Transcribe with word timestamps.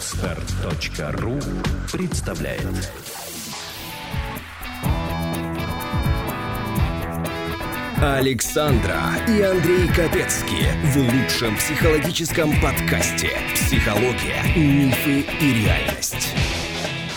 Отстар.ру 0.00 1.34
представляет 1.92 2.62
Александра 8.00 8.96
и 9.28 9.42
Андрей 9.42 9.88
Капецки 9.88 10.64
в 10.84 10.96
лучшем 10.96 11.54
психологическом 11.58 12.50
подкасте 12.62 13.28
«Психология, 13.54 14.42
мифы 14.56 15.26
и 15.38 15.64
реальность». 15.64 16.34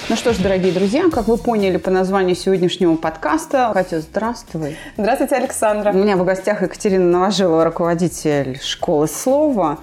Ну 0.09 0.17
что 0.17 0.33
ж, 0.33 0.37
дорогие 0.39 0.73
друзья, 0.73 1.09
как 1.09 1.29
вы 1.29 1.37
поняли 1.37 1.77
по 1.77 1.89
названию 1.89 2.35
сегодняшнего 2.35 2.97
подкаста, 2.97 3.71
Катя, 3.73 4.01
здравствуй. 4.01 4.75
Здравствуйте, 4.97 5.35
Александра. 5.35 5.93
У 5.93 5.95
меня 5.95 6.17
в 6.17 6.25
гостях 6.25 6.61
Екатерина 6.61 7.05
Новожилова, 7.05 7.63
руководитель 7.63 8.59
школы 8.61 9.07
слова, 9.07 9.79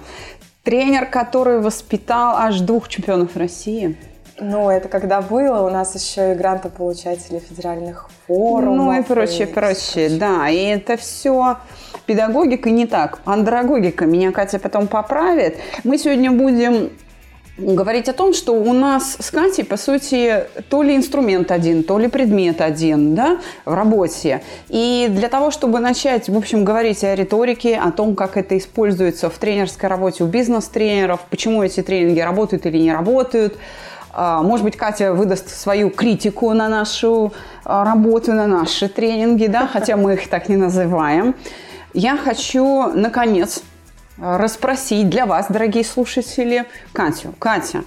тренер, 0.63 1.05
который 1.05 1.59
воспитал 1.59 2.35
аж 2.37 2.59
двух 2.61 2.87
чемпионов 2.87 3.35
России. 3.35 3.97
Ну, 4.39 4.71
это 4.71 4.89
когда 4.89 5.21
было, 5.21 5.67
у 5.67 5.69
нас 5.69 5.93
еще 5.93 6.31
и 6.31 6.35
грантополучатели 6.35 7.37
федеральных 7.37 8.09
форумов. 8.25 8.77
Ну 8.77 8.99
и 8.99 9.03
прочее, 9.03 9.47
и 9.47 9.51
прочее, 9.53 10.09
да. 10.17 10.49
И 10.49 10.57
это 10.57 10.97
все 10.97 11.57
педагогика 12.07 12.71
не 12.71 12.87
так. 12.87 13.19
Андрогогика. 13.25 14.05
Меня 14.05 14.31
Катя 14.31 14.57
потом 14.57 14.87
поправит. 14.87 15.57
Мы 15.83 15.99
сегодня 15.99 16.31
будем 16.31 16.89
говорить 17.61 18.09
о 18.09 18.13
том, 18.13 18.33
что 18.33 18.53
у 18.53 18.73
нас 18.73 19.17
с 19.19 19.31
Катей, 19.31 19.63
по 19.63 19.77
сути, 19.77 20.45
то 20.69 20.83
ли 20.83 20.95
инструмент 20.95 21.51
один, 21.51 21.83
то 21.83 21.99
ли 21.99 22.07
предмет 22.07 22.61
один 22.61 23.15
да, 23.15 23.39
в 23.65 23.73
работе. 23.73 24.41
И 24.69 25.07
для 25.09 25.29
того, 25.29 25.51
чтобы 25.51 25.79
начать, 25.79 26.29
в 26.29 26.37
общем, 26.37 26.63
говорить 26.65 27.03
о 27.03 27.15
риторике, 27.15 27.77
о 27.77 27.91
том, 27.91 28.15
как 28.15 28.37
это 28.37 28.57
используется 28.57 29.29
в 29.29 29.37
тренерской 29.37 29.89
работе 29.89 30.23
у 30.23 30.27
бизнес-тренеров, 30.27 31.21
почему 31.29 31.63
эти 31.63 31.81
тренинги 31.81 32.19
работают 32.19 32.65
или 32.65 32.77
не 32.77 32.91
работают, 32.91 33.57
а, 34.13 34.41
может 34.41 34.65
быть, 34.65 34.75
Катя 34.75 35.13
выдаст 35.13 35.49
свою 35.49 35.89
критику 35.89 36.51
на 36.53 36.67
нашу 36.67 37.31
а, 37.63 37.85
работу, 37.85 38.33
на 38.33 38.47
наши 38.47 38.89
тренинги, 38.89 39.47
да, 39.47 39.67
хотя 39.67 39.95
мы 39.95 40.15
их 40.15 40.27
так 40.27 40.49
не 40.49 40.57
называем. 40.57 41.35
Я 41.93 42.17
хочу, 42.17 42.87
наконец, 42.93 43.63
расспросить 44.21 45.09
для 45.09 45.25
вас, 45.25 45.47
дорогие 45.49 45.83
слушатели, 45.83 46.65
Катю. 46.93 47.33
Катя, 47.39 47.83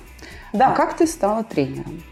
да. 0.52 0.68
а 0.68 0.72
как 0.72 0.94
ты 0.94 1.06
стала 1.06 1.44
тренером? 1.44 2.02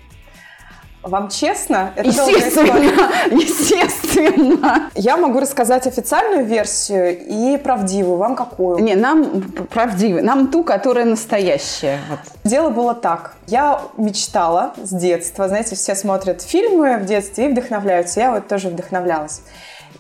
Вам 1.03 1.31
честно? 1.31 1.93
Это 1.97 2.09
естественно, 2.09 3.11
естественно. 3.33 4.91
Я 4.95 5.17
могу 5.17 5.41
рассказать 5.41 5.89
официальную 5.89 6.45
версию 6.47 7.19
и 7.27 7.57
правдивую. 7.57 8.19
Вам 8.19 8.37
какую? 8.37 8.79
Не, 8.79 8.95
нам 8.95 9.43
правдивую. 9.69 10.25
Нам 10.25 10.47
ту, 10.47 10.63
которая 10.63 11.05
настоящая. 11.05 11.99
Вот. 12.09 12.21
Дело 12.45 12.71
было 12.71 12.95
так. 12.95 13.35
Я 13.49 13.83
мечтала 13.97 14.75
с 14.81 14.91
детства. 14.91 15.49
Знаете, 15.49 15.75
все 15.75 15.97
смотрят 15.97 16.41
фильмы 16.41 16.99
в 16.99 17.05
детстве 17.05 17.47
и 17.47 17.49
вдохновляются. 17.49 18.21
Я 18.21 18.31
вот 18.31 18.47
тоже 18.47 18.69
вдохновлялась. 18.69 19.43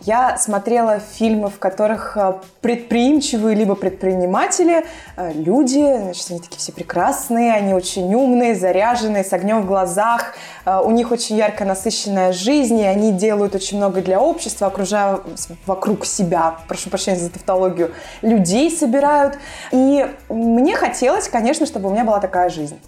Я 0.05 0.36
смотрела 0.36 0.98
фильмы, 0.98 1.48
в 1.48 1.61
которых 1.61 2.17
э, 2.17 2.34
предприимчивые 2.61 3.55
либо 3.55 3.77
предприниматели, 3.77 4.84
э, 5.17 5.33
люди, 5.34 5.97
значит, 6.03 6.28
они 6.31 6.41
такие 6.41 6.59
все 6.59 6.72
прекрасные, 6.72 7.53
они 7.53 7.72
очень 7.72 8.12
умные, 8.12 8.56
заряженные, 8.56 9.22
с 9.22 9.33
огнем 9.33 9.62
в 9.62 9.67
глазах, 9.67 10.34
э, 10.64 10.81
у 10.83 10.91
них 10.91 11.12
очень 11.12 11.36
ярко 11.36 11.64
насыщенная 11.64 12.33
жизнь, 12.33 12.81
и 12.81 12.84
они 12.84 13.12
делают 13.12 13.55
очень 13.55 13.77
много 13.77 14.03
для 14.03 14.20
общества, 14.20 14.67
окружая 14.67 15.20
вокруг 15.67 16.05
себя, 16.05 16.56
прошу 16.66 16.91
прощения 16.91 17.19
за 17.19 17.31
тавтологию, 17.31 17.92
людей 18.22 18.72
собирают. 18.72 19.39
И 19.70 20.05
мне 20.28 20.75
хотелось, 20.75 21.28
конечно, 21.28 21.64
чтобы 21.64 21.89
у 21.89 21.92
меня 21.92 22.05
была 22.05 22.19
такая 22.19 22.50
жизнь. 22.50 22.81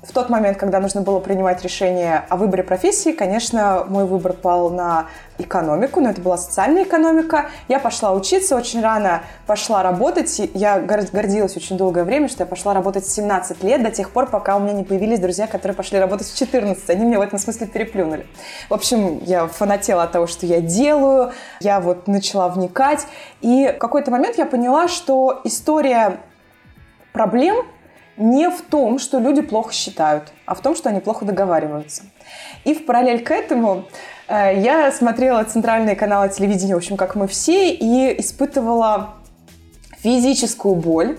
В 0.00 0.12
тот 0.12 0.30
момент, 0.30 0.58
когда 0.58 0.78
нужно 0.78 1.00
было 1.00 1.18
принимать 1.18 1.64
решение 1.64 2.24
о 2.28 2.36
выборе 2.36 2.62
профессии, 2.62 3.10
конечно, 3.10 3.84
мой 3.88 4.04
выбор 4.04 4.32
пал 4.32 4.70
на 4.70 5.06
экономику, 5.38 6.00
но 6.00 6.10
это 6.10 6.20
была 6.20 6.38
социальная 6.38 6.84
экономика. 6.84 7.46
Я 7.66 7.80
пошла 7.80 8.12
учиться, 8.12 8.54
очень 8.54 8.80
рано 8.80 9.22
пошла 9.48 9.82
работать. 9.82 10.40
Я 10.54 10.78
гордилась 10.78 11.56
очень 11.56 11.76
долгое 11.76 12.04
время, 12.04 12.28
что 12.28 12.44
я 12.44 12.46
пошла 12.46 12.74
работать 12.74 13.06
в 13.06 13.10
17 13.10 13.64
лет, 13.64 13.82
до 13.82 13.90
тех 13.90 14.10
пор, 14.10 14.30
пока 14.30 14.56
у 14.56 14.60
меня 14.60 14.72
не 14.72 14.84
появились 14.84 15.18
друзья, 15.18 15.48
которые 15.48 15.74
пошли 15.74 15.98
работать 15.98 16.28
в 16.28 16.38
14. 16.38 16.88
Они 16.90 17.04
меня 17.04 17.18
в 17.18 17.22
этом 17.22 17.40
смысле 17.40 17.66
переплюнули. 17.66 18.24
В 18.68 18.74
общем, 18.74 19.18
я 19.24 19.48
фанатела 19.48 20.04
от 20.04 20.12
того, 20.12 20.28
что 20.28 20.46
я 20.46 20.60
делаю. 20.60 21.32
Я 21.58 21.80
вот 21.80 22.06
начала 22.06 22.48
вникать. 22.48 23.04
И 23.40 23.74
в 23.74 23.78
какой-то 23.78 24.12
момент 24.12 24.38
я 24.38 24.46
поняла, 24.46 24.86
что 24.86 25.40
история 25.42 26.20
проблем 27.12 27.66
не 28.18 28.50
в 28.50 28.62
том, 28.62 28.98
что 28.98 29.18
люди 29.18 29.40
плохо 29.42 29.72
считают, 29.72 30.32
а 30.44 30.54
в 30.54 30.60
том, 30.60 30.76
что 30.76 30.88
они 30.88 31.00
плохо 31.00 31.24
договариваются. 31.24 32.02
И 32.64 32.74
в 32.74 32.84
параллель 32.84 33.22
к 33.22 33.30
этому 33.30 33.84
э, 34.28 34.60
я 34.60 34.90
смотрела 34.92 35.42
центральные 35.44 35.96
каналы 35.96 36.28
телевидения, 36.28 36.74
в 36.74 36.78
общем, 36.78 36.96
как 36.96 37.14
мы 37.14 37.26
все, 37.28 37.72
и 37.72 38.20
испытывала 38.20 39.14
физическую 39.98 40.74
боль 40.74 41.10
э, 41.12 41.18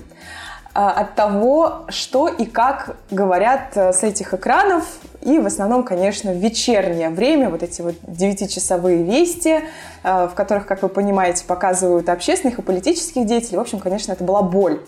от 0.73 1.15
того, 1.15 1.85
что 1.89 2.27
и 2.27 2.45
как 2.45 2.97
говорят 3.09 3.75
э, 3.75 3.93
с 3.93 4.03
этих 4.03 4.33
экранов 4.33 4.85
и 5.21 5.37
в 5.37 5.45
основном, 5.45 5.83
конечно, 5.83 6.31
в 6.31 6.37
вечернее 6.37 7.09
время, 7.09 7.49
вот 7.49 7.61
эти 7.61 7.81
вот 7.81 7.95
девятичасовые 8.03 9.03
вести, 9.03 9.59
э, 10.03 10.27
в 10.27 10.33
которых, 10.33 10.65
как 10.65 10.81
вы 10.81 10.87
понимаете, 10.87 11.43
показывают 11.45 12.07
общественных 12.07 12.59
и 12.59 12.61
политических 12.61 13.25
деятелей. 13.25 13.57
В 13.57 13.61
общем, 13.61 13.79
конечно, 13.79 14.13
это 14.13 14.23
была 14.23 14.41
боль. 14.41 14.81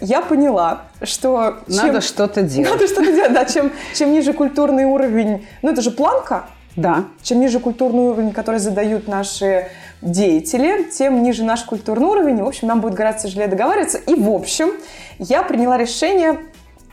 Я 0.00 0.22
поняла, 0.22 0.84
что... 1.02 1.58
Чем... 1.66 1.86
Надо 1.86 2.00
что-то 2.00 2.42
делать. 2.42 2.70
Надо 2.70 2.86
что-то 2.86 3.12
делать, 3.12 3.32
да. 3.34 3.44
Чем, 3.44 3.72
чем 3.94 4.12
ниже 4.12 4.32
культурный 4.32 4.84
уровень... 4.84 5.46
Ну, 5.60 5.70
это 5.70 5.82
же 5.82 5.90
планка. 5.90 6.46
Да. 6.76 7.04
Чем 7.22 7.40
ниже 7.40 7.60
культурный 7.60 8.04
уровень, 8.04 8.32
который 8.32 8.60
задают 8.60 9.06
наши 9.06 9.68
деятели, 10.00 10.84
тем 10.90 11.22
ниже 11.22 11.44
наш 11.44 11.62
культурный 11.62 12.06
уровень. 12.06 12.38
И, 12.38 12.42
в 12.42 12.48
общем, 12.48 12.68
нам 12.68 12.80
будет 12.80 12.94
гораздо 12.94 13.28
тяжелее 13.28 13.48
договариваться. 13.48 13.98
И, 13.98 14.14
в 14.14 14.30
общем, 14.30 14.72
я 15.18 15.42
приняла 15.42 15.76
решение 15.76 16.40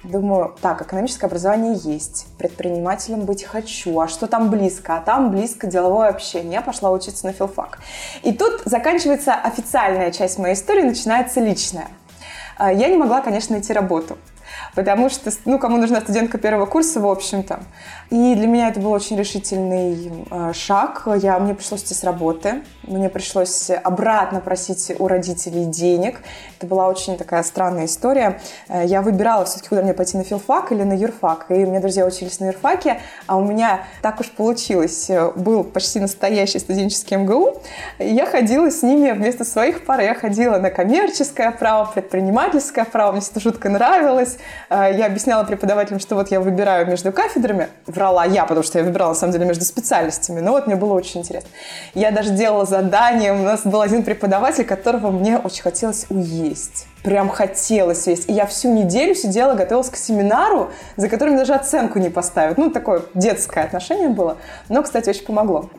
Думаю, 0.04 0.56
так, 0.62 0.82
экономическое 0.82 1.28
образование 1.28 1.76
есть, 1.76 2.26
предпринимателем 2.40 3.26
быть 3.26 3.44
хочу, 3.44 4.00
а 4.00 4.08
что 4.08 4.26
там 4.26 4.50
близко? 4.50 4.98
А 4.98 5.02
там 5.02 5.30
близко 5.30 5.68
деловое 5.68 6.10
общение. 6.10 6.54
Я 6.54 6.62
пошла 6.62 6.90
учиться 6.90 7.28
на 7.28 7.34
филфак. 7.34 7.78
И 8.24 8.34
тут 8.34 8.64
заканчивается 8.66 9.36
официальная 9.36 10.12
часть 10.12 10.40
моей 10.40 10.56
истории, 10.56 10.82
начинается 10.82 11.40
личная. 11.40 11.88
А, 12.58 12.74
я 12.74 12.88
не 12.88 12.98
могла, 12.98 13.22
конечно, 13.22 13.56
найти 13.56 13.74
работу 13.74 14.18
потому 14.76 15.10
что, 15.10 15.32
ну, 15.46 15.60
кому 15.60 15.78
нужна 15.78 16.02
студентка 16.02 16.38
первого 16.38 16.66
курса, 16.66 17.00
в 17.00 17.08
общем-то. 17.08 17.62
И 18.12 18.36
для 18.36 18.46
меня 18.46 18.68
это 18.68 18.82
был 18.82 18.92
очень 18.92 19.18
решительный 19.18 20.12
э, 20.30 20.52
шаг. 20.54 21.08
Я, 21.16 21.40
мне 21.40 21.54
пришлось 21.54 21.84
идти 21.84 21.94
с 21.94 22.04
работы, 22.04 22.62
мне 22.84 23.08
пришлось 23.08 23.70
обратно 23.70 24.42
просить 24.42 24.92
у 25.00 25.08
родителей 25.08 25.64
денег. 25.64 26.20
Это 26.58 26.68
была 26.68 26.90
очень 26.90 27.18
такая 27.18 27.42
странная 27.44 27.86
история. 27.86 28.42
Э, 28.68 28.84
я 28.86 29.02
выбирала 29.02 29.46
все-таки, 29.46 29.70
куда 29.70 29.82
мне 29.82 29.94
пойти, 29.94 30.18
на 30.18 30.26
филфак 30.26 30.74
или 30.74 30.84
на 30.84 30.92
юрфак. 30.92 31.46
И 31.50 31.54
у 31.54 31.68
меня 31.68 31.80
друзья 31.80 32.06
учились 32.06 32.42
на 32.42 32.48
юрфаке, 32.48 33.00
а 33.28 33.38
у 33.38 33.46
меня 33.46 33.86
так 34.02 34.20
уж 34.20 34.30
получилось. 34.30 35.10
Э, 35.10 35.32
был 35.32 35.64
почти 35.64 36.02
настоящий 36.02 36.60
студенческий 36.60 37.16
МГУ. 37.16 37.62
И 37.98 38.14
я 38.14 38.26
ходила 38.26 38.70
с 38.70 38.84
ними 38.84 39.12
вместо 39.12 39.46
своих 39.46 39.86
пар. 39.86 40.02
Я 40.02 40.16
ходила 40.16 40.58
на 40.58 40.70
коммерческое 40.70 41.52
право, 41.52 41.90
предпринимательское 41.90 42.84
право. 42.84 43.14
Мне 43.14 43.22
это 43.22 43.40
жутко 43.40 43.70
нравилось. 43.70 44.38
Э, 44.70 44.92
я 44.94 45.06
объясняла 45.06 45.46
преподавателям, 45.46 46.02
что 46.02 46.16
вот 46.16 46.30
я 46.30 46.42
выбираю 46.42 46.88
между 46.88 47.14
кафедрами. 47.14 47.70
Врала 48.02 48.26
я, 48.26 48.46
потому 48.46 48.64
что 48.64 48.80
я 48.80 48.84
выбирала, 48.84 49.10
на 49.10 49.16
самом 49.16 49.34
деле, 49.34 49.46
между 49.46 49.64
специальностями. 49.64 50.40
Но 50.40 50.54
вот 50.54 50.66
мне 50.66 50.76
было 50.76 50.94
очень 50.94 51.20
интересно. 51.20 51.52
Я 51.94 52.10
даже 52.10 52.32
делала 52.32 52.66
задание. 52.66 53.32
У 53.32 53.44
нас 53.44 53.62
был 53.64 53.80
один 53.80 54.02
преподаватель, 54.02 54.66
которого 54.66 55.12
мне 55.12 55.38
очень 55.38 55.62
хотелось 55.62 56.08
уесть. 56.10 56.88
Прям 57.04 57.30
хотелось 57.30 58.08
есть. 58.08 58.28
И 58.28 58.34
я 58.34 58.48
всю 58.48 58.74
неделю 58.74 59.14
сидела, 59.14 59.54
готовилась 59.54 59.92
к 59.92 59.98
семинару, 59.98 60.72
за 60.96 61.10
которым 61.10 61.38
даже 61.38 61.54
оценку 61.54 62.00
не 62.00 62.10
поставят. 62.10 62.58
Ну, 62.58 62.72
такое 62.72 63.04
детское 63.14 63.66
отношение 63.66 64.10
было. 64.10 64.38
Но, 64.68 64.82
кстати, 64.82 65.10
очень 65.10 65.26
помогло 65.26 65.70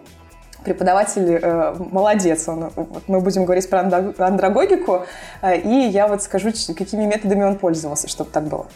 преподаватель 0.65 1.39
э, 1.41 1.75
молодец. 1.79 2.49
Он, 2.49 2.71
вот 2.75 3.09
мы 3.09 3.21
будем 3.21 3.45
говорить 3.45 3.69
про 3.69 3.81
андрогогику, 3.81 5.05
э, 5.43 5.59
и 5.59 5.89
я 5.89 6.09
вот 6.09 6.23
скажу, 6.23 6.51
какими 6.77 7.05
методами 7.05 7.45
он 7.45 7.57
пользовался, 7.59 8.09
чтобы 8.09 8.31
так 8.31 8.45
было. 8.45 8.67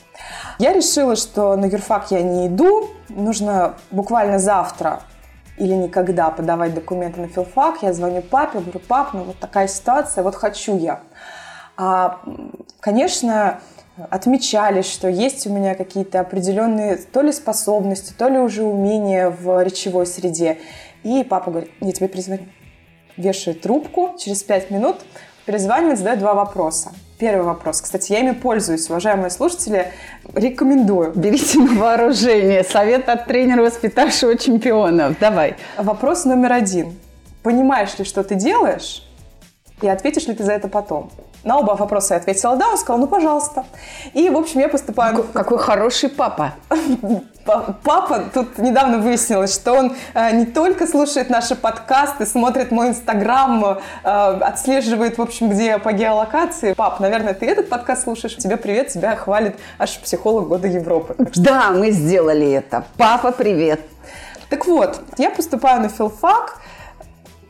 Я 0.58 0.72
решила, 0.72 1.16
что 1.16 1.56
на 1.56 1.66
юрфак 1.66 2.10
я 2.10 2.22
не 2.22 2.48
иду, 2.48 2.88
нужно 3.08 3.74
буквально 3.90 4.38
завтра 4.38 5.00
или 5.56 5.74
никогда 5.74 6.30
подавать 6.30 6.74
документы 6.74 7.20
на 7.20 7.28
филфак. 7.28 7.82
Я 7.82 7.92
звоню 7.92 8.22
папе, 8.22 8.58
говорю, 8.58 8.80
пап, 8.80 9.14
ну 9.14 9.24
вот 9.24 9.38
такая 9.38 9.68
ситуация, 9.68 10.22
вот 10.22 10.34
хочу 10.34 10.76
я. 10.76 11.00
А, 11.76 12.20
конечно, 12.80 13.60
отмечали, 14.10 14.82
что 14.82 15.08
есть 15.08 15.46
у 15.46 15.52
меня 15.52 15.74
какие-то 15.74 16.20
определенные 16.20 16.96
то 16.96 17.22
ли 17.22 17.32
способности, 17.32 18.12
то 18.12 18.28
ли 18.28 18.38
уже 18.38 18.62
умения 18.62 19.30
в 19.30 19.62
речевой 19.62 20.06
среде. 20.06 20.58
И 21.06 21.22
папа 21.22 21.52
говорит, 21.52 21.70
я 21.80 21.92
тебе 21.92 22.08
перезвоню. 22.08 22.46
Вешает 23.16 23.60
трубку, 23.60 24.16
через 24.18 24.42
пять 24.42 24.72
минут 24.72 24.96
перезванивает, 25.46 25.98
задает 25.98 26.18
два 26.18 26.34
вопроса. 26.34 26.90
Первый 27.20 27.44
вопрос. 27.44 27.80
Кстати, 27.80 28.10
я 28.10 28.18
ими 28.18 28.32
пользуюсь, 28.32 28.90
уважаемые 28.90 29.30
слушатели. 29.30 29.92
Рекомендую. 30.34 31.12
Берите 31.14 31.60
на 31.60 31.74
вооружение. 31.74 32.64
Совет 32.64 33.08
от 33.08 33.26
тренера, 33.26 33.62
воспитавшего 33.62 34.36
чемпионов. 34.36 35.16
Давай. 35.20 35.54
Вопрос 35.78 36.24
номер 36.24 36.54
один. 36.54 36.98
Понимаешь 37.44 37.96
ли, 38.00 38.04
что 38.04 38.24
ты 38.24 38.34
делаешь? 38.34 39.08
И 39.82 39.86
ответишь 39.86 40.26
ли 40.26 40.34
ты 40.34 40.42
за 40.42 40.54
это 40.54 40.66
потом? 40.66 41.12
На 41.46 41.58
оба 41.58 41.76
вопроса 41.76 42.14
я 42.14 42.20
ответила 42.20 42.56
да, 42.56 42.70
он 42.70 42.76
сказал, 42.76 42.98
ну, 42.98 43.06
пожалуйста. 43.06 43.64
И, 44.14 44.28
в 44.30 44.36
общем, 44.36 44.58
я 44.58 44.68
поступаю... 44.68 45.14
Какой, 45.14 45.32
какой 45.32 45.58
хороший 45.58 46.08
папа. 46.08 46.54
Папа, 47.84 48.24
тут 48.34 48.58
недавно 48.58 48.98
выяснилось, 48.98 49.54
что 49.54 49.74
он 49.74 49.94
э, 50.14 50.32
не 50.32 50.46
только 50.46 50.88
слушает 50.88 51.30
наши 51.30 51.54
подкасты, 51.54 52.26
смотрит 52.26 52.72
мой 52.72 52.88
инстаграм, 52.88 53.78
э, 54.02 54.08
отслеживает, 54.40 55.18
в 55.18 55.22
общем, 55.22 55.50
где 55.50 55.66
я 55.66 55.78
по 55.78 55.92
геолокации. 55.92 56.72
Пап, 56.72 56.98
наверное, 56.98 57.34
ты 57.34 57.46
этот 57.46 57.68
подкаст 57.68 58.02
слушаешь. 58.02 58.34
Тебе 58.34 58.56
привет, 58.56 58.88
тебя 58.88 59.14
хвалит 59.14 59.54
аж 59.78 59.96
психолог 60.00 60.48
года 60.48 60.66
Европы. 60.66 61.14
Да, 61.36 61.70
мы 61.70 61.92
сделали 61.92 62.50
это. 62.50 62.82
Папа, 62.96 63.30
привет. 63.30 63.80
Так 64.48 64.66
вот, 64.66 65.00
я 65.16 65.30
поступаю 65.30 65.80
на 65.80 65.88
филфак, 65.88 66.60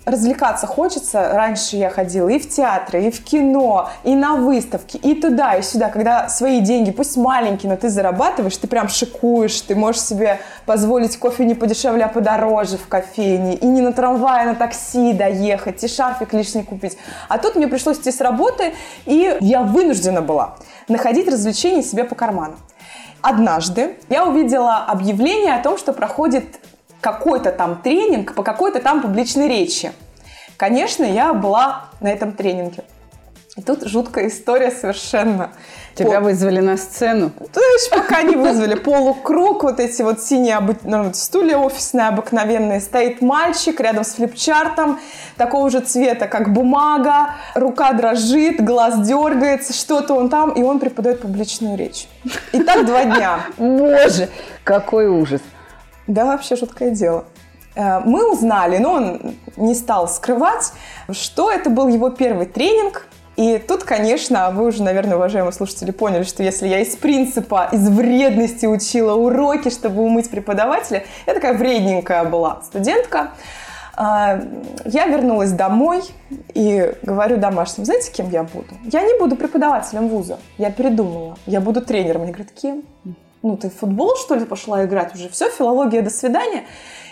развлекаться 0.07 0.67
хочется. 0.67 1.33
Раньше 1.33 1.77
я 1.77 1.91
ходила 1.91 2.29
и 2.29 2.39
в 2.39 2.49
театры, 2.49 3.05
и 3.05 3.11
в 3.11 3.23
кино, 3.23 3.91
и 4.05 4.15
на 4.15 4.37
выставки, 4.37 4.97
и 4.97 5.21
туда, 5.21 5.57
и 5.57 5.63
сюда. 5.63 5.89
Когда 5.89 6.29
свои 6.29 6.61
деньги, 6.61 6.93
пусть 6.93 7.17
маленькие, 7.17 7.71
но 7.71 7.77
ты 7.77 7.91
зарабатываешь, 7.91 8.57
ты 8.57 8.69
прям 8.69 8.89
шикуешь, 8.89 9.61
ты 9.61 9.75
можешь 9.75 10.01
себе 10.01 10.41
позволить 10.65 11.19
кофе 11.19 11.45
не 11.45 11.55
подешевле, 11.55 12.05
а 12.05 12.09
подороже 12.09 12.79
в 12.79 12.87
кофейне, 12.87 13.57
и 13.57 13.67
не 13.67 13.83
на 13.83 13.93
трамвае, 13.93 14.45
а 14.45 14.47
на 14.47 14.55
такси 14.55 15.13
доехать, 15.13 15.83
и 15.83 15.89
шарфик 15.89 16.33
лишний 16.33 16.63
купить. 16.63 16.97
А 17.29 17.39
тут 17.39 17.57
мне 17.57 17.67
пришлось 17.67 17.99
идти 17.99 18.13
с 18.13 18.21
работы, 18.21 18.75
и 19.07 19.37
я 19.41 19.63
вынуждена 19.63 20.23
была 20.23 20.55
находить 20.89 21.29
развлечения 21.29 21.83
себе 21.83 22.05
по 22.05 22.15
карману. 22.15 22.55
Однажды 23.23 23.97
я 24.09 24.25
увидела 24.25 24.85
объявление 24.85 25.55
о 25.55 25.63
том, 25.63 25.79
что 25.79 25.93
проходит 25.93 26.45
какой-то 27.07 27.53
там 27.53 27.83
тренинг 27.83 28.35
по 28.35 28.43
какой-то 28.43 28.81
там 28.81 29.01
публичной 29.01 29.47
речи. 29.47 29.93
Конечно, 30.57 31.05
я 31.05 31.35
была 31.35 31.85
на 32.01 32.09
этом 32.09 32.33
тренинге. 32.33 32.83
И 33.57 33.63
тут 33.63 33.85
жуткая 33.87 34.27
история 34.27 34.73
совершенно. 34.73 35.51
Тебя 35.95 36.19
Пол... 36.19 36.25
вызвали 36.25 36.59
на 36.59 36.77
сцену? 36.77 37.31
То 37.53 37.61
есть 37.61 37.91
пока 37.91 38.23
не 38.23 38.35
вызвали. 38.35 38.75
Полукруг, 38.75 39.63
вот 39.63 39.79
эти 39.79 40.03
вот 40.03 40.21
синие 40.21 40.57
обы... 40.57 40.77
ну, 40.83 41.15
стулья 41.15 41.59
офисные 41.59 42.09
обыкновенные. 42.09 42.81
Стоит 42.81 43.23
мальчик 43.23 43.79
рядом 43.79 44.03
с 44.03 44.15
флипчартом, 44.15 44.99
такого 45.37 45.71
же 45.71 45.79
цвета, 45.79 46.27
как 46.27 46.53
бумага. 46.53 47.37
Рука 47.55 47.93
дрожит, 47.93 48.65
глаз 48.65 48.99
дергается, 49.07 49.73
что-то 49.73 50.15
он 50.15 50.29
там, 50.29 50.51
и 50.51 50.63
он 50.65 50.81
преподает 50.81 51.21
публичную 51.21 51.79
речь. 51.79 52.09
И 52.53 52.61
так 52.65 52.85
два 52.85 53.05
дня. 53.05 53.47
Боже, 53.59 54.29
какой 54.65 55.07
ужас. 55.07 55.41
Да, 56.07 56.25
вообще 56.25 56.57
жуткое 56.57 56.91
дело. 56.91 57.25
Э, 57.77 58.01
мы 58.01 58.31
узнали, 58.31 58.79
но 58.79 58.93
он 58.93 59.35
не 59.57 59.75
стал 59.75 60.09
скрывать, 60.09 60.73
что 61.11 61.51
это 61.51 61.71
был 61.71 61.89
его 61.89 62.11
первый 62.11 62.47
тренинг. 62.47 63.07
И 63.37 63.59
тут, 63.59 63.85
конечно, 63.85 64.51
вы 64.51 64.67
уже, 64.67 64.83
наверное, 64.83 65.17
уважаемые 65.17 65.53
слушатели, 65.53 65.91
поняли, 65.91 66.23
что 66.23 66.43
если 66.43 66.69
я 66.69 66.81
из 66.81 66.97
принципа, 66.97 67.69
из 67.71 67.87
вредности 67.87 68.65
учила 68.65 69.15
уроки, 69.15 69.69
чтобы 69.69 70.03
умыть 70.03 70.31
преподавателя, 70.31 71.05
я 71.27 71.35
такая 71.35 71.53
вредненькая 71.53 72.25
была 72.25 72.63
студентка. 72.63 73.33
Э, 73.99 74.41
я 74.87 75.07
вернулась 75.07 75.53
домой 75.53 76.03
и 76.55 76.95
говорю 77.03 77.37
домашним, 77.37 77.85
знаете, 77.85 78.11
кем 78.11 78.31
я 78.31 78.43
буду? 78.43 78.69
Я 78.85 79.03
не 79.03 79.19
буду 79.19 79.37
преподавателем 79.37 80.09
вуза. 80.09 80.39
Я 80.57 80.71
передумала. 80.71 81.37
Я 81.45 81.61
буду 81.61 81.83
тренером. 81.83 82.23
Они 82.23 82.33
говорят, 82.33 82.53
кем? 82.53 82.85
Ну, 83.43 83.57
ты 83.57 83.71
в 83.71 83.75
футбол, 83.75 84.17
что 84.17 84.35
ли, 84.35 84.45
пошла 84.45 84.85
играть? 84.85 85.15
Уже 85.15 85.29
все, 85.29 85.51
филология, 85.51 86.03
до 86.03 86.11
свидания. 86.11 86.65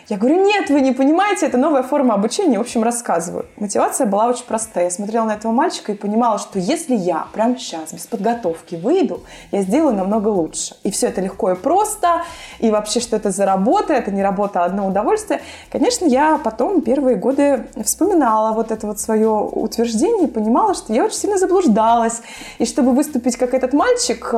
Я 0.08 0.18
говорю, 0.18 0.44
нет, 0.44 0.68
вы 0.68 0.82
не 0.82 0.92
понимаете, 0.92 1.46
это 1.46 1.56
новая 1.56 1.82
форма 1.82 2.12
обучения. 2.12 2.58
В 2.58 2.60
общем, 2.60 2.82
рассказываю. 2.82 3.46
Мотивация 3.56 4.06
была 4.06 4.26
очень 4.26 4.44
простая. 4.44 4.84
Я 4.84 4.90
смотрела 4.90 5.24
на 5.24 5.32
этого 5.32 5.50
мальчика 5.50 5.92
и 5.92 5.94
понимала, 5.94 6.38
что 6.38 6.58
если 6.58 6.94
я 6.94 7.26
прямо 7.32 7.56
сейчас, 7.56 7.94
без 7.94 8.06
подготовки, 8.06 8.74
выйду, 8.74 9.22
я 9.50 9.62
сделаю 9.62 9.94
намного 9.94 10.28
лучше. 10.28 10.76
И 10.82 10.90
все 10.90 11.06
это 11.06 11.22
легко 11.22 11.52
и 11.52 11.54
просто. 11.54 12.22
И 12.58 12.70
вообще, 12.70 13.00
что 13.00 13.16
это 13.16 13.30
за 13.30 13.46
работа, 13.46 13.94
это 13.94 14.10
не 14.10 14.22
работа, 14.22 14.62
а 14.62 14.66
одно 14.66 14.86
удовольствие. 14.86 15.40
Конечно, 15.72 16.04
я 16.04 16.36
потом 16.36 16.82
первые 16.82 17.16
годы 17.16 17.66
вспоминала 17.82 18.52
вот 18.52 18.72
это 18.72 18.86
вот 18.86 19.00
свое 19.00 19.30
утверждение 19.30 20.28
и 20.28 20.30
понимала, 20.30 20.74
что 20.74 20.92
я 20.92 21.04
очень 21.04 21.16
сильно 21.16 21.38
заблуждалась. 21.38 22.20
И 22.58 22.66
чтобы 22.66 22.92
выступить 22.92 23.38
как 23.38 23.54
этот 23.54 23.72
мальчик, 23.72 24.34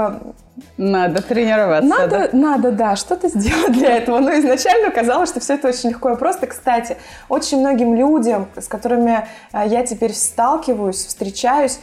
надо 0.76 1.23
тренироваться. 1.23 1.88
Надо, 1.88 2.29
да? 2.32 2.38
надо, 2.38 2.73
да, 2.73 2.97
что-то 2.97 3.29
сделать 3.29 3.73
для 3.73 3.97
этого. 3.97 4.19
Но 4.19 4.32
изначально 4.38 4.91
казалось, 4.91 5.31
что 5.31 5.41
все 5.41 5.55
это 5.55 5.69
очень 5.69 5.91
легко 5.91 6.11
и 6.11 6.17
просто. 6.17 6.47
Кстати, 6.47 6.97
очень 7.29 7.61
многим 7.61 7.94
людям, 7.94 8.49
с 8.56 8.69
которыми 8.69 9.26
а, 9.53 9.67
я 9.67 9.85
теперь 9.85 10.14
сталкиваюсь, 10.14 11.05
встречаюсь, 11.05 11.79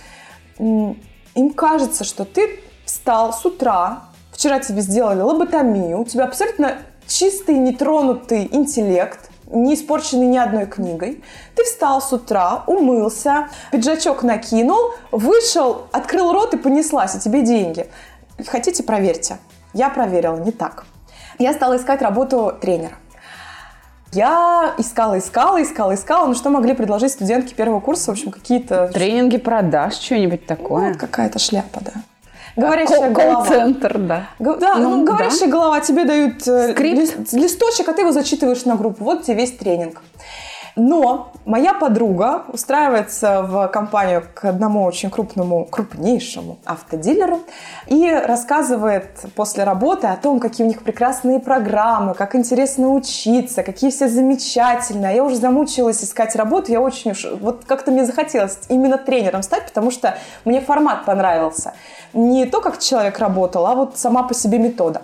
им 0.59 1.53
кажется, 1.55 2.03
что 2.03 2.25
ты 2.25 2.59
встал 2.85 3.33
с 3.33 3.45
утра, 3.45 4.03
вчера 4.31 4.59
тебе 4.59 4.81
сделали 4.81 5.21
лоботомию, 5.21 5.99
у 5.99 6.05
тебя 6.05 6.25
абсолютно 6.25 6.77
чистый, 7.07 7.57
нетронутый 7.57 8.47
интеллект, 8.51 9.29
не 9.47 9.75
испорченный 9.75 10.27
ни 10.27 10.37
одной 10.37 10.65
книгой. 10.65 11.23
Ты 11.55 11.63
встал 11.63 12.01
с 12.01 12.11
утра, 12.11 12.63
умылся, 12.67 13.49
пиджачок 13.71 14.23
накинул, 14.23 14.93
вышел, 15.11 15.87
открыл 15.91 16.33
рот 16.33 16.53
и 16.53 16.57
понеслась, 16.57 17.15
и 17.15 17.19
тебе 17.19 17.41
деньги. 17.41 17.87
Хотите, 18.47 18.83
проверьте. 18.83 19.37
Я 19.73 19.89
проверила, 19.89 20.37
не 20.37 20.51
так. 20.51 20.85
Я 21.39 21.53
стала 21.53 21.77
искать 21.77 22.01
работу 22.01 22.53
тренера. 22.61 22.93
Я 24.11 24.75
искала, 24.77 25.17
искала, 25.17 25.61
искала, 25.63 25.95
искала. 25.95 26.27
Ну, 26.27 26.35
что 26.35 26.51
могли 26.51 26.73
предложить 26.73 27.11
студентки 27.11 27.55
первого 27.55 27.79
курса? 27.79 28.11
В 28.11 28.13
общем, 28.13 28.31
какие-то... 28.31 28.89
Тренинги 28.89 29.37
продаж, 29.37 29.95
что-нибудь 29.95 30.45
такое. 30.45 30.91
Ну, 30.91 30.97
какая-то 30.99 31.39
шляпа, 31.39 31.81
да. 31.81 31.91
Говорящая 32.55 33.07
а, 33.07 33.09
голова. 33.09 33.45
Колл-центр, 33.45 33.97
да. 33.97 34.29
Г- 34.37 34.57
да, 34.57 34.75
ну, 34.75 34.97
ну 34.97 35.05
говорящая 35.05 35.49
да. 35.49 35.57
голова. 35.57 35.79
Тебе 35.79 36.05
дают 36.05 36.47
э, 36.47 36.73
Скрипт. 36.73 37.33
листочек, 37.33 37.89
а 37.89 37.93
ты 37.93 38.01
его 38.01 38.11
зачитываешь 38.11 38.63
на 38.65 38.75
группу. 38.75 39.03
Вот 39.03 39.23
тебе 39.23 39.37
весь 39.37 39.53
тренинг. 39.53 39.99
Но 40.75 41.31
моя 41.45 41.75
подруга 41.75 42.43
устраивается 42.47 43.43
в 43.43 43.67
компанию 43.67 44.23
к 44.33 44.45
одному 44.45 44.83
очень 44.83 45.11
крупному, 45.11 45.65
крупнейшему 45.65 46.57
автодилеру 46.65 47.41
и 47.85 48.09
рассказывает 48.09 49.25
после 49.35 49.65
работы 49.65 50.07
о 50.07 50.15
том, 50.15 50.39
какие 50.39 50.65
у 50.65 50.67
них 50.67 50.81
прекрасные 50.81 51.39
программы, 51.39 52.15
как 52.15 52.33
интересно 52.33 52.89
учиться, 52.89 53.61
какие 53.61 53.91
все 53.91 54.07
замечательные. 54.07 55.17
Я 55.17 55.23
уже 55.23 55.35
замучилась 55.35 56.03
искать 56.03 56.35
работу, 56.35 56.71
я 56.71 56.81
очень 56.81 57.11
уж... 57.11 57.27
Вот 57.39 57.65
как-то 57.65 57.91
мне 57.91 58.03
захотелось 58.03 58.57
именно 58.69 58.97
тренером 58.97 59.43
стать, 59.43 59.67
потому 59.67 59.91
что 59.91 60.17
мне 60.43 60.59
формат 60.59 61.05
понравился. 61.05 61.73
Не 62.13 62.45
то, 62.45 62.61
как 62.61 62.79
человек 62.79 63.19
работал, 63.19 63.67
а 63.67 63.75
вот 63.75 63.97
сама 63.97 64.23
по 64.23 64.33
себе 64.33 64.57
метода. 64.57 65.03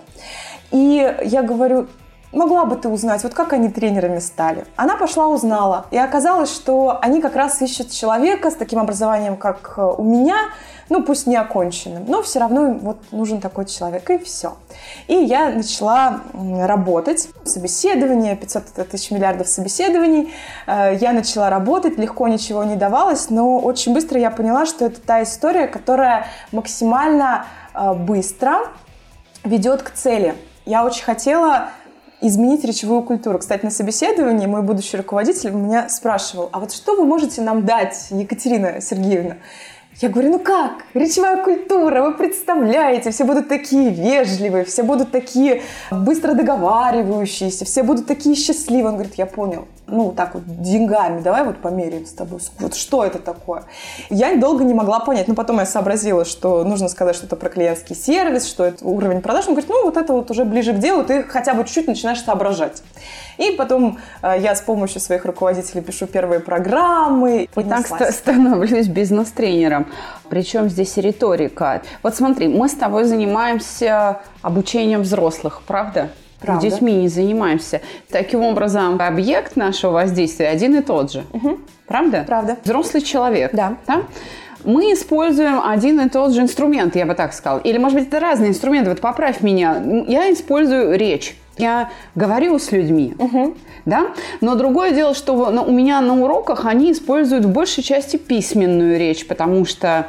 И 0.72 1.16
я 1.22 1.42
говорю, 1.42 1.86
могла 2.32 2.64
бы 2.64 2.76
ты 2.76 2.88
узнать, 2.88 3.22
вот 3.22 3.34
как 3.34 3.52
они 3.52 3.68
тренерами 3.68 4.18
стали. 4.18 4.64
Она 4.76 4.96
пошла, 4.96 5.28
узнала, 5.28 5.86
и 5.90 5.98
оказалось, 5.98 6.52
что 6.54 6.98
они 7.00 7.20
как 7.20 7.34
раз 7.36 7.60
ищут 7.60 7.90
человека 7.90 8.50
с 8.50 8.54
таким 8.54 8.78
образованием, 8.78 9.36
как 9.36 9.74
э, 9.76 9.82
у 9.82 10.04
меня, 10.04 10.36
ну, 10.88 11.02
пусть 11.02 11.26
не 11.26 11.36
оконченным, 11.36 12.04
но 12.06 12.22
все 12.22 12.38
равно 12.38 12.72
вот 12.80 12.98
нужен 13.10 13.40
такой 13.40 13.66
человек, 13.66 14.08
и 14.10 14.18
все. 14.18 14.56
И 15.08 15.14
я 15.14 15.50
начала 15.50 16.20
работать, 16.34 17.28
собеседование, 17.44 18.36
500 18.36 18.88
тысяч 18.88 19.10
миллиардов 19.10 19.48
собеседований, 19.48 20.32
э, 20.66 20.96
я 21.00 21.12
начала 21.12 21.50
работать, 21.50 21.98
легко 21.98 22.28
ничего 22.28 22.62
не 22.64 22.76
давалось, 22.76 23.30
но 23.30 23.58
очень 23.58 23.92
быстро 23.92 24.20
я 24.20 24.30
поняла, 24.30 24.66
что 24.66 24.86
это 24.86 25.00
та 25.00 25.22
история, 25.22 25.66
которая 25.66 26.26
максимально 26.52 27.46
э, 27.74 27.92
быстро 27.94 28.68
ведет 29.42 29.82
к 29.82 29.90
цели. 29.90 30.34
Я 30.66 30.84
очень 30.84 31.02
хотела 31.02 31.70
изменить 32.20 32.64
речевую 32.64 33.02
культуру. 33.02 33.38
Кстати, 33.38 33.64
на 33.64 33.70
собеседовании 33.70 34.46
мой 34.46 34.62
будущий 34.62 34.96
руководитель 34.96 35.50
меня 35.50 35.88
спрашивал, 35.88 36.48
а 36.52 36.60
вот 36.60 36.72
что 36.72 36.96
вы 36.96 37.04
можете 37.04 37.42
нам 37.42 37.64
дать, 37.64 38.08
Екатерина 38.10 38.80
Сергеевна? 38.80 39.36
Я 39.98 40.08
говорю, 40.08 40.30
ну 40.30 40.38
как? 40.38 40.84
Речевая 40.94 41.44
культура, 41.44 42.02
вы 42.02 42.14
представляете, 42.14 43.10
все 43.10 43.24
будут 43.24 43.48
такие 43.48 43.90
вежливые, 43.90 44.64
все 44.64 44.82
будут 44.82 45.10
такие 45.10 45.62
быстро 45.90 46.32
договаривающиеся, 46.32 47.66
все 47.66 47.82
будут 47.82 48.06
такие 48.06 48.34
счастливые. 48.34 48.88
Он 48.88 48.94
говорит, 48.94 49.16
я 49.16 49.26
понял. 49.26 49.66
Ну, 49.86 50.12
так 50.12 50.34
вот, 50.34 50.44
деньгами, 50.46 51.20
давай 51.20 51.44
вот 51.44 51.58
померяем 51.58 52.06
с 52.06 52.12
тобой. 52.12 52.40
Вот 52.60 52.74
что 52.74 53.04
это 53.04 53.18
такое? 53.18 53.64
Я 54.08 54.36
долго 54.36 54.64
не 54.64 54.72
могла 54.72 55.00
понять. 55.00 55.28
Но 55.28 55.34
потом 55.34 55.58
я 55.58 55.66
сообразила, 55.66 56.24
что 56.24 56.64
нужно 56.64 56.88
сказать 56.88 57.16
что-то 57.16 57.36
про 57.36 57.50
клиентский 57.50 57.96
сервис, 57.96 58.46
что 58.46 58.64
это 58.64 58.84
уровень 58.86 59.20
продаж. 59.20 59.48
Он 59.48 59.54
говорит, 59.54 59.68
ну, 59.68 59.84
вот 59.84 59.96
это 59.96 60.12
вот 60.12 60.30
уже 60.30 60.44
ближе 60.44 60.72
к 60.72 60.78
делу, 60.78 61.04
ты 61.04 61.24
хотя 61.24 61.52
бы 61.52 61.64
чуть-чуть 61.64 61.88
начинаешь 61.88 62.22
соображать. 62.22 62.82
И 63.40 63.52
потом 63.56 63.98
э, 64.22 64.36
я 64.40 64.54
с 64.54 64.60
помощью 64.60 65.00
своих 65.00 65.24
руководителей 65.24 65.80
пишу 65.80 66.06
первые 66.06 66.40
программы. 66.40 67.48
И 67.56 67.62
так 67.64 67.86
ст- 67.86 68.12
становлюсь 68.12 68.86
бизнес-тренером. 68.88 69.86
Причем 70.28 70.68
здесь 70.68 70.96
риторика. 70.98 71.82
Вот 72.02 72.14
смотри, 72.14 72.48
мы 72.48 72.68
с 72.68 72.74
тобой 72.74 73.04
занимаемся 73.04 74.20
обучением 74.42 75.02
взрослых, 75.02 75.62
правда? 75.66 76.10
Правда. 76.40 76.70
Детьми 76.70 76.94
не 76.94 77.08
занимаемся. 77.08 77.80
Таким 78.10 78.42
образом, 78.42 79.00
объект 79.00 79.56
нашего 79.56 79.92
воздействия 79.92 80.48
один 80.48 80.74
и 80.76 80.82
тот 80.82 81.12
же. 81.12 81.24
Правда? 81.86 82.24
Правда. 82.26 82.56
Взрослый 82.64 83.02
человек. 83.02 83.52
Да. 83.54 83.76
Мы 84.64 84.92
используем 84.92 85.60
один 85.66 86.00
и 86.00 86.08
тот 86.08 86.32
же 86.32 86.42
инструмент, 86.42 86.94
я 86.94 87.06
бы 87.06 87.14
так 87.14 87.32
сказала. 87.32 87.60
Или, 87.60 87.78
может 87.78 87.98
быть, 87.98 88.08
это 88.08 88.20
разные 88.20 88.50
инструменты. 88.50 88.90
Вот 88.90 89.00
поправь 89.00 89.40
меня. 89.40 89.82
Я 90.06 90.30
использую 90.32 90.98
речь. 90.98 91.36
Я 91.60 91.90
говорю 92.14 92.58
с 92.58 92.72
людьми, 92.72 93.14
да? 93.84 94.12
Но 94.40 94.54
другое 94.54 94.92
дело, 94.92 95.14
что 95.14 95.34
у 95.34 95.70
меня 95.70 96.00
на 96.00 96.14
уроках 96.14 96.64
они 96.64 96.92
используют 96.92 97.44
в 97.44 97.50
большей 97.50 97.82
части 97.82 98.16
письменную 98.16 98.98
речь, 98.98 99.26
потому 99.26 99.66
что 99.66 100.06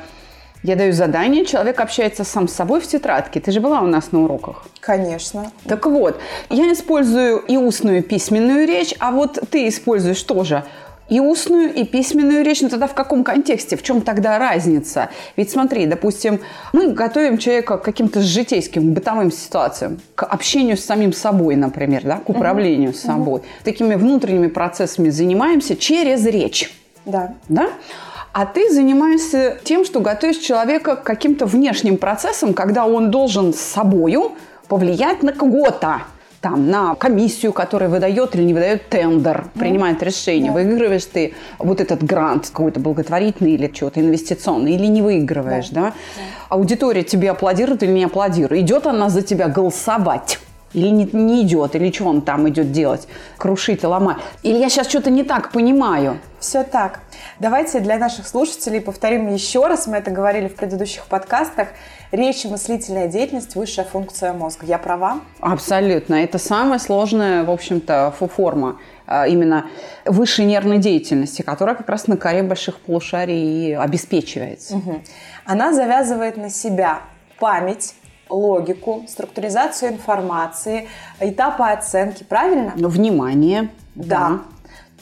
я 0.63 0.75
даю 0.75 0.93
задание, 0.93 1.43
человек 1.43 1.79
общается 1.79 2.23
сам 2.23 2.47
с 2.47 2.53
собой 2.53 2.79
в 2.81 2.87
тетрадке. 2.87 3.39
Ты 3.39 3.51
же 3.51 3.59
была 3.59 3.81
у 3.81 3.87
нас 3.87 4.11
на 4.11 4.23
уроках. 4.23 4.63
Конечно. 4.79 5.51
Так 5.65 5.87
вот, 5.87 6.19
я 6.49 6.71
использую 6.71 7.39
и 7.39 7.57
устную, 7.57 7.97
и 7.97 8.01
письменную 8.01 8.67
речь, 8.67 8.93
а 8.99 9.11
вот 9.11 9.39
ты 9.49 9.67
используешь 9.67 10.21
тоже 10.21 10.63
и 11.11 11.19
устную, 11.19 11.73
и 11.73 11.83
письменную 11.83 12.43
речь. 12.43 12.61
Но 12.61 12.69
тогда 12.69 12.87
в 12.87 12.93
каком 12.93 13.25
контексте? 13.25 13.75
В 13.75 13.83
чем 13.83 14.01
тогда 14.01 14.39
разница? 14.39 15.09
Ведь 15.35 15.51
смотри, 15.51 15.85
допустим, 15.85 16.39
мы 16.71 16.93
готовим 16.93 17.37
человека 17.37 17.77
к 17.77 17.83
каким-то 17.83 18.21
житейским, 18.21 18.93
бытовым 18.93 19.29
ситуациям, 19.29 19.99
к 20.15 20.23
общению 20.23 20.77
с 20.77 20.85
самим 20.85 21.11
собой, 21.11 21.57
например, 21.57 22.03
да, 22.05 22.17
к 22.17 22.29
управлению 22.29 22.93
собой. 22.93 23.41
Такими 23.65 23.95
внутренними 23.95 24.47
процессами 24.47 25.09
занимаемся 25.09 25.75
через 25.75 26.25
речь 26.25 26.73
Да. 27.05 27.33
да? 27.49 27.67
А 28.31 28.45
ты 28.45 28.71
занимаешься 28.71 29.57
тем, 29.65 29.83
что 29.83 29.99
готовишь 29.99 30.37
человека 30.37 30.95
к 30.95 31.03
каким-то 31.03 31.45
внешним 31.45 31.97
процессам, 31.97 32.53
когда 32.53 32.85
он 32.85 33.11
должен 33.11 33.53
с 33.53 33.59
собою 33.59 34.31
повлиять 34.69 35.23
на 35.23 35.33
кого-то. 35.33 36.03
Там, 36.41 36.71
на 36.71 36.95
комиссию, 36.95 37.53
которая 37.53 37.87
выдает 37.87 38.35
или 38.35 38.41
не 38.41 38.55
выдает 38.55 38.89
тендер, 38.89 39.45
принимает 39.53 40.01
решение. 40.01 40.51
Выигрываешь 40.51 41.05
ты 41.05 41.35
вот 41.59 41.79
этот 41.79 42.03
грант 42.03 42.49
какой-то 42.49 42.79
благотворительный 42.79 43.51
или 43.51 43.71
что-то 43.71 43.99
инвестиционный, 43.99 44.73
или 44.73 44.87
не 44.87 45.03
выигрываешь, 45.03 45.69
да? 45.69 45.93
Аудитория 46.49 47.03
тебе 47.03 47.29
аплодирует 47.29 47.83
или 47.83 47.91
не 47.91 48.05
аплодирует. 48.05 48.63
Идет 48.63 48.87
она 48.87 49.09
за 49.09 49.21
тебя 49.21 49.49
голосовать. 49.49 50.39
Или 50.73 50.87
не, 50.87 51.05
не 51.11 51.43
идет, 51.43 51.75
или 51.75 51.91
что 51.91 52.05
он 52.05 52.21
там 52.21 52.47
идет 52.49 52.71
делать? 52.71 53.07
Крушить 53.37 53.83
и 53.83 53.87
ломать. 53.87 54.17
Или 54.43 54.57
я 54.57 54.69
сейчас 54.69 54.87
что-то 54.87 55.09
не 55.09 55.23
так 55.23 55.51
понимаю. 55.51 56.19
Все 56.39 56.63
так. 56.63 57.01
Давайте 57.39 57.79
для 57.79 57.97
наших 57.97 58.27
слушателей 58.27 58.81
повторим 58.81 59.31
еще 59.33 59.67
раз, 59.67 59.85
мы 59.85 59.97
это 59.97 60.11
говорили 60.11 60.47
в 60.47 60.55
предыдущих 60.55 61.05
подкастах. 61.05 61.69
Речь 62.11 62.45
и 62.45 62.47
мыслительная 62.47 63.07
деятельность– 63.07 63.55
высшая 63.55 63.85
функция 63.85 64.33
мозга. 64.33 64.65
Я 64.65 64.77
права? 64.77 65.19
Абсолютно. 65.39 66.15
Это 66.15 66.37
самая 66.37 66.79
сложная, 66.79 67.43
в 67.43 67.51
общем-то, 67.51 68.13
форма 68.17 68.79
а, 69.05 69.27
именно 69.27 69.67
высшей 70.05 70.45
нервной 70.45 70.77
деятельности, 70.77 71.41
которая 71.41 71.75
как 71.75 71.89
раз 71.89 72.07
на 72.07 72.17
коре 72.17 72.43
больших 72.43 72.79
полушарий 72.79 73.69
и 73.69 73.73
обеспечивается. 73.73 74.77
Мгм. 74.77 75.03
Она 75.45 75.73
завязывает 75.73 76.37
на 76.37 76.49
себя 76.49 77.01
память, 77.39 77.93
логику, 78.31 79.05
структуризацию 79.07 79.91
информации, 79.91 80.87
этапы 81.19 81.63
оценки, 81.63 82.23
правильно? 82.23 82.73
Но 82.75 82.89
внимание. 82.89 83.69
Да. 83.95 84.41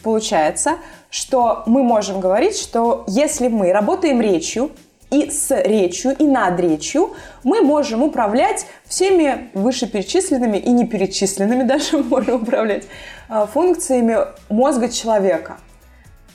Получается, 0.03 0.75
что 1.09 1.63
мы 1.65 1.83
можем 1.83 2.19
говорить, 2.19 2.57
что 2.57 3.03
если 3.07 3.47
мы 3.47 3.71
работаем 3.71 4.21
речью, 4.21 4.71
и 5.11 5.31
с 5.31 5.49
речью, 5.63 6.15
и 6.17 6.23
над 6.23 6.59
речью, 6.59 7.13
мы 7.43 7.61
можем 7.61 8.03
управлять 8.03 8.67
всеми 8.85 9.49
вышеперечисленными 9.53 10.57
и 10.57 10.69
неперечисленными 10.69 11.63
даже 11.67 11.97
можем 11.97 12.43
управлять 12.43 12.85
э, 13.29 13.47
функциями 13.51 14.17
мозга 14.49 14.89
человека. 14.89 15.57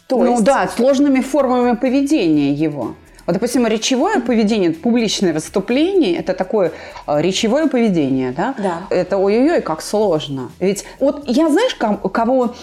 То 0.09 0.19
ну 0.19 0.33
есть, 0.33 0.45
да, 0.45 0.69
сложными 0.69 1.21
формами 1.21 1.77
поведения 1.77 2.53
его. 2.53 2.95
Вот, 3.27 3.33
допустим, 3.33 3.67
речевое 3.67 4.21
поведение, 4.21 4.71
публичное 4.71 5.33
выступление, 5.33 6.17
это 6.17 6.35
такое 6.35 6.73
э, 7.07 7.21
речевое 7.21 7.69
поведение, 7.69 8.33
да? 8.33 8.55
Да. 8.59 8.83
Это 8.91 9.17
ой-ой-ой, 9.17 9.63
как 9.63 9.83
сложно. 9.83 10.51
Ведь 10.61 10.85
вот 11.01 11.25
я, 11.27 11.49
знаешь, 11.49 11.75
кого 11.75 12.55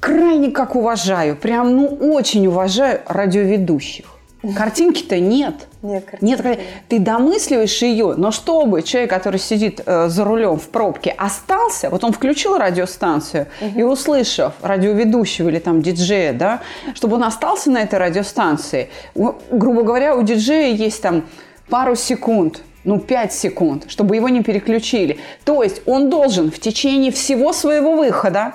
крайне 0.00 0.50
как 0.50 0.76
уважаю, 0.76 1.36
прям, 1.36 1.76
ну, 1.76 1.86
очень 1.86 2.46
уважаю 2.46 3.00
радиоведущих. 3.06 4.15
Картинки-то 4.54 5.18
нет. 5.18 5.54
Нет, 5.82 6.04
картинки 6.04 6.24
Нет, 6.46 6.60
ты 6.88 6.98
домысливаешь 6.98 7.82
ее, 7.82 8.14
но 8.16 8.30
чтобы 8.30 8.82
человек, 8.82 9.10
который 9.10 9.40
сидит 9.40 9.80
э, 9.84 10.08
за 10.08 10.24
рулем 10.24 10.58
в 10.58 10.68
пробке, 10.68 11.14
остался, 11.16 11.90
вот 11.90 12.04
он 12.04 12.12
включил 12.12 12.56
радиостанцию 12.58 13.46
и 13.74 13.82
услышав 13.82 14.52
радиоведущего 14.62 15.48
или 15.48 15.58
там 15.58 15.82
диджея, 15.82 16.32
да, 16.32 16.60
чтобы 16.94 17.16
он 17.16 17.24
остался 17.24 17.70
на 17.70 17.78
этой 17.82 17.98
радиостанции, 17.98 18.90
у- 19.14 19.32
грубо 19.50 19.82
говоря, 19.82 20.14
у 20.14 20.22
диджея 20.22 20.72
есть 20.74 21.02
там 21.02 21.24
пару 21.68 21.96
секунд, 21.96 22.62
ну, 22.84 23.00
5 23.00 23.32
секунд, 23.32 23.84
чтобы 23.88 24.14
его 24.14 24.28
не 24.28 24.42
переключили. 24.44 25.18
То 25.44 25.62
есть 25.64 25.82
он 25.86 26.08
должен 26.10 26.52
в 26.52 26.60
течение 26.60 27.10
всего 27.10 27.52
своего 27.52 27.96
выхода 27.96 28.52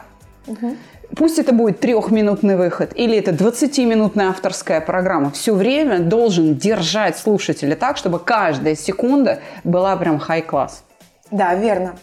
Пусть 1.15 1.39
это 1.39 1.53
будет 1.53 1.80
трехминутный 1.80 2.56
выход 2.56 2.91
или 2.96 3.18
это 3.18 3.32
20-минутная 3.32 4.30
авторская 4.30 4.82
программа, 4.82 5.32
все 5.32 5.53
время 5.53 6.00
должен 6.00 6.56
держать 6.56 7.18
слушателя 7.18 7.75
так, 7.75 7.98
чтобы 7.98 8.20
каждая 8.20 8.75
секунда 8.75 9.39
была 9.63 9.96
прям 9.98 10.20
хай-класс. 10.20 10.84
Да, 11.30 11.53
верно. 11.56 11.96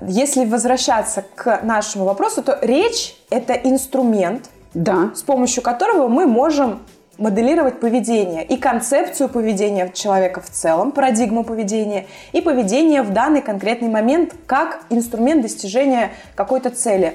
Если 0.00 0.44
возвращаться 0.44 1.24
к 1.34 1.60
нашему 1.62 2.04
вопросу, 2.04 2.42
то 2.42 2.58
речь– 2.62 3.14
это 3.30 3.52
инструмент, 3.54 4.50
Да, 4.74 5.12
с 5.14 5.22
помощью 5.22 5.62
которого 5.62 6.08
мы 6.08 6.26
можем 6.26 6.80
моделировать 7.18 7.78
поведение 7.78 8.44
и 8.44 8.56
концепцию 8.56 9.28
поведения 9.28 9.88
человека 9.94 10.40
в 10.40 10.50
целом, 10.50 10.90
парадигму 10.90 11.44
поведения 11.44 12.06
и 12.32 12.40
поведение 12.40 13.02
в 13.02 13.12
данный 13.12 13.40
конкретный 13.40 13.88
момент 13.88 14.34
как 14.46 14.80
инструмент 14.90 15.42
достижения 15.42 16.10
какой-то 16.34 16.70
цели. 16.70 17.14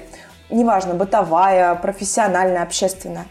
Неважно, 0.50 0.94
бытовая, 0.94 1.74
профессиональная, 1.76 2.62
общественная. 2.62 3.26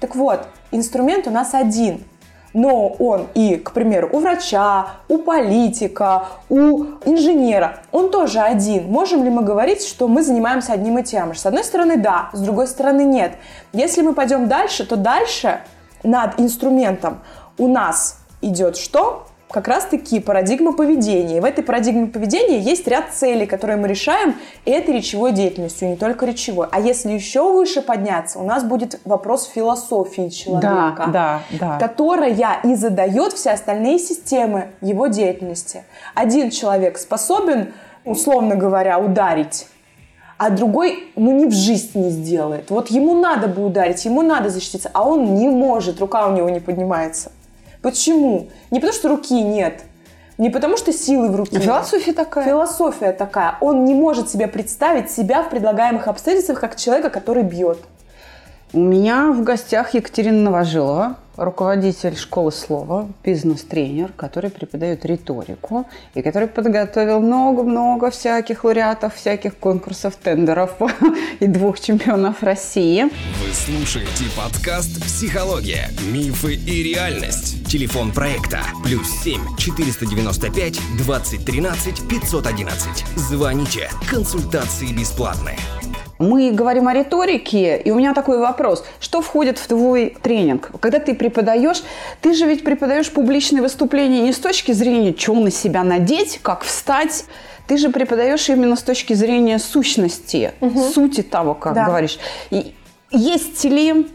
Так 0.00 0.14
вот, 0.14 0.46
инструмент 0.70 1.26
у 1.26 1.30
нас 1.30 1.54
один, 1.54 2.04
но 2.52 2.88
он 2.88 3.28
и, 3.34 3.56
к 3.56 3.72
примеру, 3.72 4.08
у 4.12 4.20
врача, 4.20 4.86
у 5.08 5.18
политика, 5.18 6.24
у 6.48 6.84
инженера, 7.04 7.80
он 7.92 8.10
тоже 8.10 8.40
один. 8.40 8.90
Можем 8.90 9.24
ли 9.24 9.30
мы 9.30 9.42
говорить, 9.42 9.86
что 9.86 10.08
мы 10.08 10.22
занимаемся 10.22 10.72
одним 10.72 10.98
и 10.98 11.02
тем 11.02 11.34
же? 11.34 11.40
С 11.40 11.46
одной 11.46 11.64
стороны, 11.64 11.96
да, 11.96 12.30
с 12.32 12.40
другой 12.40 12.66
стороны, 12.66 13.04
нет. 13.04 13.32
Если 13.72 14.02
мы 14.02 14.14
пойдем 14.14 14.48
дальше, 14.48 14.86
то 14.86 14.96
дальше 14.96 15.60
над 16.02 16.40
инструментом 16.40 17.18
у 17.58 17.68
нас 17.68 18.20
идет 18.40 18.76
что? 18.76 19.26
Как 19.56 19.68
раз-таки 19.68 20.20
парадигма 20.20 20.74
поведения. 20.74 21.38
И 21.38 21.40
в 21.40 21.44
этой 21.46 21.64
парадигме 21.64 22.08
поведения 22.08 22.58
есть 22.58 22.86
ряд 22.86 23.06
целей, 23.14 23.46
которые 23.46 23.78
мы 23.78 23.88
решаем 23.88 24.34
этой 24.66 24.92
речевой 24.92 25.32
деятельностью, 25.32 25.88
не 25.88 25.96
только 25.96 26.26
речевой. 26.26 26.66
А 26.70 26.78
если 26.78 27.12
еще 27.12 27.50
выше 27.50 27.80
подняться, 27.80 28.38
у 28.38 28.44
нас 28.44 28.64
будет 28.64 29.00
вопрос 29.06 29.46
философии 29.46 30.28
человека 30.28 31.04
да, 31.10 31.40
да, 31.58 31.58
да. 31.58 31.78
которая 31.78 32.60
и 32.64 32.74
задает 32.74 33.32
все 33.32 33.52
остальные 33.52 33.98
системы 33.98 34.72
его 34.82 35.06
деятельности. 35.06 35.84
Один 36.14 36.50
человек 36.50 36.98
способен, 36.98 37.72
условно 38.04 38.56
говоря, 38.56 38.98
ударить, 38.98 39.68
а 40.36 40.50
другой, 40.50 41.08
ну, 41.16 41.32
ни 41.32 41.46
в 41.46 41.52
жизнь 41.52 41.98
не 41.98 42.10
сделает. 42.10 42.68
Вот 42.68 42.88
ему 42.88 43.18
надо 43.18 43.48
бы 43.48 43.64
ударить, 43.64 44.04
ему 44.04 44.20
надо 44.20 44.50
защититься, 44.50 44.90
а 44.92 45.08
он 45.08 45.34
не 45.34 45.48
может, 45.48 45.98
рука 45.98 46.26
у 46.26 46.36
него 46.36 46.50
не 46.50 46.60
поднимается. 46.60 47.32
Почему? 47.86 48.48
Не 48.72 48.80
потому, 48.80 48.92
что 48.92 49.08
руки 49.08 49.40
нет, 49.40 49.84
не 50.38 50.50
потому, 50.50 50.76
что 50.76 50.92
силы 50.92 51.28
в 51.28 51.36
руке. 51.36 51.60
Философия 51.60 52.12
такая. 52.12 52.44
Философия 52.44 53.12
такая. 53.12 53.58
Он 53.60 53.84
не 53.84 53.94
может 53.94 54.28
себе 54.28 54.48
представить 54.48 55.08
себя 55.12 55.44
в 55.44 55.50
предлагаемых 55.50 56.08
обстоятельствах 56.08 56.58
как 56.58 56.74
человека, 56.74 57.10
который 57.10 57.44
бьет. 57.44 57.78
У 58.76 58.80
меня 58.80 59.32
в 59.32 59.42
гостях 59.42 59.94
Екатерина 59.94 60.50
Новожилова, 60.50 61.16
руководитель 61.38 62.14
школы 62.14 62.52
слова, 62.52 63.08
бизнес-тренер, 63.24 64.12
который 64.14 64.50
преподает 64.50 65.06
риторику 65.06 65.86
и 66.12 66.20
который 66.20 66.46
подготовил 66.46 67.20
много-много 67.20 68.10
всяких 68.10 68.64
лауреатов, 68.64 69.14
всяких 69.14 69.56
конкурсов, 69.56 70.16
тендеров 70.16 70.74
и 71.40 71.46
двух 71.46 71.80
чемпионов 71.80 72.42
России. 72.42 73.04
Вы 73.04 73.54
слушаете 73.54 74.24
подкаст 74.36 75.02
«Психология. 75.02 75.88
Мифы 76.12 76.56
и 76.56 76.82
реальность». 76.82 77.66
Телефон 77.66 78.12
проекта 78.12 78.60
«Плюс 78.84 79.08
7 79.22 79.56
495 79.56 80.78
2013 80.98 82.02
511». 82.02 82.70
Звоните. 83.16 83.88
Консультации 84.10 84.92
бесплатные. 84.92 85.56
Мы 86.18 86.50
говорим 86.52 86.88
о 86.88 86.94
риторике, 86.94 87.76
и 87.76 87.90
у 87.90 87.96
меня 87.96 88.14
такой 88.14 88.38
вопрос. 88.38 88.84
Что 89.00 89.20
входит 89.20 89.58
в 89.58 89.66
твой 89.66 90.16
тренинг? 90.22 90.70
Когда 90.80 90.98
ты 90.98 91.14
преподаешь, 91.14 91.82
ты 92.22 92.32
же 92.32 92.46
ведь 92.46 92.64
преподаешь 92.64 93.10
публичные 93.10 93.62
выступления 93.62 94.20
не 94.22 94.32
с 94.32 94.38
точки 94.38 94.72
зрения, 94.72 95.14
что 95.16 95.34
на 95.34 95.50
себя 95.50 95.84
надеть, 95.84 96.40
как 96.42 96.64
встать, 96.64 97.26
ты 97.66 97.76
же 97.76 97.90
преподаешь 97.90 98.48
именно 98.48 98.76
с 98.76 98.82
точки 98.82 99.12
зрения 99.12 99.58
сущности, 99.58 100.52
угу. 100.60 100.80
сути 100.80 101.22
того, 101.22 101.54
как 101.54 101.74
да. 101.74 101.84
говоришь. 101.84 102.18
И 102.50 102.74
есть 103.10 103.64
ли 103.64 104.06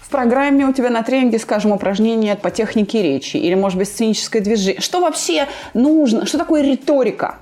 в 0.00 0.10
программе 0.10 0.66
у 0.66 0.72
тебя 0.72 0.90
на 0.90 1.02
тренинге, 1.02 1.38
скажем, 1.38 1.72
упражнения 1.72 2.34
по 2.36 2.50
технике 2.50 3.02
речи 3.02 3.36
или, 3.36 3.54
может 3.54 3.78
быть, 3.78 3.88
сценическое 3.88 4.42
движение? 4.42 4.80
Что 4.80 5.00
вообще 5.00 5.46
нужно? 5.74 6.26
Что 6.26 6.38
такое 6.38 6.62
риторика? 6.62 7.36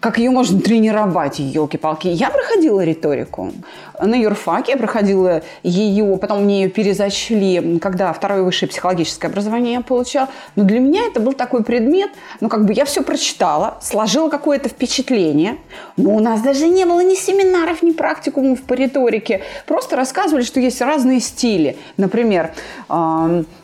Как 0.00 0.18
ее 0.18 0.30
можно 0.30 0.60
тренировать, 0.60 1.38
елки-палки. 1.38 2.08
Я 2.08 2.30
проходила 2.30 2.84
риторику. 2.84 3.52
На 4.00 4.14
юрфаке 4.14 4.72
я 4.72 4.78
проходила 4.78 5.42
ее, 5.62 6.16
потом 6.18 6.44
мне 6.44 6.62
ее 6.62 6.68
перезачли, 6.68 7.78
когда 7.78 8.12
второе 8.12 8.42
высшее 8.42 8.68
психологическое 8.68 9.28
образование 9.28 9.74
я 9.74 9.80
получала. 9.80 10.28
Но 10.54 10.64
для 10.64 10.80
меня 10.80 11.06
это 11.06 11.18
был 11.18 11.32
такой 11.32 11.64
предмет, 11.64 12.10
ну, 12.40 12.48
как 12.48 12.66
бы 12.66 12.74
я 12.74 12.84
все 12.84 13.02
прочитала, 13.02 13.78
сложила 13.80 14.28
какое-то 14.28 14.68
впечатление, 14.68 15.56
но 15.96 16.14
у 16.14 16.20
нас 16.20 16.42
даже 16.42 16.68
не 16.68 16.84
было 16.84 17.00
ни 17.00 17.14
семинаров, 17.14 17.82
ни 17.82 17.92
практикумов 17.92 18.62
по 18.62 18.74
риторике. 18.74 19.42
Просто 19.66 19.96
рассказывали, 19.96 20.42
что 20.42 20.60
есть 20.60 20.80
разные 20.82 21.20
стили. 21.20 21.78
Например, 21.96 22.52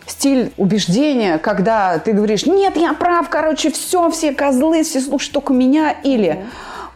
стиль 0.07 0.53
убеждения, 0.57 1.39
когда 1.39 1.99
ты 1.99 2.13
говоришь, 2.13 2.47
нет, 2.47 2.77
я 2.77 2.93
прав, 2.95 3.29
короче, 3.29 3.71
все, 3.71 4.11
все 4.11 4.33
козлы, 4.33 4.83
все 4.83 5.01
слушают 5.01 5.33
только 5.33 5.53
меня, 5.53 5.93
или 5.93 6.45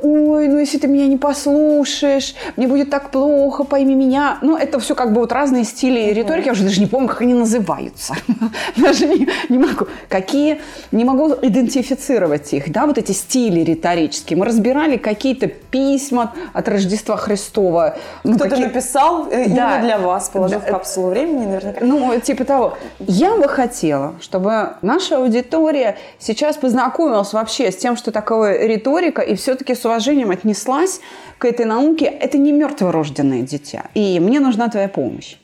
ой, 0.01 0.49
ну 0.49 0.59
если 0.59 0.79
ты 0.79 0.89
меня 0.89 1.07
не 1.07 1.17
послушаешь, 1.17 2.35
мне 2.57 2.67
будет 2.67 2.91
так 2.91 3.11
плохо, 3.11 3.65
пойми 3.65 3.95
меня. 3.95 4.39
Ну, 4.43 4.57
это 4.57 4.79
все 4.79 4.95
как 4.95 5.13
бы 5.13 5.21
вот 5.21 5.33
разные 5.33 5.65
стили 5.65 6.13
риторики, 6.13 6.47
я 6.47 6.53
уже 6.53 6.65
даже 6.65 6.81
не 6.81 6.87
помню, 6.87 7.09
как 7.09 7.23
они 7.23 7.35
называются. 7.35 8.15
даже 8.77 9.07
не, 9.07 9.29
не 9.49 9.59
могу. 9.59 9.87
Какие, 10.09 10.61
не 10.93 11.05
могу 11.05 11.35
идентифицировать 11.43 12.53
их, 12.53 12.71
да, 12.71 12.87
вот 12.87 12.99
эти 12.99 13.13
стили 13.13 13.61
риторические. 13.61 14.39
Мы 14.39 14.47
разбирали 14.47 14.97
какие-то 14.97 15.47
письма 15.47 16.35
от 16.53 16.69
Рождества 16.69 17.17
Христова. 17.17 17.97
Ну, 18.25 18.35
Кто-то 18.35 18.51
какие... 18.51 18.67
написал 18.67 19.29
э, 19.31 19.45
именно 19.45 19.81
для 19.83 19.99
вас, 19.99 20.29
положив 20.29 20.63
да. 20.65 20.73
капсулу 20.73 21.09
времени, 21.09 21.47
наверняка. 21.47 21.85
Ну, 21.85 22.19
типа 22.21 22.45
того. 22.45 22.79
Я 23.01 23.37
бы 23.37 23.49
хотела, 23.49 24.15
чтобы 24.21 24.75
наша 24.83 25.17
аудитория 25.17 25.97
сейчас 26.19 26.57
познакомилась 26.57 27.33
вообще 27.33 27.71
с 27.71 27.77
тем, 27.77 27.97
что 27.97 28.11
такое 28.11 28.67
риторика, 28.67 29.23
и 29.23 29.35
все-таки 29.35 29.75
с 29.75 29.86
уважением 29.87 30.31
отнеслась 30.31 31.01
к 31.39 31.45
этой 31.45 31.65
науке. 31.65 32.05
Это 32.05 32.39
не 32.39 32.53
мертворожденное 32.53 33.43
дитя. 33.43 33.85
И 33.95 34.21
мне 34.21 34.41
нужна 34.41 34.69
твоя 34.69 34.89
помощь. 34.89 35.37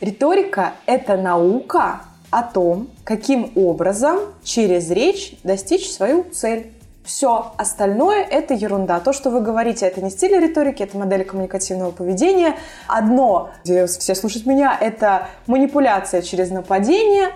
Риторика– 0.00 0.72
это 0.86 1.16
наука 1.16 2.00
о 2.30 2.42
том, 2.42 2.88
каким 3.04 3.52
образом 3.54 4.18
через 4.42 4.90
речь 4.90 5.34
достичь 5.42 5.90
свою 5.90 6.24
цель. 6.32 6.72
Все 7.04 7.52
остальное– 7.58 8.22
это 8.30 8.54
ерунда. 8.54 9.00
То, 9.00 9.12
что 9.12 9.30
вы 9.30 9.40
говорите, 9.40 9.86
это 9.86 10.00
не 10.00 10.10
стиль 10.10 10.38
риторики, 10.38 10.82
это 10.82 10.96
модель 10.96 11.24
коммуникативного 11.24 11.90
поведения. 11.90 12.56
Одно, 12.86 13.50
где 13.64 13.86
все 13.86 14.14
слушают 14.14 14.46
меня, 14.46 14.76
это 14.80 15.28
манипуляция 15.46 16.22
через 16.22 16.50
нападение. 16.50 17.30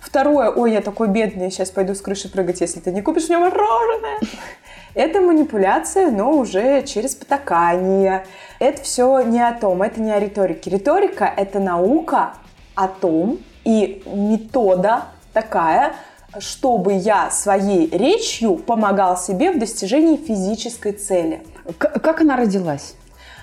Второе, 0.00 0.50
ой, 0.50 0.72
я 0.72 0.80
такой 0.80 1.08
бедный, 1.08 1.50
сейчас 1.50 1.70
пойду 1.70 1.94
с 1.94 2.00
крыши 2.00 2.30
прыгать, 2.30 2.60
если 2.60 2.80
ты 2.80 2.90
не 2.90 3.02
купишь 3.02 3.28
мне 3.28 3.38
мороженое. 3.38 4.20
Это 4.94 5.20
манипуляция, 5.20 6.10
но 6.10 6.32
уже 6.32 6.82
через 6.82 7.14
потакание. 7.14 8.26
Это 8.58 8.82
все 8.82 9.20
не 9.22 9.40
о 9.40 9.52
том, 9.52 9.82
это 9.82 10.00
не 10.00 10.10
о 10.10 10.18
риторике. 10.18 10.70
Риторика— 10.70 11.32
это 11.36 11.60
наука 11.60 12.34
о 12.74 12.88
том 12.88 13.38
и 13.64 14.02
метода 14.06 15.04
такая, 15.32 15.94
чтобы 16.38 16.94
я 16.94 17.30
своей 17.30 17.88
речью 17.90 18.56
помогал 18.56 19.16
себе 19.16 19.52
в 19.52 19.58
достижении 19.58 20.16
физической 20.16 20.92
цели. 20.92 21.42
Как 21.78 22.20
она 22.20 22.36
родилась? 22.36 22.94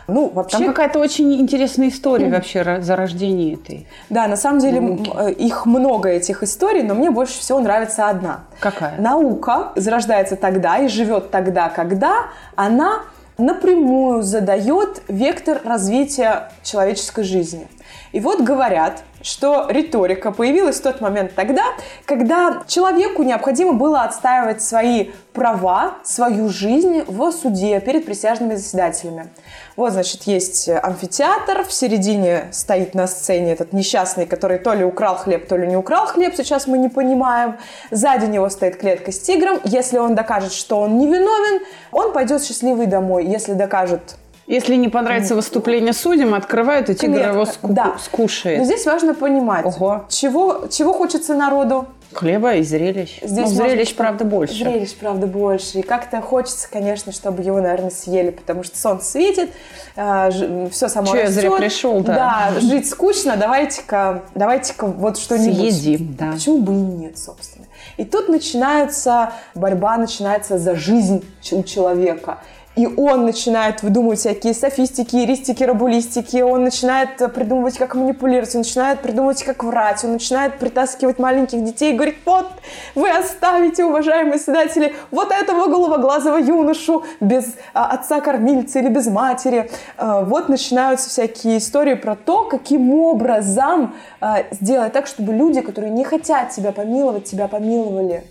Ну, 0.07 0.29
вообще... 0.29 0.57
Там 0.57 0.67
какая-то 0.67 0.99
очень 0.99 1.33
интересная 1.33 1.89
история 1.89 2.29
вообще 2.29 2.81
зарождения 2.81 3.55
этой. 3.55 3.87
Да, 4.09 4.27
на 4.27 4.37
самом 4.37 4.59
деле 4.59 4.79
науки. 4.79 5.11
Э, 5.13 5.31
их 5.31 5.65
много, 5.65 6.09
этих 6.09 6.43
историй, 6.43 6.83
но 6.83 6.95
мне 6.95 7.11
больше 7.11 7.39
всего 7.39 7.59
нравится 7.59 8.09
одна. 8.09 8.41
Какая? 8.59 8.99
Наука 8.99 9.73
зарождается 9.75 10.37
тогда 10.37 10.77
и 10.77 10.87
живет 10.87 11.29
тогда, 11.29 11.69
когда 11.69 12.27
она 12.55 13.01
напрямую 13.37 14.23
задает 14.23 15.01
вектор 15.07 15.61
развития 15.63 16.51
человеческой 16.63 17.23
жизни. 17.23 17.67
И 18.11 18.19
вот 18.19 18.41
говорят, 18.41 19.03
что 19.21 19.67
риторика 19.69 20.31
появилась 20.31 20.79
в 20.79 20.83
тот 20.83 21.01
момент 21.01 21.33
тогда, 21.35 21.63
когда 22.05 22.63
человеку 22.67 23.23
необходимо 23.23 23.73
было 23.73 24.03
отстаивать 24.03 24.61
свои 24.61 25.09
права, 25.33 25.95
свою 26.03 26.49
жизнь 26.49 27.03
в 27.07 27.31
суде 27.31 27.79
перед 27.79 28.05
присяжными 28.05 28.55
заседателями. 28.55 29.29
Вот, 29.75 29.93
значит, 29.93 30.23
есть 30.23 30.69
амфитеатр, 30.69 31.63
в 31.63 31.73
середине 31.73 32.47
стоит 32.51 32.95
на 32.95 33.07
сцене 33.07 33.53
этот 33.53 33.73
несчастный, 33.73 34.25
который 34.25 34.57
то 34.57 34.73
ли 34.73 34.83
украл 34.83 35.17
хлеб, 35.17 35.47
то 35.47 35.57
ли 35.57 35.67
не 35.67 35.77
украл 35.77 36.07
хлеб, 36.07 36.33
сейчас 36.35 36.65
мы 36.65 36.77
не 36.77 36.89
понимаем. 36.89 37.57
Сзади 37.91 38.25
него 38.25 38.49
стоит 38.49 38.77
клетка 38.77 39.11
с 39.11 39.19
тигром. 39.19 39.59
Если 39.63 39.97
он 39.97 40.15
докажет, 40.15 40.53
что 40.53 40.79
он 40.79 40.97
невиновен, 40.97 41.63
он 41.91 42.13
пойдет 42.13 42.43
счастливый 42.43 42.87
домой. 42.87 43.25
Если 43.25 43.53
докажет 43.53 44.15
если 44.47 44.75
не 44.75 44.87
понравится 44.87 45.35
выступление 45.35 45.93
судьям, 45.93 46.33
открывают, 46.33 46.89
и 46.89 46.95
тигр 46.95 47.15
Клетка. 47.15 47.33
его 47.33 47.45
ску- 47.45 47.67
да. 47.67 47.97
скушает. 48.01 48.59
Но 48.59 48.65
здесь 48.65 48.85
важно 48.85 49.13
понимать, 49.13 49.65
Ого. 49.65 50.05
Чего, 50.09 50.67
чего 50.69 50.93
хочется 50.93 51.35
народу. 51.35 51.85
Хлеба 52.13 52.55
и 52.55 52.63
зрелищ. 52.63 53.19
Здесь 53.21 53.49
ну, 53.49 53.55
зрелищ, 53.55 53.93
правда, 53.93 54.23
больше. 54.23 54.63
Зрелищ, 54.63 54.95
правда, 54.95 55.27
больше. 55.27 55.79
И 55.79 55.81
как-то 55.81 56.21
хочется, 56.21 56.69
конечно, 56.71 57.11
чтобы 57.11 57.43
его, 57.43 57.59
наверное, 57.59 57.89
съели, 57.89 58.29
потому 58.29 58.63
что 58.63 58.77
солнце 58.77 59.11
светит, 59.11 59.49
э, 59.97 60.69
все 60.71 60.87
само 60.87 61.07
Че, 61.07 61.23
растет. 61.23 61.35
я 61.35 61.41
зря 61.41 61.51
пришел, 61.51 61.99
да. 61.99 62.51
Да, 62.53 62.59
жить 62.61 62.89
скучно, 62.89 63.35
давайте-ка 63.35 64.23
давайте 64.33 64.73
вот 64.79 65.17
что-нибудь. 65.17 65.73
Съедим, 65.73 66.15
да. 66.17 66.31
Почему 66.31 66.59
бы 66.59 66.71
и 66.71 66.77
нет, 66.77 67.17
собственно. 67.17 67.65
И 67.97 68.05
тут 68.05 68.29
начинается 68.29 69.33
борьба, 69.53 69.97
начинается 69.97 70.57
за 70.57 70.75
жизнь 70.75 71.25
у 71.51 71.63
человека 71.63 72.39
и 72.77 72.85
он 72.85 73.25
начинает 73.25 73.81
выдумывать 73.81 74.19
всякие 74.19 74.53
софистики, 74.53 75.15
ристики, 75.15 75.63
рабулистики, 75.63 76.41
он 76.41 76.63
начинает 76.63 77.17
придумывать, 77.33 77.77
как 77.77 77.95
манипулировать, 77.95 78.53
он 78.53 78.61
начинает 78.61 79.01
придумывать, 79.01 79.43
как 79.43 79.63
врать, 79.63 80.03
он 80.03 80.13
начинает 80.13 80.59
притаскивать 80.59 81.17
маленьких 81.17 81.63
детей 81.63 81.93
и 81.93 81.95
говорит, 81.95 82.17
вот, 82.23 82.47
вы 82.93 83.09
оставите, 83.09 83.83
уважаемые 83.83 84.37
свидетели, 84.37 84.95
вот 85.09 85.31
этого 85.31 85.65
головоглазого 85.65 86.37
юношу 86.37 87.03
без 87.19 87.55
а, 87.73 87.87
отца-кормильца 87.87 88.77
или 88.77 88.89
без 88.89 89.07
матери. 89.07 89.71
А, 89.97 90.21
вот 90.21 90.47
начинаются 90.47 91.09
всякие 91.09 91.57
истории 91.57 91.95
про 91.95 92.15
то, 92.15 92.43
каким 92.43 92.93
образом 92.93 93.95
а, 94.21 94.43
сделать 94.51 94.93
так, 94.93 95.07
чтобы 95.07 95.33
люди, 95.33 95.61
которые 95.61 95.91
не 95.91 96.03
хотят 96.03 96.51
тебя 96.51 96.71
помиловать, 96.71 97.23
тебя 97.23 97.47
помиловали. 97.47 98.23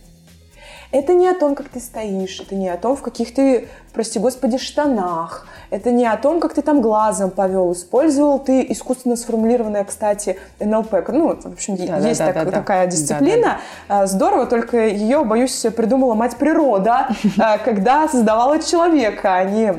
Это 0.93 1.15
не 1.15 1.29
о 1.29 1.35
том, 1.35 1.55
как 1.55 1.69
ты 1.69 1.81
стоишь, 1.81 2.41
это 2.41 2.55
не 2.55 2.69
о 2.69 2.77
том, 2.77 2.97
в 2.97 3.03
каких 3.03 3.35
ты, 3.35 3.69
прости 3.93 4.19
господи, 4.19 4.59
штанах, 4.59 5.47
это 5.71 5.91
не 5.91 6.07
о 6.07 6.17
том, 6.17 6.41
как 6.41 6.55
ты 6.55 6.63
там 6.63 6.81
глазом 6.81 7.31
повел, 7.31 7.73
использовал 7.73 8.39
ты 8.39 8.65
искусственно 8.69 9.17
сформулированное, 9.17 9.85
кстати, 9.85 10.39
НЛП. 10.61 10.93
Ну, 11.09 11.37
в 11.37 11.53
общем, 11.53 11.77
да, 11.77 11.99
есть 11.99 12.21
да, 12.21 12.33
так, 12.33 12.45
да, 12.47 12.51
такая 12.51 12.87
дисциплина. 12.87 13.59
Да, 13.89 14.01
да. 14.01 14.07
Здорово, 14.07 14.47
только 14.47 14.87
ее, 14.87 15.25
боюсь, 15.25 15.67
придумала 15.77 16.15
мать 16.15 16.37
природа, 16.37 17.09
а, 17.39 17.59
когда 17.59 18.09
создавала 18.09 18.63
человека, 18.63 19.35
а 19.35 19.45
не 19.45 19.75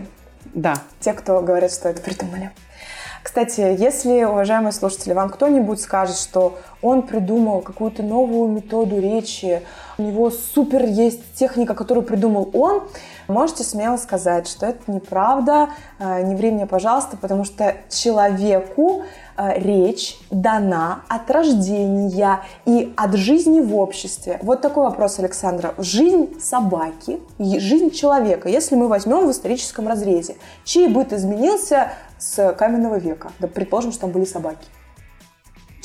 да. 0.54 0.76
те, 1.00 1.14
кто 1.14 1.42
говорят, 1.42 1.72
что 1.72 1.90
это 1.90 2.02
придумали. 2.02 2.52
Кстати, 3.28 3.76
если, 3.78 4.24
уважаемые 4.24 4.72
слушатели, 4.72 5.12
вам 5.12 5.30
кто-нибудь 5.30 5.82
скажет, 5.82 6.16
что 6.16 6.58
он 6.82 7.02
придумал 7.02 7.60
какую-то 7.60 8.02
новую 8.02 8.50
методу 8.50 9.02
речи, 9.02 9.64
у 9.98 10.04
него 10.04 10.32
супер 10.32 10.86
есть 10.86 11.20
техника, 11.34 11.76
которую 11.76 12.06
придумал 12.06 12.50
он, 12.54 12.84
можете 13.28 13.64
смело 13.64 13.98
сказать, 13.98 14.48
что 14.48 14.66
это 14.66 14.92
неправда, 14.92 15.70
э, 16.00 16.24
не 16.24 16.36
ври 16.36 16.48
пожалуйста, 16.66 17.18
потому 17.18 17.44
что 17.44 17.76
человеку 17.90 19.04
э, 19.38 19.60
речь 19.60 20.18
дана 20.32 21.02
от 21.08 21.30
рождения 21.30 22.42
и 22.66 22.94
от 22.96 23.14
жизни 23.14 23.60
в 23.60 23.76
обществе. 23.76 24.40
Вот 24.42 24.62
такой 24.62 24.84
вопрос, 24.84 25.20
Александра. 25.20 25.74
Жизнь 25.78 26.40
собаки, 26.40 27.20
жизнь 27.38 27.92
человека, 27.92 28.50
если 28.50 28.76
мы 28.76 28.88
возьмем 28.88 29.28
в 29.28 29.32
историческом 29.32 29.88
разрезе, 29.88 30.36
чей 30.64 30.88
быт 30.88 31.14
изменился 31.14 31.92
с 32.18 32.54
каменного 32.54 32.96
века? 32.96 33.32
Да, 33.40 33.48
предположим, 33.48 33.92
что 33.92 34.02
там 34.02 34.12
были 34.12 34.26
собаки. 34.26 34.66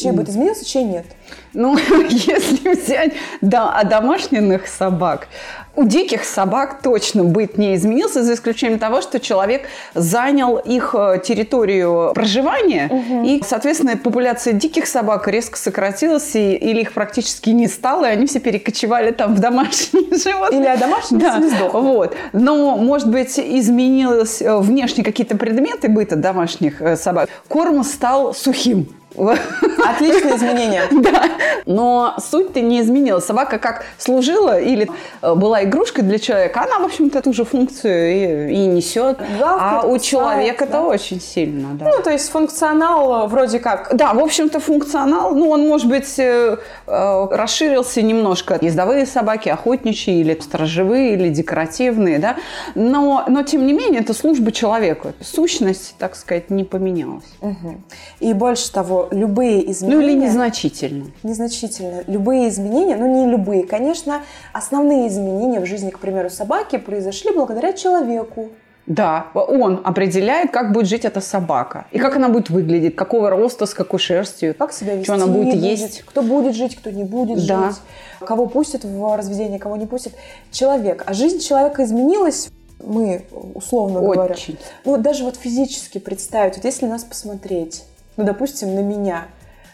Чей 0.03 0.13
быт 0.13 0.29
изменился, 0.29 0.65
чей 0.65 0.85
нет. 0.85 1.07
Ну, 1.55 1.77
если 2.09 2.75
взять 2.75 3.13
да, 3.41 3.71
одомашненных 3.71 4.67
собак, 4.67 5.29
у 5.75 5.85
диких 5.85 6.25
собак 6.25 6.81
точно 6.83 7.25
быт 7.25 7.57
не 7.57 7.75
изменился, 7.75 8.23
за 8.23 8.35
исключением 8.35 8.79
того, 8.79 9.01
что 9.01 9.19
человек 9.21 9.63
занял 9.95 10.57
их 10.57 10.95
э, 10.95 11.21
территорию 11.25 12.13
проживания, 12.15 12.89
угу. 12.91 13.25
и, 13.25 13.43
соответственно, 13.47 13.97
популяция 13.97 14.53
диких 14.53 14.87
собак 14.87 15.29
резко 15.29 15.57
сократилась, 15.57 16.35
и, 16.35 16.55
или 16.55 16.83
их 16.83 16.93
практически 16.93 17.51
не 17.51 17.69
стало, 17.69 18.05
и 18.05 18.09
они 18.09 18.27
все 18.27 18.41
перекочевали 18.41 19.13
там 19.13 19.35
в 19.35 19.41
домашние 19.41 20.15
животные. 20.23 20.61
Или 20.61 20.79
домашние 20.79 21.21
да. 21.21 21.41
Вот. 21.73 22.15
Но, 22.33 22.77
может 22.77 23.09
быть, 23.09 23.39
изменилось 23.39 24.43
э, 24.43 24.59
внешне 24.59 25.03
какие-то 25.03 25.37
предметы 25.37 25.89
быта 25.89 26.17
домашних 26.17 26.83
э, 26.83 26.97
собак. 26.97 27.29
Корм 27.49 27.83
стал 27.83 28.35
сухим. 28.35 28.89
Отличное 29.85 30.37
изменение. 30.37 30.83
Да. 31.03 31.25
Но 31.67 32.15
суть-то 32.19 32.61
не 32.61 32.81
изменилась. 32.81 33.25
Собака 33.25 33.59
как 33.59 33.85
служила 33.99 34.61
или 34.61 34.89
э, 35.21 35.35
была 35.35 35.65
игрушкой 35.65 36.05
для 36.05 36.19
человека, 36.19 36.63
она, 36.63 36.79
в 36.79 36.85
общем-то, 36.85 37.23
ту 37.23 37.33
же 37.33 37.45
функцию 37.45 38.49
и, 38.49 38.55
и 38.55 38.67
несет. 38.67 39.19
а 39.43 39.83
у 39.85 39.99
человека 39.99 40.65
это 40.65 40.81
очень 40.81 41.21
сильно. 41.21 41.71
Да. 41.75 41.91
Ну, 41.97 42.03
то 42.03 42.11
есть 42.11 42.31
функционал 42.31 43.27
вроде 43.27 43.59
как... 43.59 43.95
Да, 43.95 44.15
в 44.15 44.21
общем-то, 44.21 44.61
функционал, 44.61 45.35
ну, 45.35 45.51
он, 45.51 45.67
может 45.67 45.89
быть, 45.89 46.19
э, 46.19 46.57
э, 46.87 47.27
расширился 47.31 48.01
немножко. 48.01 48.59
Ездовые 48.61 49.07
собаки, 49.07 49.49
охотничьи 49.49 50.21
или 50.21 50.39
сторожевые, 50.41 51.15
или 51.15 51.29
декоративные, 51.31 52.19
да. 52.19 52.37
Но, 52.75 53.25
но 53.29 53.43
тем 53.43 53.67
не 53.67 53.73
менее, 53.73 54.01
это 54.03 54.15
служба 54.15 54.53
человеку. 54.53 55.13
Сущность, 55.21 55.95
так 55.99 56.15
сказать, 56.15 56.51
не 56.51 56.65
поменялась. 56.65 57.25
Угу. 57.41 57.81
И 58.21 58.33
больше 58.35 58.73
того, 58.73 59.02
любые 59.11 59.71
изменения... 59.71 59.97
Ну 59.97 60.03
или 60.03 60.19
незначительно. 60.19 61.07
Незначительно. 61.23 62.03
Любые 62.07 62.49
изменения, 62.49 62.97
ну 62.97 63.07
не 63.07 63.31
любые, 63.31 63.65
конечно, 63.65 64.23
основные 64.53 65.09
изменения 65.09 65.61
в 65.61 65.67
жизни, 65.67 65.91
к 65.91 65.99
примеру, 65.99 66.31
собаки 66.31 66.79
произошли 66.79 67.33
благодаря 67.33 67.73
человеку. 67.73 68.51
Да, 68.87 69.29
он 69.35 69.81
определяет, 69.85 70.51
как 70.51 70.73
будет 70.73 70.89
жить 70.89 71.05
эта 71.05 71.21
собака. 71.21 71.87
И 71.93 71.99
как 71.99 72.17
она 72.17 72.29
будет 72.29 72.51
выглядеть, 72.51 72.97
какого 72.97 73.31
роста, 73.31 73.67
с 73.67 73.75
какой 73.75 74.01
шерстью. 74.01 74.55
Как 74.59 74.73
себя 74.73 74.95
вести, 74.95 75.05
что 75.05 75.15
она 75.15 75.27
будет, 75.27 75.55
будет 75.55 75.63
есть. 75.63 76.03
Кто 76.03 76.23
будет 76.23 76.57
жить, 76.57 76.77
кто 76.77 76.91
не 76.91 77.05
будет 77.05 77.47
да. 77.47 77.69
жить. 77.69 77.77
Кого 78.21 78.47
пустят 78.47 78.85
в 78.85 79.17
разведение, 79.17 79.61
кого 79.61 79.77
не 79.77 79.87
пустят. 79.87 80.15
Человек. 80.51 81.05
А 81.07 81.15
жизнь 81.15 81.39
человека 81.39 81.85
изменилась 81.85 82.51
мы, 82.85 83.23
условно 83.55 84.01
Очень. 84.01 84.15
говоря. 84.15 84.37
Ну, 84.85 84.97
даже 84.97 85.25
вот 85.25 85.37
физически 85.37 85.99
представить, 85.99 86.57
вот 86.57 86.65
если 86.65 86.87
нас 86.87 87.05
посмотреть, 87.05 87.85
ну, 88.17 88.25
допустим, 88.25 88.75
на 88.75 88.81
меня, 88.81 89.27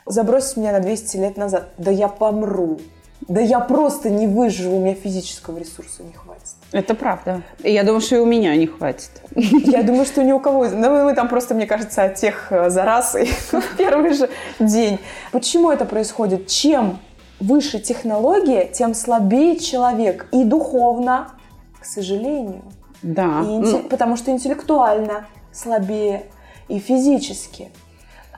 забросить 0.06 0.56
меня 0.56 0.72
на 0.72 0.80
200 0.80 1.16
лет 1.16 1.36
назад, 1.36 1.70
да 1.78 1.90
я 1.90 2.08
помру. 2.08 2.78
Да 3.26 3.40
я 3.40 3.60
просто 3.60 4.10
не 4.10 4.26
выживу, 4.26 4.76
у 4.76 4.80
меня 4.80 4.94
физического 4.94 5.58
ресурса 5.58 6.02
не 6.02 6.12
хватит. 6.12 6.54
Это 6.72 6.94
правда. 6.94 7.42
Я 7.62 7.82
думаю, 7.82 8.00
что 8.00 8.16
и 8.16 8.18
у 8.18 8.26
меня 8.26 8.54
не 8.56 8.66
хватит. 8.66 9.10
Я 9.34 9.82
думаю, 9.82 10.04
что 10.06 10.22
ни 10.22 10.32
у 10.32 10.38
кого. 10.38 10.68
Ну, 10.68 11.04
мы 11.04 11.14
там 11.14 11.28
просто, 11.28 11.54
мне 11.54 11.66
кажется, 11.66 12.04
от 12.04 12.14
тех 12.14 12.52
э, 12.52 12.70
зараз 12.70 13.16
и 13.16 13.28
первый 13.78 14.12
же 14.12 14.30
день. 14.60 14.98
Почему 15.32 15.70
это 15.70 15.84
происходит? 15.84 16.46
Чем 16.46 16.98
выше 17.40 17.80
технология, 17.80 18.66
тем 18.66 18.94
слабее 18.94 19.58
человек. 19.58 20.28
И 20.32 20.44
духовно, 20.44 21.28
к 21.80 21.84
сожалению. 21.84 22.62
Да. 23.02 23.42
И, 23.42 23.46
ну... 23.46 23.78
Потому 23.80 24.16
что 24.16 24.30
интеллектуально 24.30 25.26
слабее 25.52 26.26
и 26.68 26.78
физически. 26.78 27.70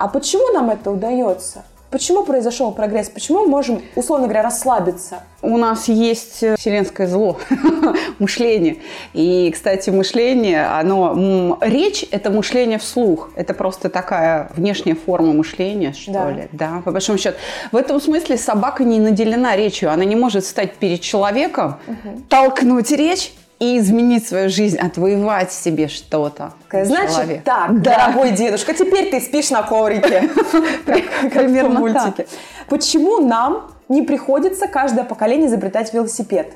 А 0.01 0.09
почему 0.09 0.51
нам 0.55 0.71
это 0.71 0.91
удается? 0.91 1.63
Почему 1.91 2.25
произошел 2.25 2.73
прогресс? 2.73 3.11
Почему 3.11 3.41
мы 3.41 3.49
можем, 3.49 3.83
условно 3.97 4.29
говоря, 4.29 4.45
расслабиться? 4.45 5.25
У 5.43 5.59
нас 5.59 5.89
есть 5.89 6.43
э, 6.43 6.57
вселенское 6.57 7.07
зло, 7.07 7.37
мышление. 8.19 8.79
И, 9.13 9.51
кстати, 9.53 9.91
мышление, 9.91 10.65
оно... 10.65 11.59
Речь– 11.61 12.07
это 12.13 12.31
мышление 12.31 12.79
вслух. 12.79 13.29
Это 13.37 13.53
просто 13.53 13.91
такая 13.91 14.51
внешняя 14.57 14.95
форма 14.95 15.35
мышления, 15.35 15.93
что 15.93 16.13
да. 16.13 16.31
ли. 16.31 16.49
Да, 16.53 16.81
по 16.83 16.93
большому 16.93 17.19
счету. 17.19 17.37
В 17.71 17.77
этом 17.77 18.01
смысле 18.01 18.39
собака 18.39 18.85
не 18.85 19.01
наделена 19.01 19.55
речью. 19.55 19.93
Она 19.93 20.07
не 20.07 20.17
может 20.17 20.47
стать 20.47 20.77
перед 20.77 21.03
человеком, 21.03 21.79
угу. 21.87 22.23
толкнуть 22.31 22.91
речь 22.91 23.35
и 23.61 23.79
изменить 23.79 24.27
свою 24.27 24.49
жизнь, 24.49 24.79
отвоевать 24.79 25.53
себе 25.53 25.87
что-то. 25.89 26.55
Значит 26.73 27.11
человек. 27.11 27.45
так, 27.45 27.83
да. 27.83 27.95
дорогой 27.95 28.33
дедушка, 28.33 28.73
теперь 28.73 29.11
ты 29.11 29.21
спишь 29.21 29.51
на 29.51 29.63
коврике. 29.63 30.31
Примерно 30.87 31.93
так. 31.93 32.27
Почему 32.69 33.21
нам 33.21 33.71
не 33.89 34.03
приходится 34.03 34.67
каждое 34.67 35.05
поколение 35.05 35.49
изобретать 35.49 35.93
велосипед? 35.93 36.55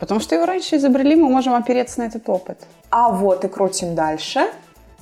Потому 0.00 0.20
что 0.20 0.34
его 0.34 0.46
раньше 0.46 0.76
изобрели, 0.76 1.14
мы 1.14 1.28
можем 1.28 1.54
опереться 1.54 2.00
на 2.00 2.04
этот 2.04 2.28
опыт. 2.28 2.58
А 2.90 3.08
вот 3.10 3.44
и 3.44 3.48
крутим 3.48 3.94
дальше 3.94 4.46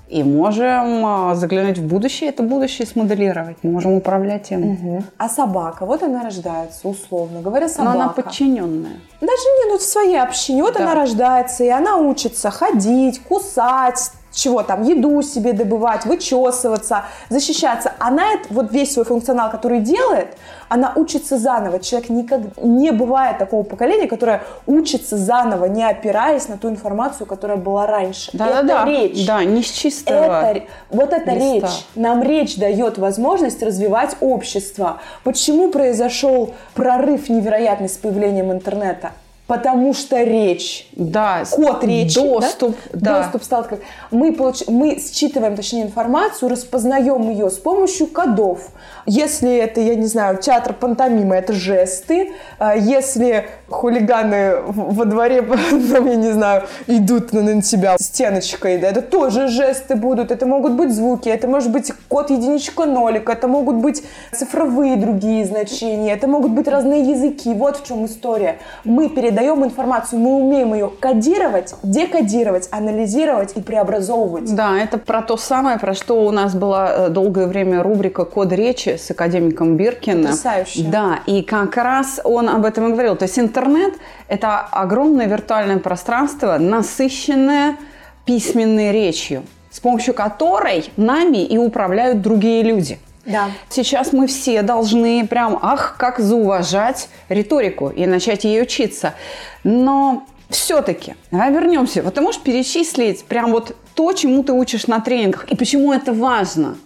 и 0.08 0.22
можем 0.22 1.06
а, 1.06 1.34
заглянуть 1.34 1.78
в 1.78 1.86
будущее, 1.86 2.30
это 2.30 2.42
будущее 2.42 2.86
смоделировать, 2.86 3.62
можем 3.62 3.94
управлять 3.94 4.50
им. 4.50 4.72
Угу. 4.72 5.04
А 5.18 5.28
собака, 5.28 5.86
вот 5.86 6.02
она 6.02 6.22
рождается, 6.22 6.88
условно 6.88 7.40
говоря, 7.40 7.68
собака. 7.68 7.96
Но 7.96 8.04
она 8.04 8.12
подчиненная. 8.12 9.00
Даже 9.20 9.32
не, 9.32 9.72
ну 9.72 9.78
в 9.78 9.82
своей 9.82 10.20
общине, 10.20 10.62
вот 10.62 10.74
да. 10.74 10.84
она 10.84 10.94
рождается, 10.94 11.64
и 11.64 11.68
она 11.68 11.96
учится 11.96 12.50
ходить, 12.50 13.22
кусать, 13.22 14.10
чего 14.34 14.62
там, 14.62 14.82
еду 14.82 15.22
себе 15.22 15.52
добывать, 15.52 16.04
вычесываться, 16.04 17.04
защищаться. 17.28 17.92
Она 17.98 18.24
вот 18.50 18.72
весь 18.72 18.92
свой 18.92 19.04
функционал, 19.04 19.50
который 19.50 19.80
делает, 19.80 20.36
она 20.68 20.92
учится 20.96 21.38
заново. 21.38 21.78
Человек 21.78 22.10
никогда 22.10 22.50
не 22.60 22.90
бывает 22.90 23.38
такого 23.38 23.62
поколения, 23.62 24.08
которое 24.08 24.42
учится 24.66 25.16
заново, 25.16 25.66
не 25.66 25.84
опираясь 25.84 26.48
на 26.48 26.58
ту 26.58 26.68
информацию, 26.68 27.26
которая 27.26 27.56
была 27.56 27.86
раньше. 27.86 28.30
Да, 28.32 28.48
это 28.48 28.66
да, 28.66 28.84
речь. 28.84 29.26
Да, 29.26 29.44
не 29.44 29.62
с 29.62 29.70
чистого. 29.70 30.50
Это, 30.50 30.64
вот 30.90 31.12
эта 31.12 31.30
листа. 31.30 31.68
речь. 31.68 31.86
Нам 31.94 32.22
речь 32.22 32.56
дает 32.56 32.98
возможность 32.98 33.62
развивать 33.62 34.16
общество. 34.20 35.00
Почему 35.22 35.70
произошел 35.70 36.54
прорыв 36.74 37.28
невероятный 37.28 37.88
с 37.88 37.96
появлением 37.96 38.50
интернета? 38.50 39.12
Потому 39.46 39.92
что 39.92 40.22
речь, 40.22 40.88
да, 40.92 41.42
код 41.50 41.84
речи, 41.84 42.18
доступ, 42.18 42.76
да? 42.94 43.00
Да. 43.00 43.22
доступ 43.22 43.44
стал 43.44 43.64
как 43.64 43.80
мы 44.10 44.32
получ... 44.32 44.66
мы 44.68 44.98
считываем, 44.98 45.54
точнее, 45.54 45.82
информацию, 45.82 46.48
распознаем 46.48 47.28
ее 47.28 47.50
с 47.50 47.58
помощью 47.58 48.06
кодов. 48.06 48.70
Если 49.04 49.54
это, 49.54 49.82
я 49.82 49.96
не 49.96 50.06
знаю, 50.06 50.38
театр 50.38 50.72
пантомимы, 50.72 51.36
это 51.36 51.52
жесты. 51.52 52.32
А 52.58 52.74
если 52.74 53.50
хулиганы 53.68 54.62
во 54.66 55.04
дворе, 55.04 55.42
там, 55.92 56.06
я 56.06 56.16
не 56.16 56.32
знаю, 56.32 56.62
идут 56.86 57.34
на 57.34 57.60
тебя 57.60 57.96
стеночкой, 58.00 58.78
да, 58.78 58.88
это 58.88 59.02
тоже 59.02 59.48
жесты 59.48 59.94
будут. 59.94 60.30
Это 60.30 60.46
могут 60.46 60.72
быть 60.72 60.90
звуки, 60.90 61.28
это 61.28 61.48
может 61.48 61.70
быть 61.70 61.92
код 62.08 62.30
единичка 62.30 62.86
нолик, 62.86 63.28
это 63.28 63.46
могут 63.46 63.76
быть 63.76 64.02
цифровые 64.32 64.96
другие 64.96 65.44
значения, 65.44 66.14
это 66.14 66.28
могут 66.28 66.52
быть 66.52 66.66
разные 66.66 67.02
языки. 67.10 67.52
Вот 67.52 67.76
в 67.76 67.86
чем 67.86 68.06
история. 68.06 68.56
Мы 68.84 69.10
перед 69.10 69.33
передаем 69.34 69.64
информацию, 69.64 70.20
мы 70.20 70.36
умеем 70.36 70.74
ее 70.74 70.90
кодировать, 71.00 71.74
декодировать, 71.82 72.68
анализировать 72.70 73.56
и 73.56 73.60
преобразовывать. 73.60 74.54
Да, 74.54 74.78
это 74.78 74.98
про 74.98 75.22
то 75.22 75.36
самое, 75.36 75.78
про 75.78 75.94
что 75.94 76.24
у 76.24 76.30
нас 76.30 76.54
была 76.54 77.06
э, 77.06 77.08
долгое 77.08 77.46
время 77.46 77.82
рубрика 77.82 78.24
«Код 78.24 78.52
речи» 78.52 78.96
с 78.96 79.10
академиком 79.10 79.76
Биркиным. 79.76 80.24
Потрясающе. 80.24 80.84
Да, 80.84 81.20
и 81.26 81.42
как 81.42 81.76
раз 81.76 82.20
он 82.24 82.48
об 82.48 82.64
этом 82.64 82.88
и 82.88 82.92
говорил. 82.92 83.16
То 83.16 83.24
есть 83.24 83.38
интернет– 83.38 83.94
это 84.28 84.60
огромное 84.60 85.26
виртуальное 85.26 85.78
пространство, 85.78 86.56
насыщенное 86.58 87.76
письменной 88.24 88.92
речью, 88.92 89.42
с 89.70 89.80
помощью 89.80 90.14
которой 90.14 90.90
нами 90.96 91.44
и 91.44 91.58
управляют 91.58 92.22
другие 92.22 92.62
люди. 92.62 92.98
Да. 93.26 93.50
Сейчас 93.68 94.12
мы 94.12 94.26
все 94.26 94.62
должны 94.62 95.26
прям, 95.26 95.58
ах, 95.62 95.96
как 95.98 96.18
зауважать 96.18 97.08
риторику 97.28 97.88
и 97.88 98.06
начать 98.06 98.44
ей 98.44 98.62
учиться. 98.62 99.14
Но 99.62 100.26
все-таки, 100.50 101.14
давай 101.30 101.52
вернемся. 101.52 102.02
Вот 102.02 102.14
ты 102.14 102.20
можешь 102.20 102.40
перечислить 102.40 103.24
прям 103.24 103.52
вот 103.52 103.76
то, 103.94 104.12
чему 104.12 104.42
ты 104.42 104.52
учишь 104.52 104.86
на 104.86 105.00
тренингах 105.00 105.44
и 105.50 105.56
почему 105.56 105.92
это 105.92 106.12
важно? 106.12 106.76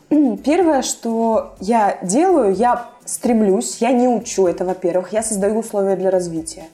Первое, 0.45 0.83
что 0.83 1.55
я 1.61 1.99
делаю, 2.03 2.55
я 2.55 2.87
стремлюсь, 3.05 3.79
я 3.81 3.93
не 3.93 4.07
учу 4.07 4.47
это, 4.47 4.65
во-первых, 4.65 5.13
я 5.13 5.23
создаю 5.23 5.59
условия 5.59 5.97
для 5.97 6.11
развития. 6.11 6.65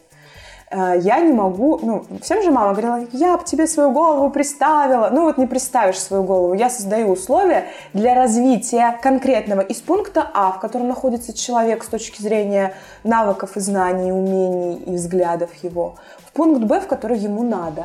Э, 0.74 0.98
я 1.00 1.20
не 1.20 1.32
могу, 1.32 1.78
ну, 1.82 2.04
всем 2.20 2.42
же 2.42 2.50
мама 2.50 2.72
говорила, 2.72 3.06
я 3.12 3.36
бы 3.36 3.44
тебе 3.44 3.66
свою 3.66 3.92
голову 3.92 4.28
приставила. 4.30 5.08
Ну, 5.12 5.22
вот 5.22 5.38
не 5.38 5.46
представишь 5.46 6.00
свою 6.00 6.24
голову. 6.24 6.54
Я 6.54 6.68
создаю 6.68 7.12
условия 7.12 7.66
для 7.92 8.14
развития 8.14 8.98
конкретного 9.00 9.60
из 9.60 9.80
пункта 9.80 10.28
А, 10.34 10.50
в 10.50 10.60
котором 10.60 10.88
находится 10.88 11.32
человек 11.32 11.84
с 11.84 11.86
точки 11.86 12.20
зрения 12.20 12.74
навыков 13.04 13.56
и 13.56 13.60
знаний, 13.60 14.10
умений 14.10 14.76
и 14.86 14.94
взглядов 14.94 15.50
его, 15.62 15.94
в 16.26 16.32
пункт 16.32 16.64
Б, 16.64 16.80
в 16.80 16.88
который 16.88 17.18
ему 17.18 17.44
надо. 17.44 17.84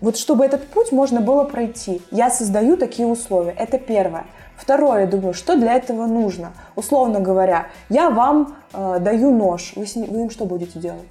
Вот 0.00 0.16
чтобы 0.16 0.44
этот 0.44 0.68
путь 0.68 0.92
можно 0.92 1.20
было 1.20 1.44
пройти, 1.44 2.02
я 2.10 2.30
создаю 2.30 2.76
такие 2.76 3.08
условия. 3.08 3.54
Это 3.58 3.78
первое. 3.78 4.26
Второе, 4.56 5.08
думаю, 5.08 5.34
что 5.34 5.56
для 5.56 5.74
этого 5.74 6.06
нужно? 6.06 6.52
Условно 6.76 7.18
говоря, 7.18 7.66
я 7.88 8.10
вам 8.10 8.54
э, 8.72 8.98
даю 9.00 9.32
нож, 9.32 9.72
вы, 9.74 9.86
с 9.86 9.96
ним, 9.96 10.12
вы 10.12 10.22
им 10.22 10.30
что 10.30 10.44
будете 10.44 10.78
делать? 10.78 11.10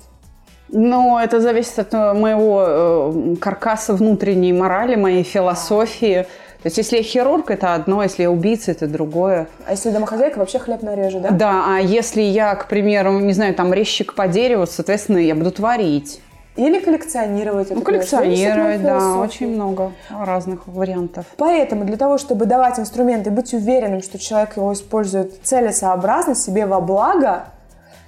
Ну, 0.75 1.19
это 1.19 1.39
зависит 1.39 1.77
от 1.77 1.93
э, 1.93 2.13
моего 2.13 2.63
э, 2.65 3.35
каркаса 3.39 3.93
внутренней 3.93 4.53
морали, 4.53 4.95
моей 4.95 5.21
философии. 5.21 6.25
То 6.63 6.67
есть, 6.67 6.77
если 6.77 6.97
я 6.97 7.03
хирург, 7.03 7.51
это 7.51 7.75
одно, 7.75 8.01
если 8.01 8.23
я 8.23 8.31
убийца, 8.31 8.71
это 8.71 8.87
другое. 8.87 9.47
А 9.67 9.71
если 9.71 9.91
домохозяйка, 9.91 10.39
вообще 10.39 10.57
хлеб 10.57 10.81
нарежу, 10.81 11.19
да? 11.19 11.29
Да, 11.29 11.65
а 11.67 11.79
если 11.79 12.21
я, 12.21 12.55
к 12.55 12.67
примеру, 12.67 13.19
не 13.19 13.33
знаю, 13.33 13.53
там 13.53 13.71
резчик 13.71 14.15
по 14.15 14.27
дереву, 14.27 14.65
соответственно, 14.65 15.19
я 15.19 15.35
буду 15.35 15.51
творить. 15.51 16.21
Или 16.55 16.79
коллекционировать. 16.79 17.69
Ну, 17.69 17.81
коллекционировать, 17.81 18.81
да, 18.81 19.17
очень 19.17 19.53
много 19.53 19.91
разных 20.09 20.67
вариантов. 20.67 21.25
Поэтому 21.37 21.83
для 21.85 21.97
того, 21.97 22.17
чтобы 22.17 22.45
давать 22.45 22.79
инструмент 22.79 23.27
и 23.27 23.29
быть 23.29 23.53
уверенным, 23.53 24.01
что 24.01 24.17
человек 24.17 24.57
его 24.57 24.73
использует 24.73 25.43
целесообразно, 25.43 26.33
себе 26.33 26.65
во 26.65 26.79
благо, 26.79 27.45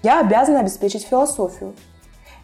я 0.02 0.20
обязана 0.20 0.62
обеспечить 0.62 1.06
философию. 1.08 1.74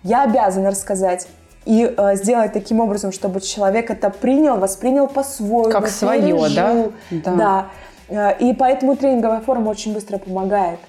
Я 0.03 0.23
обязана 0.23 0.71
рассказать 0.71 1.27
и 1.65 1.93
э, 1.95 2.15
сделать 2.15 2.53
таким 2.53 2.79
образом, 2.79 3.11
чтобы 3.11 3.39
человек 3.41 3.91
это 3.91 4.09
принял, 4.09 4.57
воспринял 4.57 5.07
по-своему. 5.07 5.69
Как 5.71 5.87
своё, 5.89 6.37
пережил. 6.39 6.93
да? 7.11 7.35
Да. 7.35 7.67
Э, 8.09 8.37
И 8.39 8.53
поэтому 8.53 8.95
тренинговая 8.95 9.41
форма 9.41 9.69
очень 9.69 9.93
быстро 9.93 10.17
помогает. 10.17 10.79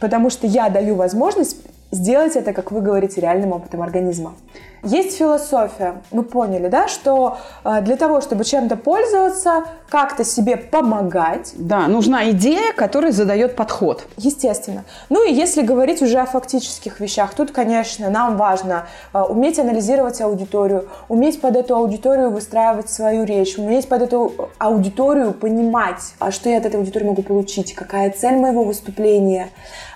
Потому 0.00 0.30
что 0.30 0.46
я 0.46 0.70
даю 0.70 0.94
возможность 0.94 1.58
сделать 1.90 2.36
это, 2.36 2.52
как 2.52 2.70
вы 2.72 2.80
говорите, 2.80 3.20
реальным 3.20 3.52
опытом 3.52 3.82
организма. 3.82 4.34
Есть 4.82 5.16
философия. 5.18 6.02
Мы 6.10 6.22
поняли, 6.22 6.68
да, 6.68 6.88
что 6.88 7.38
э, 7.64 7.80
для 7.82 7.96
того, 7.96 8.20
чтобы 8.20 8.44
чем-то 8.44 8.76
пользоваться, 8.76 9.64
как-то 9.88 10.24
себе 10.24 10.56
помогать, 10.56 11.52
Да, 11.56 11.88
нужна 11.88 12.30
идея, 12.30 12.72
которая 12.74 13.12
задает 13.12 13.56
подход. 13.56 14.04
Естественно. 14.16 14.84
Ну 15.08 15.26
и 15.26 15.32
если 15.32 15.62
говорить 15.62 16.02
уже 16.02 16.18
о 16.18 16.26
фактических 16.26 17.00
вещах, 17.00 17.34
тут, 17.34 17.50
конечно, 17.50 18.10
нам 18.10 18.36
важно 18.36 18.86
э, 19.12 19.20
уметь 19.20 19.58
анализировать 19.58 20.20
аудиторию, 20.20 20.88
уметь 21.08 21.40
под 21.40 21.56
эту 21.56 21.74
аудиторию 21.76 22.30
выстраивать 22.30 22.90
свою 22.90 23.24
речь, 23.24 23.58
уметь 23.58 23.88
под 23.88 24.02
эту 24.02 24.50
аудиторию 24.58 25.32
понимать, 25.32 26.14
а 26.18 26.30
что 26.30 26.48
я 26.50 26.58
от 26.58 26.66
этой 26.66 26.76
аудитории 26.76 27.06
могу 27.06 27.22
получить, 27.22 27.74
какая 27.74 28.10
цель 28.10 28.36
моего 28.36 28.64
выступления. 28.64 29.48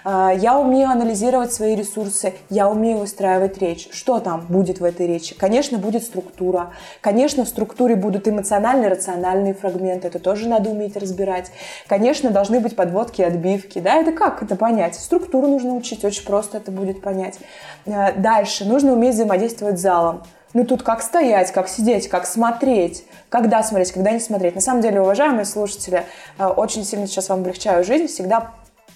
Э, 0.04 0.30
Я 0.36 0.58
умею 0.58 0.88
анализировать 0.90 1.52
свои 1.52 1.76
ресурсы, 1.76 2.34
я 2.50 2.68
умею 2.68 2.98
выстраивать 2.98 3.58
речь. 3.58 3.88
Что 3.92 4.18
там 4.20 4.46
будет 4.48 4.71
в 4.80 4.84
этой 4.84 5.06
речи? 5.06 5.34
Конечно, 5.34 5.78
будет 5.78 6.02
структура. 6.02 6.72
Конечно, 7.00 7.44
в 7.44 7.48
структуре 7.48 7.96
будут 7.96 8.28
эмоциональные, 8.28 8.88
рациональные 8.90 9.54
фрагменты. 9.54 10.08
Это 10.08 10.18
тоже 10.18 10.48
надо 10.48 10.70
уметь 10.70 10.96
разбирать. 10.96 11.50
Конечно, 11.86 12.30
должны 12.30 12.60
быть 12.60 12.76
подводки 12.76 13.22
отбивки. 13.22 13.78
Да, 13.78 13.96
это 13.96 14.12
как 14.12 14.42
это 14.42 14.56
понять? 14.56 14.94
Структуру 14.94 15.48
нужно 15.48 15.74
учить, 15.74 16.04
очень 16.04 16.24
просто 16.24 16.58
это 16.58 16.70
будет 16.70 17.02
понять. 17.02 17.38
Э, 17.86 18.12
Дальше, 18.12 18.64
нужно 18.64 18.92
уметь 18.92 19.14
взаимодействовать 19.14 19.78
с 19.78 19.82
залом. 19.82 20.22
Ну 20.54 20.64
тут 20.64 20.82
как 20.82 21.02
стоять, 21.02 21.50
как 21.50 21.68
сидеть, 21.68 22.08
как 22.08 22.26
смотреть, 22.26 23.04
когда 23.30 23.62
смотреть, 23.62 23.92
когда 23.92 24.10
не 24.10 24.20
смотреть. 24.20 24.54
На 24.54 24.60
самом 24.60 24.82
деле, 24.82 25.00
уважаемые 25.00 25.46
слушатели, 25.46 26.04
э, 26.38 26.46
очень 26.46 26.84
сильно 26.84 27.06
сейчас 27.06 27.28
вам 27.28 27.40
облегчаю 27.40 27.84
жизнь. 27.84 28.06
Всегда 28.06 28.52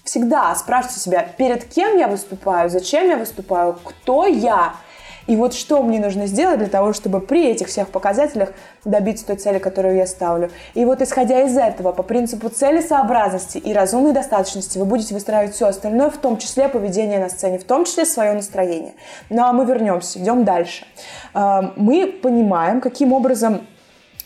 всегда 0.07 0.55
спрашивайте 0.55 0.99
себя, 1.01 1.27
перед 1.37 1.65
кем 1.65 1.97
я 1.97 2.07
выступаю, 2.07 2.69
зачем 2.69 3.09
я 3.09 3.17
выступаю, 3.17 3.77
кто 3.83 4.25
я, 4.25 4.73
и 5.27 5.35
вот 5.35 5.53
что 5.53 5.83
мне 5.83 5.99
нужно 5.99 6.25
сделать 6.25 6.59
для 6.59 6.67
того, 6.67 6.93
чтобы 6.93 7.19
при 7.19 7.47
этих 7.47 7.67
всех 7.67 7.89
показателях 7.89 8.53
добиться 8.85 9.25
той 9.27 9.35
цели, 9.35 9.59
которую 9.59 9.95
я 9.95 10.07
ставлю. 10.07 10.49
И 10.73 10.85
вот 10.85 11.01
исходя 11.01 11.41
из 11.41 11.55
этого, 11.57 11.91
по 11.91 12.03
принципу 12.03 12.49
целесообразности 12.49 13.57
и 13.57 13.73
разумной 13.73 14.13
достаточности, 14.13 14.77
вы 14.77 14.85
будете 14.85 15.13
выстраивать 15.13 15.53
все 15.53 15.67
остальное, 15.67 16.09
в 16.09 16.17
том 16.17 16.37
числе 16.37 16.69
поведение 16.69 17.19
на 17.19 17.29
сцене, 17.29 17.59
в 17.59 17.65
том 17.65 17.85
числе 17.85 18.05
свое 18.05 18.33
настроение. 18.33 18.93
Ну 19.29 19.43
а 19.43 19.53
мы 19.53 19.65
вернемся, 19.65 20.19
идем 20.19 20.43
дальше. 20.43 20.85
Э, 21.33 21.61
Мы 21.75 22.07
понимаем, 22.07 22.81
каким 22.81 23.13
образом 23.13 23.67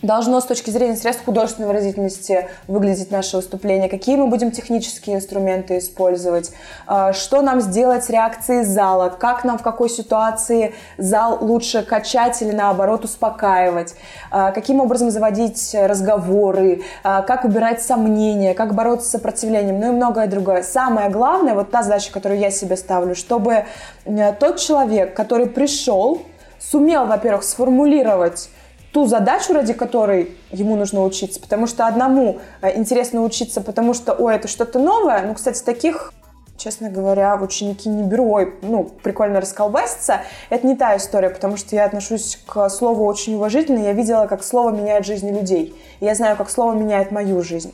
должно 0.02 0.42
с 0.42 0.46
точки 0.46 0.70
зрения 0.70 0.96
средств 0.96 1.26
художественной 1.26 1.68
выразительности 1.68 2.50
выглядеть 2.68 3.12
наше 3.12 3.38
выступление, 3.38 3.90
какие 3.90 4.16
мы 4.16 4.28
будем 4.28 4.52
технические 4.52 5.16
инструменты 5.18 5.78
использовать, 5.78 6.52
э, 6.88 7.14
что 7.14 7.42
нам 7.42 7.62
сделать 7.62 8.06
с 8.06 8.10
реакцией 8.10 8.64
зала, 8.64 9.10
как 9.10 9.44
нам 9.44 9.58
в 9.58 9.62
какой 9.62 9.90
ситуации 9.90 10.74
зал 10.98 11.38
лучше 11.42 11.84
качать 11.84 12.42
или 12.42 12.52
наоборот 12.52 13.06
успокаивать, 13.06 13.96
э, 14.32 14.52
каким 14.54 14.80
образом 14.80 15.12
заводить 15.12 15.76
разговоры, 15.76 16.82
э, 17.04 17.22
как 17.24 17.46
убирать 17.46 17.82
сомнения, 17.82 18.54
как 18.54 18.74
бороться 18.74 19.08
с 19.08 19.12
сопротивлением, 19.12 19.80
ну 19.80 19.90
и 19.90 19.96
многое 19.96 20.28
другое. 20.28 20.64
Самое 20.64 21.10
главное, 21.10 21.54
вот 21.54 21.72
та 21.72 21.84
задача, 21.84 22.12
которую 22.12 22.40
я 22.40 22.50
себе 22.52 22.76
ставлю, 22.76 23.16
чтобы 23.16 23.66
э, 24.06 24.34
тот 24.34 24.58
человек, 24.58 25.14
который 25.14 25.48
пришел, 25.48 26.22
сумел, 26.60 27.06
во-первых, 27.06 27.44
сформулировать 27.44 28.50
ту 28.94 29.06
задачу, 29.08 29.54
ради 29.54 29.74
которой 29.74 30.36
ему 30.52 30.76
нужно 30.76 31.04
учиться. 31.04 31.40
Потому 31.40 31.68
что 31.68 31.88
одному 31.88 32.40
э, 32.62 32.78
интересно 32.78 33.22
учиться, 33.22 33.62
потому 33.62 33.94
что, 33.94 34.14
ой, 34.14 34.36
это 34.36 34.48
что-то 34.48 34.80
новое. 34.80 35.26
Ну, 35.26 35.34
кстати, 35.34 35.64
таких, 35.64 36.14
честно 36.58 36.90
говоря, 36.90 37.36
в 37.38 37.44
ученики 37.44 37.90
не 37.90 38.04
беру. 38.04 38.32
Ой, 38.32 38.54
ну, 38.62 38.84
прикольно 38.84 39.40
расколбаситься. 39.40 40.22
Это 40.50 40.68
не 40.68 40.76
та 40.76 40.98
история, 40.98 41.30
потому 41.30 41.58
что 41.58 41.76
я 41.76 41.86
отношусь 41.86 42.40
к 42.46 42.70
слову 42.70 43.06
очень 43.06 43.36
уважительно. 43.36 43.80
Я 43.80 43.94
видела, 43.94 44.28
как 44.28 44.44
слово 44.44 44.72
меняет 44.72 45.06
жизни 45.06 45.32
людей. 45.32 45.76
Я 46.00 46.16
знаю, 46.16 46.36
как 46.36 46.50
слово 46.50 46.74
меняет 46.74 47.12
мою 47.12 47.42
жизнь. 47.42 47.74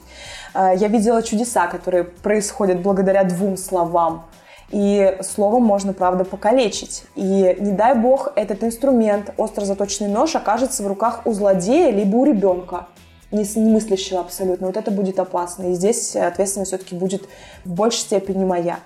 Э, 0.54 0.74
Я 0.76 0.88
видела 0.88 1.24
чудеса, 1.24 1.68
которые 1.68 2.04
происходят 2.04 2.82
благодаря 2.82 3.24
двум 3.24 3.58
словам. 3.58 4.26
И 4.70 5.18
словом 5.22 5.64
можно, 5.64 5.94
правда, 5.94 6.26
покалечить. 6.26 7.04
И 7.16 7.56
не 7.60 7.72
дай 7.72 7.96
бог 7.96 8.34
этот 8.36 8.64
инструмент, 8.64 9.34
остро 9.38 9.64
заточенный 9.64 10.10
нож, 10.10 10.36
окажется 10.36 10.84
в 10.84 10.88
руках 10.88 11.22
у 11.26 11.32
злодея 11.32 11.92
либо 11.92 12.18
у 12.18 12.26
ребенка 12.26 12.88
не 13.32 13.44
с- 13.44 13.56
не 13.56 13.70
мыслящего 13.72 14.20
абсолютно. 14.22 14.68
Вот 14.68 14.78
это 14.78 14.92
будет 14.92 15.20
опасно. 15.20 15.72
И 15.72 15.74
здесь 15.74 16.16
ответственность 16.16 16.72
все-таки 16.72 16.96
будет 16.96 17.24
в 17.66 17.72
большей 17.74 18.00
степени 18.00 18.44
моя. 18.46 18.80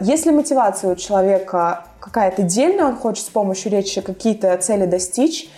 Если 0.00 0.30
мотивация 0.30 0.92
у 0.92 0.96
человека 0.96 1.84
какая-то 2.00 2.42
дельная, 2.42 2.86
он 2.86 2.96
хочет 2.96 3.26
с 3.26 3.28
помощью 3.28 3.72
речи 3.72 4.00
какие-то 4.00 4.56
цели 4.58 4.86
достичь, 4.86 5.48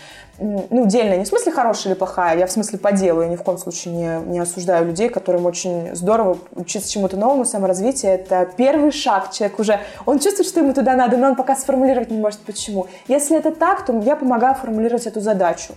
ну, 0.41 0.87
дельная, 0.87 1.19
не 1.19 1.25
в 1.25 1.29
смысле 1.29 1.53
хорошая 1.53 1.93
или 1.93 1.99
плохая, 1.99 2.39
я 2.39 2.47
в 2.47 2.51
смысле 2.51 2.79
по 2.79 2.93
делу, 2.93 3.23
я 3.23 3.29
ни 3.29 3.37
в 3.37 3.43
коем 3.43 3.59
случае 3.59 3.95
не, 3.95 4.33
не 4.33 4.39
осуждаю 4.39 4.87
людей, 4.87 5.09
которым 5.09 5.47
очень 5.47 5.95
здорово 5.95 6.39
учиться 6.55 6.91
чему-то 6.91 7.17
новому, 7.17 7.45
саморазвитие. 7.45 8.15
Это 8.15 8.49
первый 8.57 8.91
шаг. 8.91 9.31
Человек 9.33 9.59
уже, 9.59 9.81
он 10.07 10.19
чувствует, 10.19 10.49
что 10.49 10.61
ему 10.61 10.73
туда 10.73 10.95
надо, 10.95 11.17
но 11.17 11.29
он 11.29 11.37
пока 11.37 11.55
сформулировать 11.57 12.11
не 12.11 12.19
может, 12.19 12.41
почему. 12.41 12.87
Если 13.07 13.37
это 13.37 13.51
так, 13.51 13.85
то 13.85 13.99
я 14.01 14.17
помогаю 14.17 14.55
формулировать 14.55 15.07
эту 15.07 15.21
задачу. 15.21 15.75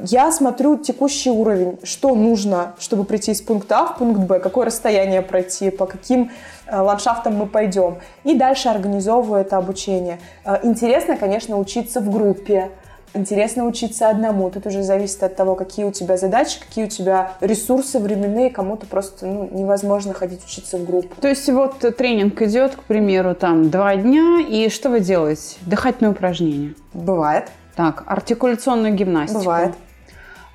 Я 0.00 0.32
смотрю 0.32 0.76
текущий 0.76 1.30
уровень, 1.30 1.78
что 1.84 2.14
нужно, 2.14 2.74
чтобы 2.78 3.04
прийти 3.04 3.30
из 3.30 3.40
пункта 3.40 3.78
А 3.80 3.86
в 3.86 3.98
пункт 3.98 4.20
Б, 4.20 4.40
какое 4.40 4.66
расстояние 4.66 5.22
пройти, 5.22 5.70
по 5.70 5.86
каким 5.86 6.30
э, 6.66 6.76
ландшафтам 6.76 7.36
мы 7.36 7.46
пойдем. 7.46 7.98
И 8.24 8.36
дальше 8.36 8.68
организовываю 8.68 9.42
это 9.42 9.56
обучение. 9.56 10.18
Э, 10.44 10.58
Интересно, 10.62 11.16
конечно, 11.16 11.58
учиться 11.58 12.00
в 12.00 12.10
группе, 12.10 12.70
Интересно 13.12 13.66
учиться 13.66 14.08
одному. 14.08 14.50
Тут 14.50 14.66
уже 14.66 14.82
зависит 14.82 15.22
от 15.22 15.34
того, 15.36 15.54
какие 15.54 15.84
у 15.84 15.90
тебя 15.90 16.16
задачи, 16.16 16.60
какие 16.60 16.84
у 16.84 16.88
тебя 16.88 17.32
ресурсы 17.40 17.98
временные. 17.98 18.50
Кому-то 18.50 18.86
просто 18.86 19.26
ну, 19.26 19.48
невозможно 19.52 20.14
ходить 20.14 20.44
учиться 20.44 20.78
в 20.78 20.86
группу. 20.86 21.20
То 21.20 21.28
есть 21.28 21.48
вот 21.48 21.78
тренинг 21.96 22.40
идет, 22.42 22.76
к 22.76 22.82
примеру, 22.84 23.34
там 23.34 23.70
два 23.70 23.96
дня, 23.96 24.40
и 24.46 24.68
что 24.68 24.90
вы 24.90 25.00
делаете? 25.00 25.56
Дыхательные 25.62 26.12
упражнения. 26.12 26.74
Бывает. 26.94 27.48
Так, 27.74 28.04
артикуляционную 28.06 28.94
гимнастику. 28.94 29.40
Бывает. 29.40 29.74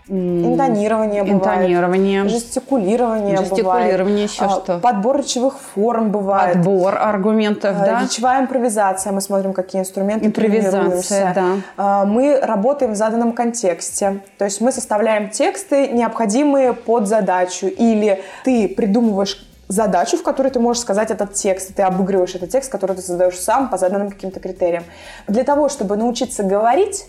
Интонирование 0.08 1.24
бывает. 1.24 1.42
Интонирование. 1.42 2.28
Жестикулирование, 2.30 3.38
Жестикулирование, 3.38 4.28
бывает. 4.28 4.32
еще 4.32 4.50
что? 4.50 4.80
Подбор 4.80 5.18
речевых 5.18 5.56
форм 5.58 6.12
бывает. 6.12 6.58
Отбор 6.58 6.96
аргументов, 6.98 7.76
А, 7.80 7.86
да? 7.86 8.02
Речевая 8.04 8.42
импровизация. 8.42 9.12
Мы 9.12 9.22
смотрим, 9.22 9.54
какие 9.54 9.82
инструменты 9.82 10.28
Импровизация, 10.28 11.34
да. 11.34 11.46
А, 11.78 12.06
Мы 12.06 12.40
работаем 12.40 12.94
в 12.94 12.96
заданном 12.96 13.34
контексте. 13.34 14.22
То 14.38 14.46
есть 14.46 14.62
мы 14.62 14.72
составляем 14.72 15.30
тексты, 15.32 15.88
необходимые 15.88 16.74
под 16.74 17.08
задачу. 17.08 17.66
Или 17.68 18.22
ты 18.44 18.68
придумываешь 18.68 19.44
задачу, 19.68 20.18
в 20.18 20.24
которой 20.24 20.50
ты 20.50 20.60
можешь 20.60 20.84
сказать 20.84 21.10
этот 21.10 21.34
текст, 21.34 21.72
и 21.72 21.74
ты 21.74 21.82
обыгрываешь 21.82 22.36
этот 22.36 22.52
текст, 22.52 22.72
который 22.72 22.96
ты 22.96 23.02
создаешь 23.02 23.40
сам 23.40 23.70
по 23.70 23.78
заданным 23.78 24.12
каким-то 24.12 24.40
критериям. 24.40 24.84
Для 25.28 25.44
того, 25.44 25.70
чтобы 25.70 25.96
научиться 25.98 26.44
говорить, 26.44 27.08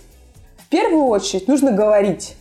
в 0.57 0.69
первую 0.71 1.05
очередь 1.05 1.47
нужно 1.49 1.73
говорить. 1.73 2.35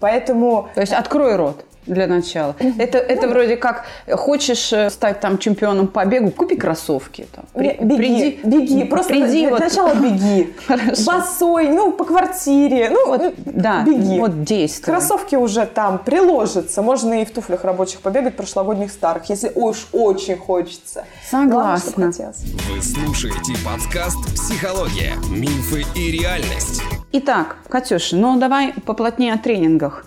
Поэтому 0.00 0.68
То 0.74 0.80
есть 0.80 0.92
открой 0.92 1.36
рот. 1.36 1.64
для 1.86 2.06
начала. 2.06 2.54
Это, 2.78 2.98
это 2.98 3.26
вроде 3.26 3.56
как 3.56 3.84
хочешь 4.12 4.72
э, 4.72 4.90
стать 4.90 5.18
там 5.20 5.38
чемпионом 5.38 5.88
по 5.88 6.04
бегу, 6.04 6.30
купи 6.30 6.54
кроссовки. 6.56 7.26
Там. 7.34 7.44
При- 7.54 7.76
беги, 7.80 7.96
приди, 7.96 8.40
беги, 8.44 8.84
просто 8.84 9.12
приди 9.14 9.40
для 9.40 9.50
вот- 9.50 9.60
начала 9.60 9.94
беги. 9.94 10.54
Хорошо. 10.68 11.04
Босой, 11.06 11.68
ну, 11.68 11.90
по 11.92 12.04
квартире, 12.04 12.90
ну, 12.90 13.06
Вот, 13.08 13.20
ну, 13.22 13.32
да, 13.46 13.82
беги. 13.82 14.20
вот 14.20 14.44
действуй. 14.44 14.84
Кроссовки 14.92 15.36
уже 15.36 15.66
там 15.66 15.98
приложатся. 15.98 16.82
Можно 16.82 17.22
и 17.22 17.24
в 17.24 17.30
туфлях 17.32 17.64
рабочих 17.64 18.00
побегать, 18.00 18.36
прошлогодних 18.36 18.92
старых, 18.92 19.28
если 19.30 19.50
уж 19.54 19.88
очень 19.92 20.36
хочется. 20.36 21.04
Главное, 21.32 21.78
Согласна. 21.78 22.06
хотелось. 22.12 22.42
Вы 22.70 22.82
слушаете 22.82 23.54
подкаст 23.64 24.18
«Психология. 24.36 25.14
Мифы 25.30 25.84
и 25.96 26.12
реальность». 26.12 26.82
Итак, 27.12 27.56
Катюша, 27.68 28.16
ну 28.16 28.38
давай 28.38 28.72
поплотнее 28.72 29.34
о 29.34 29.38
тренингах. 29.38 30.06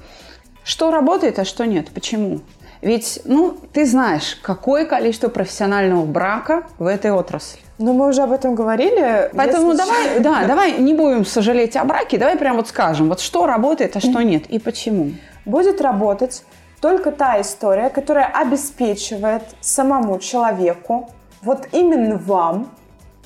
Что 0.64 0.90
работает, 0.90 1.38
а 1.38 1.44
что 1.44 1.66
нет? 1.66 1.90
Почему? 1.94 2.40
Ведь, 2.82 3.20
ну, 3.26 3.58
ты 3.74 3.86
знаешь, 3.86 4.38
какое 4.42 4.86
количество 4.86 5.28
профессионального 5.28 6.06
брака 6.06 6.64
в 6.80 6.86
этой 6.86 7.12
отрасли. 7.12 7.60
Ну, 7.78 7.94
мы 7.94 8.08
уже 8.08 8.22
об 8.22 8.32
этом 8.32 8.56
говорили. 8.56 9.30
Поэтому 9.36 9.72
Если 9.72 9.78
давай, 9.86 10.20
да, 10.22 10.44
давай 10.48 10.78
не 10.80 10.94
будем 10.94 11.26
сожалеть 11.26 11.76
о 11.76 11.84
браке, 11.84 12.18
давай 12.18 12.38
прям 12.38 12.56
вот 12.56 12.70
скажем, 12.70 13.10
вот 13.10 13.20
что 13.20 13.46
работает, 13.46 13.98
а 13.98 14.00
что 14.00 14.22
нет, 14.22 14.48
и 14.48 14.60
почему. 14.60 15.12
будет 15.46 15.82
работать 15.82 16.44
только 16.80 17.12
та 17.12 17.42
история, 17.42 17.90
которая 17.90 18.28
обеспечивает 18.28 19.44
самому 19.60 20.20
человеку, 20.20 21.10
вот 21.42 21.68
именно 21.74 22.18
вам, 22.18 22.70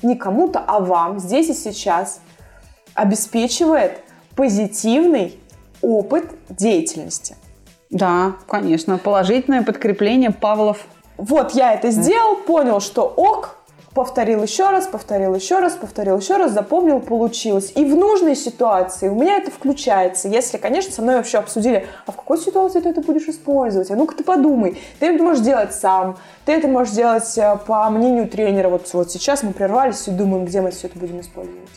не 0.02 0.16
кому-то, 0.16 0.60
а 0.66 0.80
вам, 0.80 1.20
здесь 1.20 1.48
и 1.48 1.54
сейчас, 1.54 2.20
обеспечивает 2.98 4.00
позитивный 4.34 5.38
опыт 5.80 6.24
деятельности. 6.48 7.36
Да, 7.90 8.34
конечно, 8.46 8.98
положительное 8.98 9.62
подкрепление 9.62 10.30
Павлов. 10.30 10.86
Вот 11.16 11.52
я 11.52 11.72
это 11.72 11.90
сделал, 11.90 12.36
понял, 12.36 12.80
что 12.80 13.02
ок, 13.02 13.56
повторил 13.94 14.42
еще 14.42 14.70
раз, 14.70 14.86
повторил 14.86 15.34
еще 15.34 15.58
раз, 15.58 15.74
повторил 15.74 16.18
еще 16.18 16.36
раз, 16.36 16.52
запомнил, 16.52 17.00
получилось. 17.00 17.72
И 17.74 17.84
в 17.84 17.96
нужной 17.96 18.36
ситуации 18.36 19.08
у 19.08 19.14
меня 19.14 19.38
это 19.38 19.50
включается. 19.50 20.28
Если, 20.28 20.58
конечно, 20.58 20.92
со 20.92 21.02
мной 21.02 21.16
вообще 21.16 21.38
обсудили, 21.38 21.86
а 22.06 22.12
в 22.12 22.16
какой 22.16 22.38
ситуации 22.38 22.80
ты 22.80 22.90
это 22.90 23.00
будешь 23.00 23.26
использовать? 23.26 23.90
А 23.90 23.96
ну-ка 23.96 24.14
ты 24.14 24.22
подумай. 24.22 24.80
Ты 25.00 25.06
это 25.06 25.24
можешь 25.24 25.42
делать 25.42 25.74
сам, 25.74 26.18
ты 26.44 26.52
это 26.52 26.68
можешь 26.68 26.94
делать 26.94 27.38
э, 27.38 27.58
по 27.66 27.88
мнению 27.90 28.28
тренера. 28.28 28.68
Вот, 28.68 28.88
вот 28.92 29.10
сейчас 29.10 29.42
мы 29.42 29.52
прервались 29.52 30.06
и 30.06 30.10
думаем, 30.10 30.44
где 30.44 30.60
мы 30.60 30.70
все 30.70 30.86
это 30.88 30.98
будем 30.98 31.20
использовать. 31.20 31.68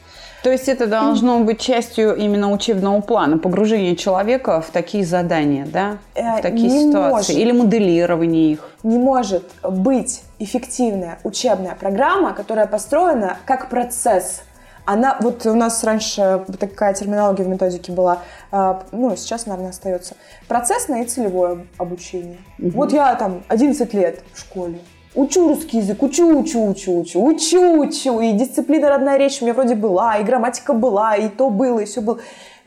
То 0.44 0.52
есть 0.52 0.68
это 0.68 0.88
должно 0.88 1.40
быть 1.42 1.60
частью 1.60 2.16
именно 2.16 2.52
учебного 2.52 3.00
плана, 3.02 3.38
погружение 3.38 3.96
человека 3.96 4.62
в 4.62 4.72
такие 4.72 5.06
задания, 5.06 5.68
да, 5.72 5.98
Э, 6.16 6.40
в 6.40 6.42
такие 6.42 6.68
не 6.68 6.90
ситуации, 6.90 7.10
может. 7.12 7.30
или 7.30 7.52
моделирование 7.52 8.54
их. 8.54 8.70
не 8.84 8.98
может 8.98 9.44
быть 9.62 10.24
эффективная 10.40 11.20
учебная 11.24 11.76
программа, 11.76 12.34
которая 12.34 12.66
построена 12.66 13.38
как 13.46 13.70
процесс. 13.70 14.42
Она, 14.84 15.16
вот 15.20 15.46
у 15.46 15.54
нас 15.54 15.84
раньше 15.84 16.44
такая 16.60 16.96
терминология 16.96 17.44
в 17.44 17.48
методике 17.48 17.92
была, 17.92 18.24
э, 18.52 18.74
ну, 18.92 19.16
сейчас, 19.16 19.46
наверное, 19.46 19.70
остается. 19.70 20.16
Процессное 20.48 21.04
и 21.04 21.06
целевое 21.06 21.68
обучение. 21.78 22.38
Вот 22.58 22.92
я 22.92 23.14
там 23.14 23.44
11 23.48 23.94
лет 23.94 24.24
в 24.34 24.40
школе. 24.40 24.80
Учу 25.14 25.50
русский 25.50 25.80
язык, 25.80 26.02
учу, 26.04 26.40
учу, 26.40 26.70
учу, 26.70 27.00
учу, 27.00 27.22
учу, 27.22 27.82
учу. 27.82 28.22
И 28.22 28.32
дисциплина 28.32 28.90
родная 28.90 29.18
речь 29.18 29.42
у 29.42 29.46
меня 29.46 29.54
вроде 29.54 29.76
была, 29.76 30.18
и 30.18 30.24
грамматика 30.24 30.74
была, 30.74 31.16
и 31.16 31.28
то 31.28 31.50
было, 31.50 31.80
и 31.80 31.86
все 31.86 32.02
было. 32.02 32.20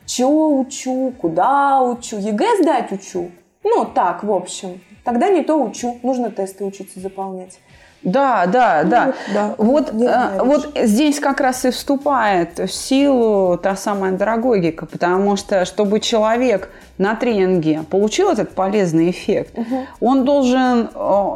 Чего 0.05 0.59
учу, 0.59 1.11
куда 1.17 1.81
учу, 1.81 2.17
ЕГЭ 2.17 2.61
сдать 2.61 2.91
учу. 2.91 3.31
Ну, 3.63 3.85
так, 3.85 4.23
в 4.23 4.31
общем. 4.31 4.79
Тогда 5.03 5.29
не 5.29 5.41
то 5.41 5.55
учу, 5.55 5.97
нужно 6.03 6.29
тесты 6.29 6.63
учиться 6.63 6.99
заполнять. 6.99 7.57
Да, 8.05 8.45
да, 8.45 8.83
да. 8.83 9.05
вот, 9.05 9.15
да. 9.33 9.55
Вот, 9.57 9.93
Нервная 9.93 10.37
э, 10.37 10.43
вот 10.43 10.71
здесь 10.75 11.19
как 11.19 11.41
раз 11.41 11.65
и 11.65 11.71
вступает 11.71 12.59
в 12.59 12.71
силу 12.71 13.57
та 13.57 13.75
самая 13.75 14.11
андрагогика, 14.11 14.85
потому 14.85 15.35
что, 15.35 15.65
чтобы 15.65 15.99
человек 15.99 16.69
на 16.99 17.15
тренинге 17.15 17.81
получил 17.89 18.29
этот 18.29 18.51
полезный 18.51 19.09
эффект, 19.09 19.57
он 19.99 20.23
должен 20.23 20.89
э, 20.93 21.29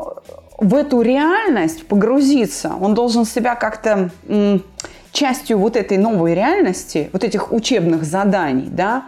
в 0.60 0.76
эту 0.76 1.02
реальность 1.02 1.88
погрузиться, 1.88 2.74
он 2.80 2.94
должен 2.94 3.26
себя 3.26 3.56
как-то 3.56 4.10
частью 5.12 5.58
вот 5.58 5.76
этой 5.76 5.98
новой 5.98 6.36
реальности, 6.36 7.10
вот 7.14 7.24
этих 7.24 7.52
учебных 7.52 8.04
заданий, 8.04 8.68
да, 8.70 9.06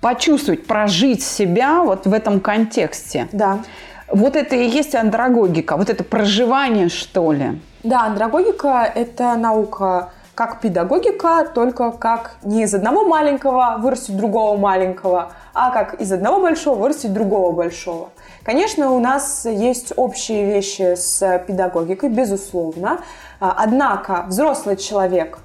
почувствовать, 0.00 0.66
прожить 0.66 1.22
себя 1.22 1.82
вот 1.82 2.06
в 2.06 2.12
этом 2.12 2.40
контексте. 2.40 3.28
Да. 3.32 3.60
Вот 4.08 4.36
это 4.36 4.56
и 4.56 4.68
есть 4.68 4.94
андрогогика, 4.94 5.76
вот 5.76 5.88
это 5.88 6.04
проживание, 6.04 6.88
что 6.88 7.32
ли. 7.32 7.60
Да, 7.82 8.02
андрогогика– 8.02 8.90
это 8.94 9.36
наука 9.36 10.10
как 10.34 10.60
педагогика, 10.60 11.46
только 11.54 11.90
как 11.92 12.36
не 12.42 12.62
из 12.62 12.74
одного 12.74 13.04
маленького 13.04 13.76
вырастить 13.78 14.16
другого 14.16 14.56
маленького, 14.56 15.32
а 15.54 15.70
как 15.70 16.00
из 16.00 16.10
одного 16.10 16.40
большого 16.40 16.78
вырастить 16.78 17.12
другого 17.12 17.52
большого. 17.52 18.10
Конечно, 18.44 18.92
у 18.92 18.98
нас 18.98 19.44
есть 19.44 19.92
общие 19.96 20.44
вещи 20.46 20.94
с 20.96 21.38
педагогикой, 21.46 22.08
безусловно. 22.10 23.00
А, 23.40 23.54
Однако 23.56 24.24
взрослый 24.28 24.76
человек 24.76 25.38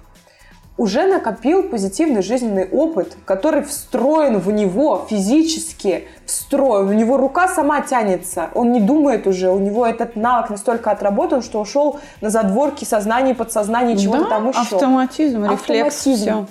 уже 0.78 1.08
накопил 1.08 1.64
позитивный 1.64 2.22
жизненный 2.22 2.68
опыт, 2.70 3.16
который 3.26 3.64
встроен 3.64 4.38
в 4.40 4.52
него 4.52 5.06
физически, 5.10 6.08
встроен. 6.26 6.90
У 6.90 6.94
него 6.94 7.18
рука 7.18 7.48
сама 7.48 7.82
тянется, 7.82 8.50
он 8.54 8.72
не 8.72 8.80
думает 8.80 9.26
уже, 9.26 9.50
у 9.52 9.58
него 9.60 9.86
этот 9.88 10.16
навык 10.16 10.50
настолько 10.52 10.92
отработан, 10.92 11.42
что 11.42 11.60
ушел 11.60 12.00
на 12.22 12.30
задворки 12.30 12.84
сознания, 12.86 13.34
подсознания, 13.34 13.98
чего-то 13.98 14.24
Да, 14.26 14.30
там 14.30 14.50
еще. 14.50 14.60
автоматизм, 14.60 15.44
рефлекс, 15.46 15.62
Автоматизм. 15.62 16.24
все. 16.24 16.46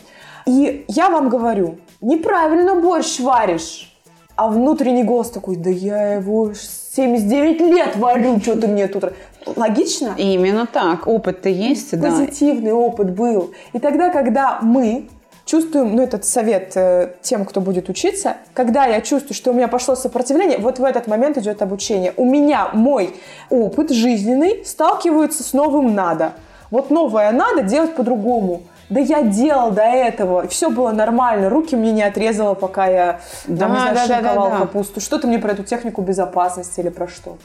И 0.47 0.85
я 0.89 1.09
вам 1.11 1.29
говорю, 1.29 1.79
неправильно 2.01 2.75
борщ 2.81 3.21
варишь. 3.21 3.96
А 4.37 4.49
внутренний 4.49 5.03
голос 5.03 5.31
такой, 5.31 5.57
да 5.57 5.71
я 5.71 6.15
его 6.15 6.53
79 6.53 7.61
лет 7.61 7.97
варю, 7.97 8.39
что 8.41 8.61
ты 8.61 8.67
мне 8.67 8.87
тут... 8.87 9.13
Логично? 9.57 10.15
Именно 10.19 10.67
так. 10.67 11.07
Опыт-то 11.07 11.49
есть, 11.49 11.99
да. 11.99 12.11
позитивный 12.11 12.73
опыт 12.73 13.11
был. 13.11 13.53
И 13.73 13.79
тогда, 13.79 14.11
когда 14.11 14.59
мы 14.61 15.09
чувствуем, 15.47 15.97
ну, 15.97 16.03
этот 16.03 16.25
совет 16.25 16.77
э, 16.77 17.15
тем, 17.23 17.47
кто 17.47 17.61
будет 17.61 17.89
учиться, 17.89 18.37
когда 18.53 18.85
я 18.85 19.01
чувствую, 19.01 19.35
что 19.35 19.53
у 19.53 19.55
меня 19.55 19.69
пошло 19.69 19.95
сопротивление, 19.95 20.59
вот 20.59 20.81
в 20.81 20.85
этот 20.85 21.07
момент 21.07 21.39
идет 21.39 21.63
обучение. 21.63 22.13
У 22.17 22.25
меня 22.27 22.69
мой 22.75 23.15
опыт 23.49 23.91
жизненный 23.91 24.65
сталкивается 24.67 25.45
с 25.45 25.53
новым 25.55 25.95
«надо». 25.95 26.33
Вот 26.71 26.91
новое 26.91 27.31
«надо» 27.31 27.63
делать 27.63 27.95
по-другому. 27.95 28.63
Да 28.89 29.01
я 29.01 29.23
делал 29.23 29.71
до 29.73 29.83
этого, 29.83 30.47
все 30.49 30.71
было 30.71 30.93
нормально, 30.93 31.49
руки 31.49 31.75
мне 31.75 31.93
не 31.93 32.03
отрезало, 32.03 32.55
пока 32.55 32.87
я 32.87 33.21
там, 33.47 33.57
Да, 33.57 33.69
не 33.69 33.75
знаю, 33.81 33.95
да, 33.95 34.07
да, 34.07 34.15
шинковал 34.15 34.51
да, 34.51 34.51
да. 34.53 34.59
капусту. 34.61 35.01
Что-то 35.01 35.27
мне 35.27 35.39
про 35.39 35.53
эту 35.53 35.65
технику 35.65 36.03
безопасности 36.03 36.81
или 36.81 36.89
про 36.91 37.09
что-то. 37.09 37.45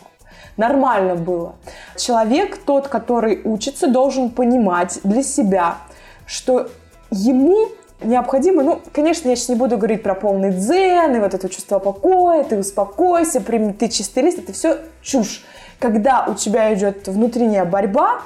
Нормально 0.57 1.15
было. 1.15 1.55
Человек, 1.97 2.57
тот, 2.57 2.87
который 2.87 3.41
учится, 3.43 3.87
должен 3.87 4.29
понимать 4.29 4.99
для 5.03 5.23
себя, 5.23 5.77
что 6.25 6.69
ему 7.09 7.69
необходимо, 8.03 8.63
ну, 8.63 8.81
конечно, 8.91 9.29
я 9.29 9.35
сейчас 9.35 9.49
не 9.49 9.55
буду 9.55 9.77
говорить 9.77 10.03
про 10.03 10.13
полный 10.15 10.51
дзен 10.51 11.15
и 11.15 11.19
вот 11.19 11.33
это 11.33 11.49
чувство 11.49 11.79
покоя, 11.79 12.43
ты 12.43 12.57
успокойся, 12.57 13.39
прими- 13.39 13.73
ты 13.73 13.87
чистый 13.87 14.23
лист, 14.23 14.39
это 14.39 14.53
все 14.53 14.77
чушь. 15.01 15.43
Когда 15.79 16.25
у 16.27 16.33
тебя 16.35 16.73
идет 16.73 17.07
внутренняя 17.07 17.65
борьба, 17.65 18.21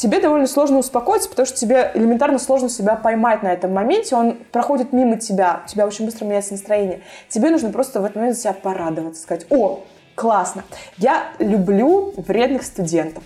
тебе 0.00 0.18
довольно 0.18 0.46
сложно 0.46 0.78
успокоиться, 0.78 1.28
потому 1.28 1.44
что 1.44 1.58
тебе 1.58 1.90
элементарно 1.92 2.38
сложно 2.38 2.70
себя 2.70 2.96
поймать 2.96 3.42
на 3.42 3.52
этом 3.52 3.74
моменте, 3.74 4.16
он 4.16 4.38
проходит 4.50 4.94
мимо 4.94 5.18
тебя, 5.18 5.60
у 5.66 5.68
тебя 5.68 5.86
очень 5.86 6.06
быстро 6.06 6.24
меняется 6.24 6.52
настроение. 6.52 7.02
Тебе 7.28 7.50
нужно 7.50 7.70
просто 7.70 8.00
в 8.00 8.04
этот 8.04 8.16
момент 8.16 8.38
себя 8.38 8.54
порадоваться, 8.54 9.22
сказать, 9.22 9.46
о, 9.50 9.80
классно, 10.14 10.64
я 10.96 11.24
люблю 11.38 12.14
вредных 12.16 12.62
студентов. 12.62 13.22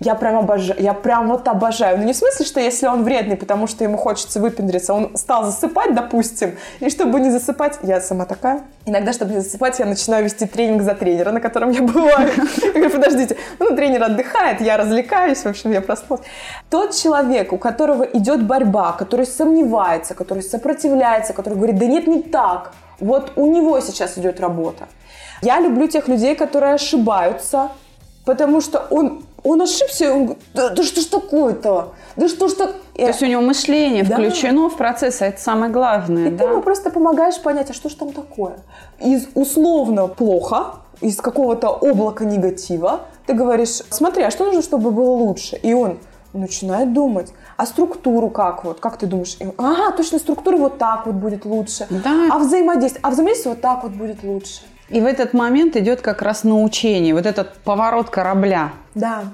Я 0.00 0.14
прям 0.14 0.36
обожаю, 0.36 0.80
я 0.80 0.94
прям 0.94 1.28
вот 1.28 1.46
обожаю. 1.48 1.98
Ну 1.98 2.04
не 2.04 2.12
в 2.12 2.16
смысле, 2.16 2.44
что 2.44 2.60
если 2.60 2.86
он 2.86 3.04
вредный, 3.04 3.36
потому 3.36 3.66
что 3.66 3.84
ему 3.84 3.96
хочется 3.96 4.40
выпендриться, 4.40 4.94
он 4.94 5.16
стал 5.16 5.44
засыпать, 5.44 5.94
допустим, 5.94 6.56
и 6.80 6.90
чтобы 6.90 7.20
не 7.20 7.30
засыпать, 7.30 7.78
я 7.82 8.00
сама 8.00 8.24
такая. 8.24 8.62
Иногда, 8.86 9.12
чтобы 9.12 9.34
не 9.34 9.40
засыпать, 9.40 9.78
я 9.78 9.86
начинаю 9.86 10.24
вести 10.24 10.46
тренинг 10.46 10.82
за 10.82 10.94
тренера, 10.94 11.30
на 11.30 11.40
котором 11.40 11.70
я 11.70 11.82
бываю. 11.82 12.30
Я 12.62 12.72
говорю, 12.72 12.90
подождите, 12.90 13.36
ну 13.58 13.74
тренер 13.76 14.04
отдыхает, 14.04 14.60
я 14.60 14.76
развлекаюсь, 14.76 15.38
в 15.38 15.46
общем, 15.46 15.72
я 15.72 15.80
проснулась. 15.80 16.24
Тот 16.70 16.94
человек, 16.94 17.52
у 17.52 17.58
которого 17.58 18.02
идет 18.04 18.44
борьба, 18.44 18.92
который 18.92 19.26
сомневается, 19.26 20.14
который 20.14 20.42
сопротивляется, 20.42 21.32
который 21.32 21.54
говорит, 21.54 21.78
да 21.78 21.86
нет, 21.86 22.06
не 22.06 22.22
так, 22.22 22.72
вот 23.00 23.32
у 23.36 23.46
него 23.46 23.80
сейчас 23.80 24.18
идет 24.18 24.40
работа. 24.40 24.88
Я 25.42 25.60
люблю 25.60 25.86
тех 25.86 26.08
людей, 26.08 26.34
которые 26.34 26.74
ошибаются, 26.74 27.70
потому 28.24 28.60
что 28.60 28.86
он 28.90 29.24
он 29.44 29.62
ошибся, 29.62 30.12
он 30.12 30.24
говорит, 30.26 30.42
да, 30.54 30.70
да 30.70 30.82
что 30.82 31.00
ж 31.00 31.04
такое-то? 31.04 31.94
Да 32.16 32.28
что 32.28 32.48
ж 32.48 32.52
так... 32.54 32.74
То 32.94 33.02
есть 33.06 33.22
у 33.22 33.26
него 33.26 33.42
мышление 33.42 34.02
Да. 34.04 34.16
включено 34.16 34.68
в 34.68 34.76
процесс, 34.76 35.22
а 35.22 35.26
это 35.26 35.40
самое 35.40 35.70
главное, 35.72 36.28
И 36.28 36.30
да? 36.30 36.44
ты 36.44 36.50
ему 36.50 36.62
просто 36.62 36.90
помогаешь 36.90 37.40
понять, 37.40 37.70
а 37.70 37.72
что 37.72 37.88
же 37.88 37.96
там 37.96 38.12
такое. 38.12 38.58
Из 39.00 39.28
условно 39.34 40.08
плохо, 40.08 40.74
из 41.00 41.16
какого-то 41.18 41.68
облака 41.68 42.24
негатива, 42.24 43.02
ты 43.26 43.34
говоришь, 43.34 43.82
смотри, 43.90 44.24
а 44.24 44.30
что 44.30 44.46
нужно, 44.46 44.62
чтобы 44.62 44.90
было 44.90 45.10
лучше? 45.10 45.56
И 45.56 45.72
он 45.72 45.98
начинает 46.32 46.92
думать, 46.92 47.32
а 47.56 47.66
структуру 47.66 48.30
как 48.30 48.64
вот, 48.64 48.80
как 48.80 48.98
ты 48.98 49.06
думаешь? 49.06 49.36
И 49.40 49.46
Ага, 49.56 49.96
точно, 49.96 50.18
структура 50.18 50.56
вот 50.56 50.78
так 50.78 51.06
вот 51.06 51.14
будет 51.14 51.44
лучше. 51.44 51.86
Да. 51.90 52.28
А 52.30 52.38
взаимодействие, 52.38 53.00
а 53.02 53.10
взаимодействие 53.10 53.54
вот 53.54 53.62
так 53.62 53.82
вот 53.84 53.92
будет 53.92 54.22
лучше. 54.22 54.62
И 54.90 55.00
в 55.00 55.06
этот 55.06 55.34
момент 55.34 55.76
идет 55.76 56.00
как 56.00 56.22
раз 56.22 56.44
научение, 56.44 57.14
вот 57.14 57.26
этот 57.26 57.54
поворот 57.58 58.10
корабля 58.10 58.70
Да. 58.94 59.24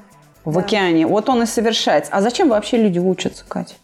в 0.44 0.54
Да. 0.54 0.60
океане. 0.60 1.06
Вот 1.06 1.28
он 1.28 1.42
и 1.42 1.46
совершается. 1.46 2.10
А 2.12 2.20
зачем 2.20 2.48
вообще 2.48 2.76
люди 2.76 2.98
учатся, 2.98 3.44
Катя? 3.46 3.74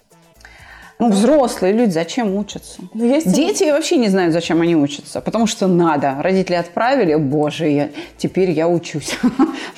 Ну, 1.01 1.09
взрослые 1.11 1.72
люди 1.72 1.90
зачем 1.90 2.34
учатся? 2.36 2.82
Но 2.94 3.05
есть 3.05 3.32
Дети 3.32 3.70
вообще 3.70 3.96
не 3.96 4.09
знают, 4.09 4.32
зачем 4.34 4.61
они 4.61 4.76
учатся, 4.76 5.20
потому 5.20 5.46
что 5.46 5.66
надо. 5.66 6.16
Родители 6.20 6.55
отправили, 6.57 7.14
боже, 7.14 7.68
я, 7.68 7.88
теперь 8.18 8.51
я 8.51 8.68
учусь. 8.68 9.18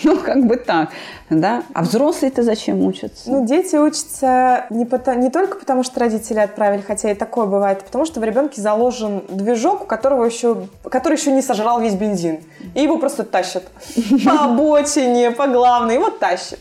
Ну, 0.05 0.17
как 0.19 0.47
бы 0.47 0.57
так, 0.57 0.89
да? 1.31 1.63
А 1.75 1.83
взрослые-то 1.83 2.43
зачем 2.43 2.85
учатся? 2.85 3.31
Ну, 3.31 3.47
дети 3.47 3.77
учатся 3.77 4.67
не, 4.71 4.85
пото- 4.85 5.15
не 5.15 5.31
только 5.31 5.59
потому, 5.59 5.85
что 5.85 6.01
родители 6.01 6.41
отправили, 6.41 6.83
хотя 6.85 7.13
и 7.13 7.15
такое 7.15 7.47
бывает, 7.47 7.79
а 7.83 7.85
потому 7.85 8.05
что 8.05 8.19
в 8.19 8.25
ребенке 8.25 8.61
заложен 8.61 9.23
движок, 9.29 9.83
у 9.83 9.85
которого 9.85 10.25
еще, 10.25 10.67
который 10.91 11.19
еще 11.19 11.31
не 11.31 11.41
сожрал 11.43 11.81
весь 11.81 11.95
бензин. 11.95 12.41
И 12.75 12.83
его 12.83 12.99
просто 12.99 13.23
тащат 13.23 13.63
по 14.25 14.45
обочине, 14.45 15.31
по 15.31 15.47
главной, 15.47 15.95
его 15.95 16.11
тащат. 16.11 16.59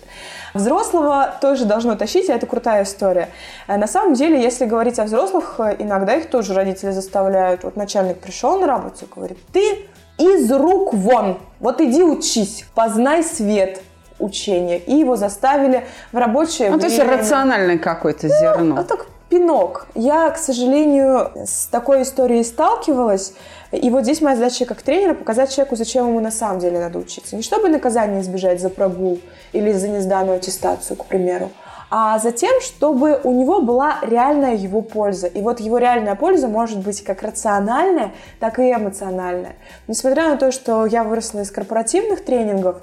Взрослого 0.53 1.33
тоже 1.41 1.65
должно 1.65 1.95
тащить, 1.95 2.29
и 2.29 2.31
это 2.31 2.45
крутая 2.45 2.83
история. 2.83 3.29
Э, 3.67 3.77
На 3.77 3.87
самом 3.87 4.13
деле, 4.13 4.41
если 4.41 4.65
говорить 4.65 4.99
о 4.99 5.03
взрослых, 5.05 5.55
э, 5.59 5.75
иногда 5.79 6.15
их 6.15 6.29
тоже 6.29 6.53
родители 6.53 6.91
заставляют. 6.91 7.63
Вот 7.63 7.75
начальник 7.75 8.19
пришел 8.19 8.59
на 8.59 8.67
работу 8.67 9.05
и 9.05 9.13
говорит, 9.13 9.37
ты 9.53 9.87
из 10.17 10.51
рук 10.51 10.93
вон, 10.93 11.39
вот 11.59 11.81
иди 11.81 12.03
учись, 12.03 12.65
познай 12.75 13.23
свет 13.23 13.81
учения. 14.19 14.77
И 14.77 14.93
его 14.95 15.15
заставили 15.15 15.83
в 16.11 16.17
рабочее 16.17 16.69
Ну, 16.69 16.79
то 16.79 16.85
есть 16.85 16.97
время. 16.99 17.17
рациональное 17.17 17.77
какое-то 17.79 18.27
А 18.27 18.29
зерно. 18.29 18.83
так 18.83 19.07
пинок. 19.31 19.87
Я, 19.95 20.29
к 20.29 20.37
сожалению, 20.37 21.31
с 21.45 21.65
такой 21.67 22.03
историей 22.03 22.43
сталкивалась. 22.43 23.33
И 23.71 23.89
вот 23.89 24.03
здесь 24.03 24.21
моя 24.21 24.35
задача 24.35 24.65
как 24.65 24.81
тренера 24.81 25.13
показать 25.13 25.55
человеку, 25.55 25.77
зачем 25.77 26.09
ему 26.09 26.19
на 26.19 26.31
самом 26.31 26.59
деле 26.59 26.79
надо 26.79 26.99
учиться. 26.99 27.37
Не 27.37 27.41
чтобы 27.41 27.69
наказание 27.69 28.21
избежать 28.21 28.59
за 28.59 28.69
прогул 28.69 29.19
или 29.53 29.71
за 29.71 29.87
несданную 29.87 30.35
аттестацию, 30.35 30.97
к 30.97 31.05
примеру, 31.05 31.49
а 31.89 32.19
за 32.19 32.33
тем, 32.33 32.59
чтобы 32.61 33.19
у 33.23 33.31
него 33.31 33.61
была 33.61 33.99
реальная 34.01 34.55
его 34.55 34.81
польза. 34.81 35.27
И 35.27 35.41
вот 35.41 35.61
его 35.61 35.77
реальная 35.77 36.15
польза 36.15 36.49
может 36.49 36.79
быть 36.79 37.01
как 37.03 37.21
рациональная, 37.21 38.11
так 38.39 38.59
и 38.59 38.71
эмоциональная. 38.71 39.55
Несмотря 39.87 40.29
на 40.29 40.37
то, 40.37 40.51
что 40.51 40.85
я 40.85 41.03
выросла 41.05 41.41
из 41.41 41.51
корпоративных 41.51 42.25
тренингов, 42.25 42.81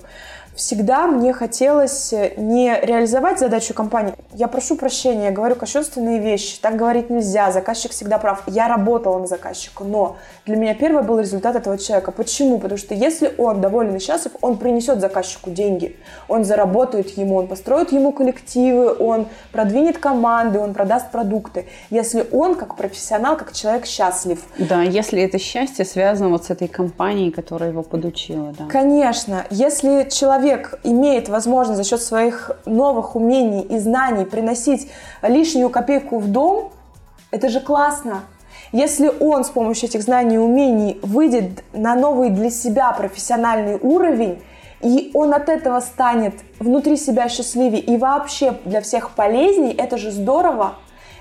всегда 0.58 1.06
мне 1.06 1.32
хотелось 1.32 2.12
э, 2.12 2.34
не 2.36 2.78
реализовать 2.82 3.38
задачу 3.38 3.74
компании. 3.74 4.12
Я 4.34 4.48
прошу 4.48 4.76
прощения, 4.76 5.26
я 5.26 5.30
говорю 5.30 5.54
кощунственные 5.54 6.18
вещи, 6.18 6.58
так 6.60 6.76
говорить 6.76 7.10
нельзя, 7.10 7.52
заказчик 7.52 7.92
всегда 7.92 8.18
прав. 8.18 8.42
Я 8.46 8.66
работала 8.66 9.18
на 9.20 9.26
заказчика, 9.28 9.84
но 9.84 10.16
для 10.46 10.56
меня 10.56 10.74
первый 10.74 11.04
был 11.04 11.20
результат 11.20 11.54
этого 11.54 11.78
человека. 11.78 12.10
Почему? 12.10 12.58
Потому 12.58 12.76
что 12.76 12.92
если 12.92 13.32
он 13.38 13.60
доволен 13.60 13.94
и 13.94 14.00
счастлив, 14.00 14.32
он 14.40 14.58
принесет 14.58 15.00
заказчику 15.00 15.50
деньги, 15.50 15.96
он 16.26 16.44
заработает 16.44 17.16
ему, 17.16 17.36
он 17.36 17.46
построит 17.46 17.92
ему 17.92 18.12
коллективы, 18.12 18.92
он 18.98 19.28
продвинет 19.52 19.98
команды, 19.98 20.58
он 20.58 20.74
продаст 20.74 21.12
продукты. 21.12 21.66
Если 21.90 22.26
он 22.32 22.56
как 22.56 22.76
профессионал, 22.76 23.36
как 23.36 23.52
человек 23.52 23.86
счастлив. 23.86 24.40
Да, 24.58 24.82
если 24.82 25.22
это 25.22 25.38
счастье 25.38 25.84
связано 25.84 26.30
вот 26.30 26.46
с 26.46 26.50
этой 26.50 26.66
компанией, 26.66 27.30
которая 27.30 27.70
его 27.70 27.84
подучила, 27.84 28.52
да. 28.58 28.66
Конечно, 28.66 29.46
если 29.50 30.08
человек 30.10 30.47
имеет 30.84 31.28
возможность 31.28 31.78
за 31.78 31.84
счет 31.84 32.02
своих 32.02 32.50
новых 32.66 33.16
умений 33.16 33.62
и 33.62 33.78
знаний 33.78 34.24
приносить 34.24 34.90
лишнюю 35.22 35.70
копейку 35.70 36.18
в 36.18 36.28
дом, 36.28 36.72
это 37.30 37.48
же 37.48 37.60
классно. 37.60 38.22
Если 38.72 39.10
он 39.20 39.44
с 39.44 39.48
помощью 39.48 39.88
этих 39.88 40.02
знаний 40.02 40.36
и 40.36 40.38
умений 40.38 40.98
выйдет 41.02 41.64
на 41.72 41.94
новый 41.94 42.30
для 42.30 42.50
себя 42.50 42.92
профессиональный 42.92 43.78
уровень, 43.80 44.42
и 44.80 45.10
он 45.14 45.34
от 45.34 45.48
этого 45.48 45.80
станет 45.80 46.34
внутри 46.58 46.96
себя 46.96 47.28
счастливее 47.28 47.80
и 47.80 47.96
вообще 47.96 48.54
для 48.64 48.80
всех 48.80 49.10
полезней, 49.10 49.72
это 49.72 49.96
же 49.96 50.10
здорово. 50.10 50.74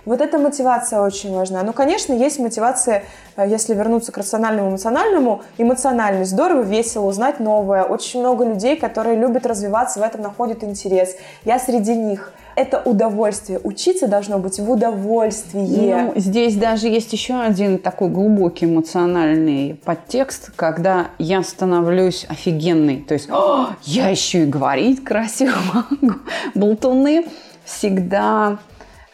Вот 0.08 0.22
эта 0.22 0.40
мотивация 0.40 1.02
очень 1.02 1.34
важна. 1.34 1.64
Ну, 1.64 1.74
конечно, 1.74 2.14
есть 2.14 2.40
мотивация, 2.40 3.04
э, 3.36 3.46
если 3.46 3.74
вернуться 3.74 4.14
к 4.14 4.18
рациональному, 4.18 4.70
эмоциональному. 4.70 5.42
Эмоциональный 5.58 6.24
здорово, 6.24 6.62
весело 6.62 7.08
узнать 7.08 7.42
новое. 7.42 7.84
Очень 7.84 8.22
много 8.22 8.46
людей, 8.46 8.78
которые 8.78 9.18
любят 9.18 9.46
развиваться, 9.46 10.00
в 10.00 10.04
этом 10.04 10.22
находят 10.22 10.64
интерес. 10.64 11.18
Я 11.44 11.60
среди 11.60 11.94
них. 11.94 12.32
Это 12.56 12.82
удовольствие. 12.84 13.60
Учиться 13.62 14.08
должно 14.08 14.40
быть 14.40 14.60
в 14.60 14.72
удовольствие. 14.72 15.96
Ну, 15.98 16.14
здесь 16.16 16.56
даже 16.56 16.88
есть 16.88 17.12
еще 17.12 17.42
один 17.42 17.78
такой 17.78 18.10
глубокий 18.10 18.66
эмоциональный 18.66 19.80
подтекст, 19.84 20.52
когда 20.56 21.08
я 21.20 21.44
становлюсь 21.44 22.26
офигенной. 22.30 23.02
То 23.02 23.14
есть, 23.14 23.30
«О, 23.30 23.72
я 23.84 24.08
еще 24.08 24.44
и 24.44 24.46
говорить 24.46 25.04
красиво 25.04 25.54
могу. 25.74 26.16
Болтуны 26.56 27.26
всегда 27.66 28.58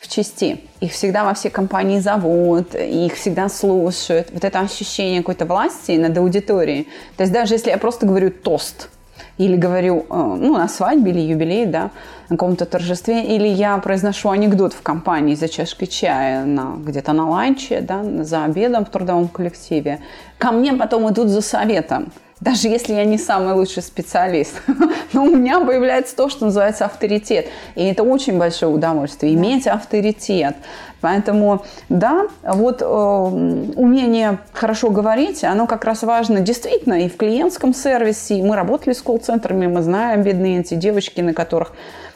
в 0.03 0.07
части. 0.09 0.59
Их 0.81 0.91
всегда 0.91 1.23
во 1.23 1.33
все 1.33 1.49
компании 1.49 1.99
зовут, 1.99 2.75
их 2.75 3.13
всегда 3.15 3.49
слушают. 3.49 4.27
Вот 4.31 4.43
это 4.43 4.59
ощущение 4.59 5.21
какой-то 5.21 5.45
власти 5.45 5.93
над 5.93 6.17
аудиторией. 6.17 6.87
То 7.15 7.23
есть 7.23 7.33
даже 7.33 7.55
если 7.55 7.69
я 7.69 7.77
просто 7.77 8.05
говорю 8.05 8.29
тост, 8.29 8.89
или 9.37 9.55
говорю, 9.55 10.05
э, 10.09 10.13
ну, 10.13 10.57
на 10.57 10.67
свадьбе 10.67 11.11
или 11.11 11.21
юбилей, 11.21 11.65
да, 11.65 11.89
на 12.29 12.37
каком-то 12.37 12.65
торжестве, 12.65 13.23
или 13.23 13.47
я 13.47 13.77
произношу 13.77 14.29
анекдот 14.29 14.73
в 14.73 14.81
компании 14.81 15.35
за 15.35 15.47
чашкой 15.47 15.87
чая 15.87 16.45
на, 16.45 16.75
где-то 16.77 17.13
на 17.13 17.29
ланче, 17.29 17.81
да, 17.81 18.03
за 18.23 18.43
обедом 18.43 18.85
в 18.85 18.89
трудовом 18.89 19.27
коллективе, 19.27 19.99
ко 20.37 20.51
мне 20.51 20.73
потом 20.73 21.09
идут 21.09 21.29
за 21.29 21.41
советом. 21.41 22.11
Даже 22.43 22.67
если 22.67 22.93
я 22.93 23.05
не 23.05 23.17
самый 23.17 23.53
лучший 23.53 23.81
специалист, 23.81 24.61
но 25.13 25.23
у 25.23 25.33
меня 25.33 25.61
появляется 25.61 26.13
то, 26.13 26.27
что 26.27 26.43
называется 26.43 26.83
авторитет. 26.83 27.47
И 27.75 27.85
это 27.85 28.03
очень 28.03 28.37
большое 28.37 28.69
удовольствие, 28.69 29.33
иметь 29.33 29.65
авторитет. 29.65 30.57
Поэтому, 30.99 31.63
да, 31.87 32.27
вот 32.43 32.81
э, 32.81 32.85
умение 32.85 34.39
хорошо 34.51 34.89
говорить, 34.89 35.45
оно 35.45 35.67
как 35.67 35.85
раз 35.85 36.03
важно 36.03 36.41
действительно 36.41 37.05
и 37.05 37.07
в 37.07 37.15
клиентском 37.15 37.73
сервисе. 37.73 38.43
Мы 38.43 38.57
работали 38.57 38.93
с 38.93 39.01
колл-центрами, 39.01 39.67
мы 39.67 39.81
знаем 39.81 40.23
бедные 40.23 40.59
эти 40.59 40.73
девочки, 40.73 41.21
на 41.21 41.33
которых 41.33 41.71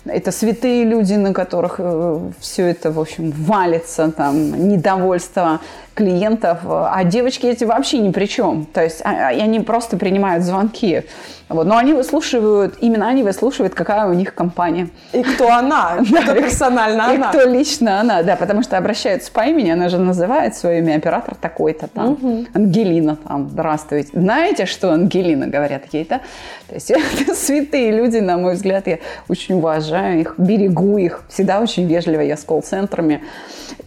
это 0.10 0.32
святые 0.32 0.84
люди, 0.86 1.14
на 1.14 1.34
которых 1.34 1.76
э, 1.80 2.20
все 2.40 2.68
это, 2.68 2.92
в 2.92 3.00
общем, 3.00 3.32
валится, 3.32 4.12
там, 4.12 4.68
недовольство 4.70 5.60
клиентов, 5.94 6.60
а 6.64 7.04
девочки 7.04 7.48
эти 7.48 7.64
вообще 7.64 7.98
ни 7.98 8.12
при 8.12 8.26
чем. 8.28 8.66
То 8.72 8.84
есть 8.84 9.02
а- 9.04 9.10
а- 9.10 9.28
они 9.30 9.60
просто 9.62 9.98
принимают 9.98 10.44
звонки. 10.44 11.02
Вот. 11.50 11.66
Но 11.66 11.76
они 11.78 11.94
выслушивают, 11.94 12.76
именно 12.82 13.08
они 13.08 13.24
выслушивают, 13.24 13.74
какая 13.74 14.06
у 14.08 14.14
них 14.14 14.36
компания. 14.36 14.90
И 15.14 15.24
кто 15.24 15.50
она? 15.50 15.98
Кто 16.24 16.36
персонально 16.36 17.14
И 17.14 17.16
она? 17.16 17.30
кто 17.30 17.46
лично 17.46 18.00
она, 18.02 18.22
да, 18.22 18.36
потому 18.36 18.62
что 18.64 18.78
обращаются 18.78 19.32
по 19.32 19.42
имени, 19.48 19.72
она 19.72 19.90
же 19.90 19.98
называет 19.98 20.56
свое 20.56 20.80
имя 20.80 20.98
оператор 20.98 21.34
такой-то 21.36 21.88
там, 21.88 22.18
Ангелина 22.54 23.16
там, 23.16 23.50
здравствуйте. 23.50 24.10
Знаете, 24.14 24.66
что 24.66 24.92
Ангелина, 24.92 25.48
говорят 25.48 25.84
ей, 25.94 26.06
да? 26.08 26.20
То 26.68 26.76
есть 26.76 26.92
это 27.22 27.34
святые 27.34 27.92
люди, 27.92 28.18
на 28.18 28.38
мой 28.38 28.54
взгляд, 28.54 28.86
я 28.88 29.00
очень 29.30 29.56
уважаю 29.56 29.97
их, 30.16 30.36
берегу 30.38 30.98
их, 30.98 31.24
всегда 31.30 31.60
очень 31.60 31.88
вежливо 31.88 32.22
я 32.22 32.38
с 32.38 32.44
колл-центрами. 32.44 33.24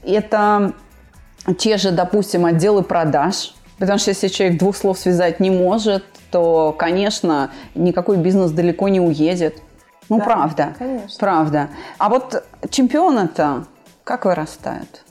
Это 0.05 0.73
те 1.59 1.77
же, 1.77 1.91
допустим, 1.91 2.45
отделы 2.45 2.83
продаж, 2.83 3.55
потому 3.79 3.99
что 3.99 4.11
если 4.11 4.29
человек 4.29 4.59
двух 4.59 4.77
слов 4.77 4.99
связать 4.99 5.41
не 5.41 5.51
может, 5.51 6.05
то, 6.31 6.75
конечно, 6.79 7.51
никакой 7.75 8.17
бизнес 8.19 8.51
далеко 8.53 8.89
не 8.89 9.01
уедет. 9.01 9.63
Ну, 10.09 10.19
Да, 10.19 10.25
правда. 10.25 10.75
конечно. 10.79 11.17
Правда. 11.19 11.69
А 11.99 12.09
вот 12.09 12.45
чемпионы-то 12.71 13.65
как 14.05 14.25
вырастают? 14.25 15.05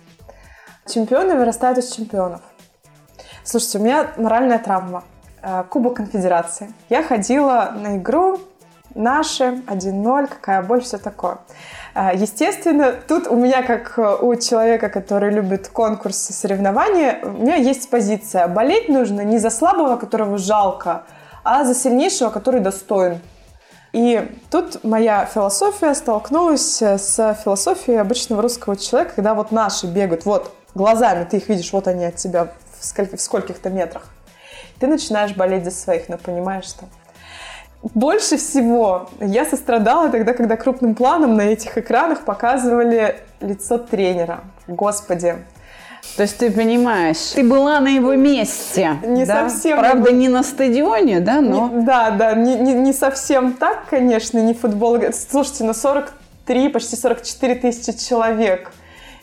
Чемпионы 0.87 1.35
вырастают 1.35 1.77
из 1.77 1.91
чемпионов. 1.91 2.41
Слушайте, 3.43 3.79
у 3.79 3.81
меня 3.81 4.07
моральная 4.17 4.59
травма. 4.59 5.03
Э, 5.41 5.63
Кубок 5.69 5.95
конфедерации. 5.95 6.73
Я 6.89 7.01
ходила 7.03 7.73
на 7.75 7.97
игру 7.97 8.39
наши, 8.95 9.43
1-0, 9.67 10.27
какая 10.27 10.61
боль, 10.61 10.81
все 10.81 10.97
такое. 10.97 11.37
Э, 11.95 12.09
Естественно, 12.13 12.93
тут 13.07 13.27
у 13.27 13.35
меня, 13.35 13.63
как 13.63 13.97
э, 13.97 14.17
у 14.21 14.35
человека, 14.35 14.89
который 14.89 15.31
любит 15.31 15.67
конкурсы, 15.69 16.33
соревнования, 16.33 17.19
у 17.23 17.29
меня 17.29 17.55
есть 17.55 17.89
позиция. 17.89 18.47
Болеть 18.47 18.89
нужно 18.89 19.21
не 19.21 19.37
за 19.37 19.49
слабого, 19.49 19.95
которого 19.97 20.37
жалко, 20.37 21.03
а 21.43 21.63
за 21.63 21.73
сильнейшего, 21.75 22.29
который 22.29 22.59
достоин. 22.61 23.19
И 23.91 24.29
тут 24.51 24.83
моя 24.83 25.25
философия 25.25 25.95
столкнулась 25.95 26.81
с 26.81 27.37
философией 27.43 27.97
обычного 27.99 28.41
русского 28.41 28.75
человека, 28.75 29.13
когда 29.15 29.33
вот 29.33 29.51
наши 29.51 29.87
бегают, 29.87 30.25
вот 30.25 30.53
глазами 30.75 31.23
ты 31.29 31.37
их 31.37 31.49
видишь, 31.49 31.73
вот 31.73 31.87
они 31.87 32.05
от 32.05 32.15
тебя 32.15 32.49
в, 32.79 32.85
сколь- 32.85 33.15
в 33.17 33.19
скольких-то 33.19 33.69
метрах. 33.71 34.03
Ты 34.79 34.85
начинаешь 34.87 35.35
болеть 35.35 35.65
за 35.65 35.71
своих, 35.71 36.07
но 36.07 36.17
понимаешь, 36.17 36.65
что 36.65 36.85
больше 37.81 38.37
всего 38.37 39.09
я 39.21 39.45
сострадала 39.45 40.09
тогда, 40.09 40.33
когда 40.33 40.57
крупным 40.57 40.95
планом 40.95 41.35
на 41.35 41.41
этих 41.41 41.77
экранах 41.77 42.25
показывали 42.25 43.15
лицо 43.39 43.77
тренера. 43.77 44.41
Господи, 44.67 45.35
То 46.17 46.23
есть 46.23 46.37
ты 46.37 46.51
понимаешь, 46.51 47.31
ты 47.35 47.43
была 47.43 47.79
на 47.79 47.87
его 47.87 48.15
месте. 48.15 48.97
Не 49.05 49.25
да? 49.25 49.49
совсем. 49.49 49.79
Правда, 49.79 50.11
не 50.11 50.27
на 50.27 50.43
стадионе, 50.43 51.21
да, 51.21 51.39
но... 51.39 51.69
Не- 51.69 51.85
да, 51.85 52.11
да, 52.11 52.33
не, 52.33 52.55
не, 52.55 52.73
не 52.73 52.93
совсем 52.93 53.53
так, 53.53 53.85
конечно, 53.89 54.39
не 54.39 54.53
футбол. 54.53 54.99
Слушайте, 55.13 55.63
на 55.63 55.73
43, 55.73 56.69
почти 56.69 56.97
44 56.97 57.55
тысячи 57.55 57.97
человек. 57.97 58.73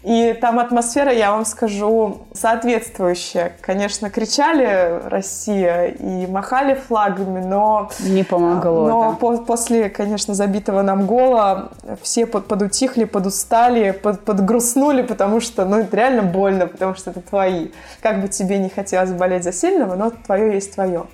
И 0.07 0.39
там 0.41 0.61
атмосфера, 0.61 1.13
я 1.13 1.33
вам 1.33 1.45
скажу, 1.45 2.19
соответствующая. 2.33 3.55
Конечно, 3.61 4.09
кричали 4.09 5.01
«Россия» 5.09 5.87
и 5.87 6.29
махали 6.29 6.75
флагами, 6.75 7.45
но... 7.45 7.91
Не 7.99 8.23
помогло, 8.23 8.87
Но 8.87 9.11
да. 9.11 9.17
по- 9.17 9.39
после, 9.39 9.91
конечно, 9.91 10.33
забитого 10.35 10.83
нам 10.83 11.07
гола 11.07 11.73
все 12.03 12.25
под, 12.27 12.47
подутихли, 12.47 13.03
подустали, 13.03 13.91
под, 13.91 14.25
подгрустнули, 14.25 15.03
потому 15.03 15.41
что, 15.41 15.65
ну, 15.65 15.79
это 15.81 15.97
реально 15.97 16.23
больно, 16.23 16.69
потому 16.69 16.95
что 16.95 17.11
это 17.11 17.21
твои. 17.21 17.71
Как 18.01 18.21
бы 18.23 18.29
тебе 18.29 18.59
не 18.59 18.69
хотелось 18.69 19.11
болеть 19.11 19.43
за 19.43 19.51
сильного, 19.53 19.97
но 19.97 20.13
твое 20.25 20.55
есть 20.55 20.73
твое. 20.73 21.07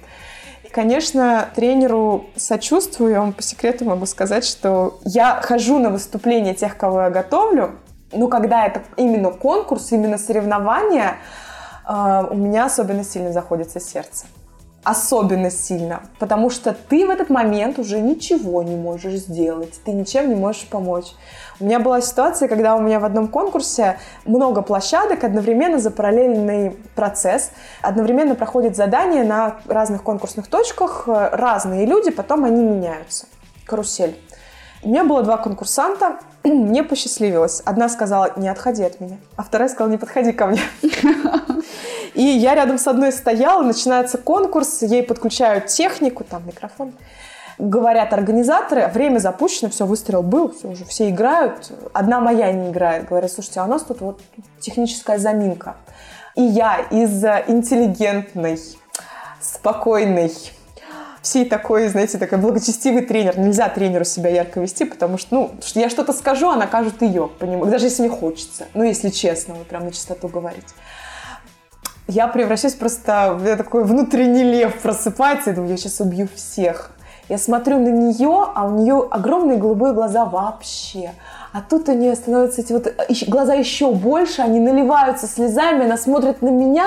И, 0.65 0.69
конечно, 0.69 1.49
тренеру 1.55 2.27
сочувствую, 2.37 3.13
я 3.13 3.21
вам 3.21 3.33
по 3.33 3.43
секрету 3.43 3.87
могу 3.87 4.05
сказать, 4.05 4.45
что 4.45 4.99
я 5.07 5.41
хожу 5.41 5.79
на 5.79 5.89
выступления 5.89 6.53
тех, 6.53 6.77
кого 6.77 7.05
я 7.05 7.09
готовлю, 7.09 7.71
но 8.13 8.29
когда 8.29 8.67
это 8.67 8.83
именно 8.97 9.31
конкурс, 9.31 9.93
именно 9.93 10.19
соревнования, 10.19 11.17
э, 11.89 12.27
у 12.31 12.37
меня 12.37 12.67
особенно 12.67 13.05
сильно 13.05 13.33
заходится 13.33 13.81
сердце 13.81 14.27
особенно 14.85 15.51
сильно, 15.51 16.03
потому 16.19 16.51
что 16.51 16.75
ты 16.75 17.07
в 17.07 17.11
этот 17.11 17.31
момент 17.31 17.79
уже 17.79 18.01
ничего 18.01 18.63
не 18.63 18.75
можешь 18.75 19.15
сделать, 19.15 19.81
ты 19.85 19.93
ничем 19.93 20.29
не 20.29 20.35
можешь 20.35 20.67
помочь. 20.67 21.13
У 21.61 21.65
меня 21.65 21.79
была 21.79 22.01
ситуация, 22.01 22.49
когда 22.49 22.75
у 22.75 22.81
меня 22.81 22.99
в 22.99 23.05
одном 23.05 23.29
конкурсе 23.29 23.99
много 24.25 24.63
площадок, 24.63 25.23
одновременно 25.23 25.79
за 25.79 25.93
параллельный 25.93 26.77
процесс, 26.97 27.53
одновременно 27.81 28.35
проходит 28.35 28.75
задание 28.75 29.23
на 29.23 29.59
разных 29.67 30.03
конкурсных 30.03 30.49
точках, 30.49 31.05
э, 31.07 31.29
разные 31.33 31.87
люди, 31.87 32.11
потом 32.11 32.45
они 32.45 32.65
меняются. 32.65 33.27
Карусель. 33.65 34.19
У 34.85 34.89
меня 34.89 35.05
было 35.05 35.23
два 35.23 35.37
конкурсанта, 35.37 36.19
мне 36.45 36.83
посчастливилось. 36.83 37.63
Одна 37.65 37.89
сказала, 37.89 38.33
не 38.37 38.49
отходи 38.49 38.83
от 38.83 39.01
меня, 39.01 39.19
а 39.37 39.45
вторая 39.45 39.69
сказала, 39.69 39.91
не 39.91 39.99
подходи 39.99 40.33
ко 40.33 40.47
мне. 40.47 40.61
И 42.15 42.23
я 42.23 42.55
рядом 42.57 42.79
с 42.79 42.87
одной 42.89 43.13
стояла, 43.13 43.63
начинается 43.63 44.19
конкурс, 44.19 44.83
ей 44.83 45.05
подключают 45.05 45.67
технику, 45.67 46.25
там 46.25 46.47
микрофон. 46.47 46.93
Говорят 47.59 48.13
организаторы, 48.13 48.89
время 48.89 49.19
запущено, 49.19 49.71
все, 49.71 49.87
выстрел 49.87 50.23
был, 50.23 50.53
все 50.53 50.69
уже, 50.69 50.85
все 50.85 51.11
играют. 51.11 51.71
Одна 51.93 52.21
моя 52.21 52.51
не 52.51 52.71
играет. 52.71 53.09
Говорят, 53.09 53.31
слушайте, 53.31 53.61
а 53.61 53.65
у 53.65 53.69
нас 53.69 53.83
тут 53.83 54.01
вот 54.01 54.21
техническая 54.59 55.19
заминка. 55.19 55.77
И 56.35 56.43
я 56.43 56.81
из 56.91 57.23
э, 57.25 57.45
интеллигентной, 57.47 58.59
спокойной, 59.41 60.33
всей 61.23 61.45
такой, 61.45 61.89
знаете, 61.89 62.19
такой 62.19 62.39
благочестивый 62.39 63.03
тренер. 63.03 63.39
Нельзя 63.39 63.69
тренеру 63.69 64.05
себя 64.05 64.29
ярко 64.29 64.61
вести, 64.61 64.85
потому 64.85 65.17
что, 65.19 65.35
ну, 65.35 65.51
я 65.75 65.89
что-то 65.89 66.13
скажу, 66.13 66.51
она 66.51 66.67
кажет 66.67 67.01
ее, 67.01 67.31
поним- 67.39 67.65
даже 67.71 67.87
если 67.87 68.03
мне 68.03 68.11
хочется. 68.11 68.67
Ну, 68.75 68.83
если 68.83 69.09
честно, 69.09 69.55
вот 69.55 69.67
прям 69.69 69.85
на 69.85 69.93
чистоту 69.93 70.29
говорить. 70.29 70.75
Я 72.09 72.27
превращаюсь 72.27 72.75
просто 72.75 73.35
в 73.35 73.57
такой 73.57 73.85
внутренний 73.85 74.43
лев 74.43 74.81
просыпается 74.83 75.51
и 75.51 75.55
думаю, 75.55 75.71
я 75.71 75.77
сейчас 75.77 76.01
убью 76.01 76.29
всех. 76.35 76.91
Я 77.29 77.39
смотрю 77.39 77.79
на 77.79 77.89
нее, 77.89 78.49
а 78.55 78.67
у 78.67 78.73
нее 78.73 79.07
огромные 79.09 79.57
голубые 79.57 79.95
глаза 79.95 80.25
вообще. 80.25 81.13
А 81.53 81.61
тут 81.61 81.89
у 81.89 81.93
нее 81.93 82.15
становятся 82.15 82.63
эти 82.63 82.73
вот 82.73 82.87
э, 82.87 82.93
глаза 83.27 83.53
еще 83.53 83.93
больше, 83.93 84.41
они 84.41 84.59
наливаются 84.59 85.27
слезами, 85.27 85.85
она 85.85 85.99
смотрит 85.99 86.41
на 86.41 86.49
меня, 86.49 86.87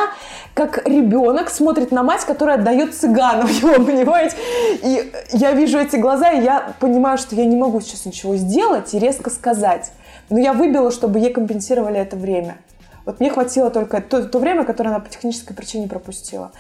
как 0.56 0.88
ребенок 0.88 1.50
смотрит 1.50 1.92
на 1.92 2.02
мать, 2.02 2.26
которая 2.26 2.58
отдает 2.58 2.96
цыгану 2.96 3.48
его, 3.48 3.74
понимаете? 3.86 4.36
И 4.82 5.14
я 5.34 5.52
вижу 5.52 5.78
эти 5.78 5.98
глаза, 5.98 6.32
и 6.32 6.44
я 6.44 6.74
понимаю, 6.80 7.20
что 7.20 7.36
я 7.36 7.46
не 7.46 7.56
могу 7.56 7.80
сейчас 7.82 8.06
ничего 8.06 8.36
сделать 8.38 8.94
и 8.96 9.00
резко 9.00 9.30
сказать. 9.30 9.92
Но 10.32 10.40
я 10.40 10.54
выбила, 10.54 10.92
чтобы 10.92 11.20
ей 11.20 11.32
компенсировали 11.32 12.00
это 12.00 12.16
время. 12.16 12.58
Вот 13.06 13.20
мне 13.20 13.30
хватило 13.30 13.70
только 13.70 14.02
то, 14.02 14.24
то 14.24 14.40
время, 14.40 14.64
которое 14.64 14.90
она 14.90 15.00
по 15.00 15.10
технической 15.10 15.56
причине 15.56 15.88
пропустила. 15.88 16.52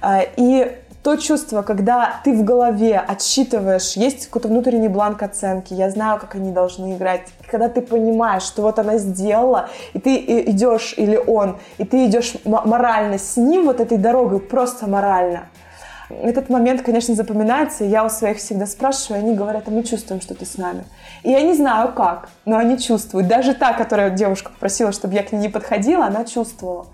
А, 0.00 0.22
И 0.36 0.78
то 1.02 1.16
чувство, 1.16 1.62
когда 1.62 2.20
ты 2.24 2.34
в 2.34 2.44
голове 2.44 2.98
отсчитываешь, 2.98 3.92
есть 3.94 4.26
какой-то 4.26 4.48
внутренний 4.48 4.88
бланк 4.88 5.22
оценки, 5.22 5.72
я 5.72 5.90
знаю, 5.90 6.20
как 6.20 6.34
они 6.34 6.52
должны 6.52 6.94
играть, 6.94 7.22
когда 7.50 7.68
ты 7.68 7.80
понимаешь, 7.80 8.42
что 8.42 8.62
вот 8.62 8.78
она 8.78 8.98
сделала, 8.98 9.70
и 9.94 9.98
ты 9.98 10.16
и- 10.16 10.50
идешь, 10.50 10.94
или 10.98 11.16
он, 11.16 11.58
и 11.78 11.84
ты 11.84 12.04
идешь 12.06 12.34
морально 12.44 13.18
с 13.18 13.36
ним 13.38 13.64
вот 13.64 13.80
этой 13.80 13.96
дорогой, 13.96 14.40
просто 14.40 14.86
морально. 14.86 15.48
Этот 16.10 16.50
момент, 16.50 16.82
конечно, 16.82 17.14
запоминается, 17.14 17.84
я 17.84 18.04
у 18.04 18.10
своих 18.10 18.38
всегда 18.38 18.66
спрашиваю, 18.66 19.22
они 19.22 19.34
говорят, 19.34 19.68
а 19.68 19.70
мы 19.70 19.84
чувствуем, 19.84 20.20
что 20.20 20.34
ты 20.34 20.44
с 20.44 20.58
нами. 20.58 20.84
И 21.22 21.30
я 21.30 21.40
не 21.42 21.54
знаю 21.54 21.92
как, 21.92 22.28
но 22.44 22.58
они 22.58 22.78
чувствуют. 22.78 23.28
Даже 23.28 23.54
та, 23.54 23.72
которая 23.74 24.10
девушка 24.10 24.50
попросила, 24.50 24.90
чтобы 24.90 25.14
я 25.14 25.22
к 25.22 25.30
ней 25.30 25.38
не 25.38 25.48
подходила, 25.48 26.06
она 26.06 26.24
чувствовала. 26.24 26.86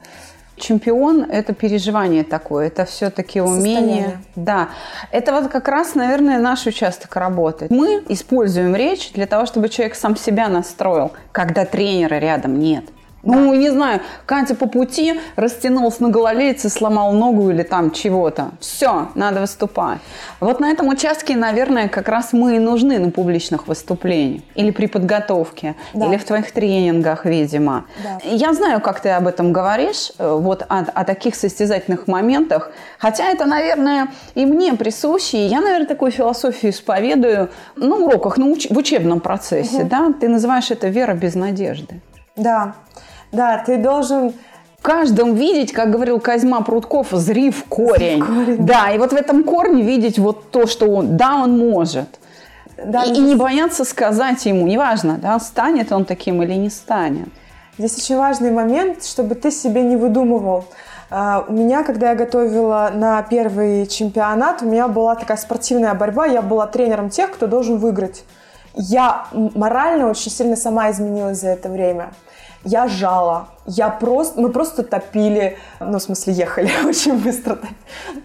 Чемпион– 0.56 1.22
это 1.30 1.52
переживание 1.52 2.24
такое, 2.24 2.68
это 2.68 2.84
все-таки 2.86 3.40
умение. 3.40 3.60
Состояние. 3.60 4.18
Да, 4.36 4.68
это 5.12 5.32
вот 5.32 5.50
как 5.50 5.68
раз, 5.68 5.94
наверное, 5.94 6.38
наш 6.38 6.66
участок 6.66 7.14
работы. 7.16 7.66
Мы 7.70 8.02
используем 8.08 8.74
речь 8.74 9.12
для 9.12 9.26
того, 9.26 9.46
чтобы 9.46 9.68
человек 9.68 9.94
сам 9.94 10.16
себя 10.16 10.48
настроил, 10.48 11.12
когда 11.32 11.64
тренера 11.64 12.14
рядом 12.18 12.58
нет. 12.58 12.84
Ну, 13.26 13.52
не 13.54 13.70
знаю, 13.70 14.00
Катя 14.24 14.54
по 14.54 14.66
пути 14.66 15.20
растянулся 15.36 16.02
на 16.02 16.08
гололедице, 16.10 16.68
сломал 16.68 17.12
ногу 17.12 17.50
или 17.50 17.62
там 17.62 17.90
чего-то. 17.90 18.50
Все, 18.60 19.08
надо 19.14 19.40
выступать. 19.40 19.98
Вот 20.40 20.60
на 20.60 20.70
этом 20.70 20.88
участке, 20.88 21.36
наверное, 21.36 21.88
как 21.88 22.08
раз 22.08 22.32
мы 22.32 22.56
и 22.56 22.58
нужны 22.58 22.98
на 22.98 23.10
публичных 23.10 23.66
выступлениях. 23.66 24.42
Или 24.54 24.70
при 24.70 24.86
подготовке, 24.86 25.74
Да. 25.92 26.06
или 26.06 26.16
в 26.16 26.24
твоих 26.24 26.52
тренингах, 26.52 27.24
видимо. 27.26 27.84
Да. 28.02 28.18
Я 28.24 28.52
знаю, 28.54 28.80
как 28.80 29.00
ты 29.00 29.08
об 29.10 29.26
этом 29.26 29.52
говоришь, 29.52 30.12
э, 30.18 30.32
вот 30.32 30.62
о, 30.68 30.78
о 30.94 31.04
таких 31.04 31.34
состязательных 31.34 32.06
моментах. 32.06 32.70
Хотя 32.98 33.24
это, 33.24 33.44
наверное, 33.44 34.08
и 34.34 34.46
мне 34.46 34.74
присуще. 34.74 35.38
И 35.38 35.48
Я, 35.48 35.60
наверное, 35.60 35.86
такую 35.86 36.12
философию 36.12 36.70
исповедую 36.72 37.50
на 37.76 37.96
уроках, 37.96 38.38
на 38.38 38.44
уч- 38.44 38.72
в 38.72 38.76
учебном 38.78 39.20
процессе. 39.20 39.84
Да? 39.84 40.12
Ты 40.20 40.28
называешь 40.28 40.70
это 40.70 40.88
вера 40.88 41.14
без 41.14 41.34
надежды. 41.34 42.00
Да, 42.36 42.74
да, 43.32 43.62
ты 43.64 43.76
должен 43.78 44.32
В 44.78 44.82
каждом 44.82 45.34
видеть, 45.34 45.72
как 45.72 45.90
говорил 45.90 46.20
Козьма 46.20 46.60
Прутков, 46.60 47.08
зри 47.10 47.50
в 47.50 47.64
корень. 47.64 48.20
корень. 48.24 48.66
Да, 48.66 48.90
и 48.92 48.98
вот 48.98 49.12
в 49.12 49.16
этом 49.16 49.42
корне 49.44 49.82
видеть 49.82 50.18
вот 50.18 50.50
то, 50.50 50.66
что 50.66 50.86
он, 50.86 51.16
да, 51.16 51.34
он 51.36 51.58
может. 51.58 52.20
Да, 52.84 53.04
и, 53.04 53.12
и 53.14 53.18
не 53.18 53.34
бояться 53.34 53.84
сказать 53.84 54.44
ему, 54.46 54.66
неважно, 54.66 55.18
да, 55.20 55.38
станет 55.40 55.92
он 55.92 56.04
таким 56.04 56.42
или 56.42 56.52
не 56.54 56.70
станет. 56.70 57.28
Здесь 57.78 57.98
очень 57.98 58.16
важный 58.16 58.50
момент, 58.50 59.04
чтобы 59.04 59.34
ты 59.34 59.50
себе 59.50 59.82
не 59.82 59.96
выдумывал. 59.96 60.64
А, 61.10 61.44
У 61.48 61.52
меня, 61.52 61.82
когда 61.84 62.10
я 62.10 62.14
готовила 62.14 62.90
на 62.94 63.22
первый 63.22 63.86
чемпионат, 63.86 64.62
у 64.62 64.66
меня 64.66 64.88
была 64.88 65.14
такая 65.14 65.36
спортивная 65.36 65.94
борьба, 65.94 66.26
я 66.26 66.42
была 66.42 66.66
тренером 66.66 67.10
тех, 67.10 67.30
кто 67.32 67.46
должен 67.46 67.78
выиграть. 67.78 68.24
Я 68.74 69.26
морально 69.32 70.10
очень 70.10 70.30
сильно 70.30 70.56
сама 70.56 70.90
изменилась 70.90 71.40
за 71.40 71.48
это 71.48 71.68
время. 71.68 72.10
Я 72.64 72.88
жала, 72.88 73.48
я 73.66 73.90
просто, 73.90 74.40
мы 74.40 74.50
просто 74.50 74.82
топили, 74.82 75.56
ну, 75.80 75.98
в 75.98 76.02
смысле, 76.02 76.32
ехали 76.32 76.70
очень 76.86 77.16
быстро 77.18 77.56
топ- 77.56 77.70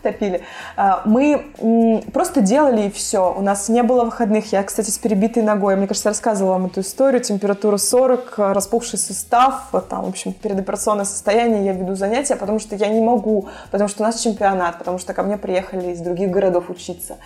топили. 0.01 0.41
А, 0.75 1.01
Мы 1.05 2.03
просто 2.13 2.41
делали 2.41 2.87
и 2.87 2.91
все. 2.91 3.33
У 3.35 3.41
нас 3.41 3.69
не 3.69 3.83
было 3.83 4.03
выходных. 4.03 4.51
Я, 4.51 4.63
кстати, 4.63 4.89
с 4.89 4.97
перебитой 4.97 5.43
ногой. 5.43 5.75
Мне 5.75 5.87
кажется, 5.87 6.09
рассказывала 6.09 6.53
вам 6.53 6.67
эту 6.67 6.81
историю. 6.81 7.21
Температура 7.21 7.77
40, 7.77 8.39
а, 8.39 8.53
распухший 8.53 8.99
сустав. 8.99 9.67
Вот 9.71 9.89
Там, 9.89 10.05
в 10.05 10.09
общем, 10.09 10.33
передоперационное 10.33 11.05
состояние. 11.05 11.65
Я 11.65 11.73
веду 11.73 11.95
занятия, 11.95 12.35
потому 12.35 12.59
что 12.59 12.75
я 12.75 12.87
не 12.87 13.01
могу. 13.01 13.47
Потому 13.71 13.89
что 13.89 14.03
у 14.03 14.05
нас 14.05 14.19
чемпионат. 14.19 14.77
Потому 14.79 14.97
что 14.97 15.13
ко 15.13 15.23
мне 15.23 15.37
приехали 15.37 15.91
из 15.91 15.99
других 15.99 16.29
городов 16.31 16.69
учиться. 16.69 17.17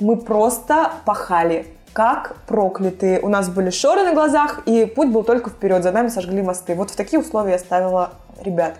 Мы 0.00 0.16
просто 0.16 0.92
пахали 1.04 1.66
как 1.94 2.36
проклятые. 2.46 3.20
У 3.20 3.28
нас 3.28 3.48
были 3.48 3.70
шоры 3.70 4.02
на 4.02 4.12
глазах, 4.12 4.62
и 4.66 4.84
путь 4.84 5.08
был 5.08 5.22
только 5.22 5.48
вперед. 5.48 5.82
За 5.84 5.92
нами 5.92 6.08
сожгли 6.08 6.42
мосты. 6.42 6.74
Вот 6.74 6.90
в 6.90 6.96
такие 6.96 7.20
условия 7.20 7.52
я 7.52 7.58
ставила 7.58 8.14
ребят. 8.42 8.74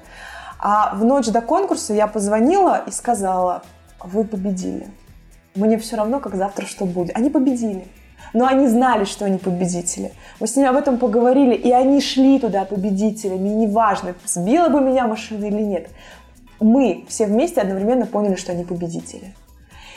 А 0.59 0.95
в 0.95 1.05
ночь 1.05 1.29
до 1.29 1.41
конкурса 1.41 1.95
я 1.95 2.09
позвонила 2.09 2.83
и 2.87 2.91
сказала, 2.91 3.63
вы 4.03 4.25
победили. 4.25 4.89
Мне 5.55 5.79
все 5.79 5.97
равно, 5.97 6.19
как 6.19 6.35
завтра 6.35 6.67
что 6.67 6.87
будет. 6.87 7.17
Они 7.17 7.31
победили. 7.31 7.87
Но 8.33 8.47
они 8.47 8.67
знали, 8.67 9.05
что 9.05 9.27
они 9.27 9.39
победители. 9.39 10.13
Мы 10.41 10.49
с 10.49 10.57
ними 10.57 10.69
об 10.69 10.75
этом 10.75 10.99
поговорили, 10.99 11.55
и 11.55 11.71
они 11.71 12.01
шли 12.01 12.41
туда 12.41 12.65
победителями. 12.65 13.49
И 13.49 13.55
неважно, 13.55 14.15
сбила 14.27 14.69
бы 14.71 14.81
меня 14.81 15.07
машина 15.07 15.45
или 15.45 15.63
нет. 15.63 15.89
Мы 16.59 17.05
все 17.09 17.27
вместе 17.27 17.61
одновременно 17.61 18.07
поняли, 18.07 18.35
что 18.35 18.51
они 18.51 18.65
победители. 18.65 19.35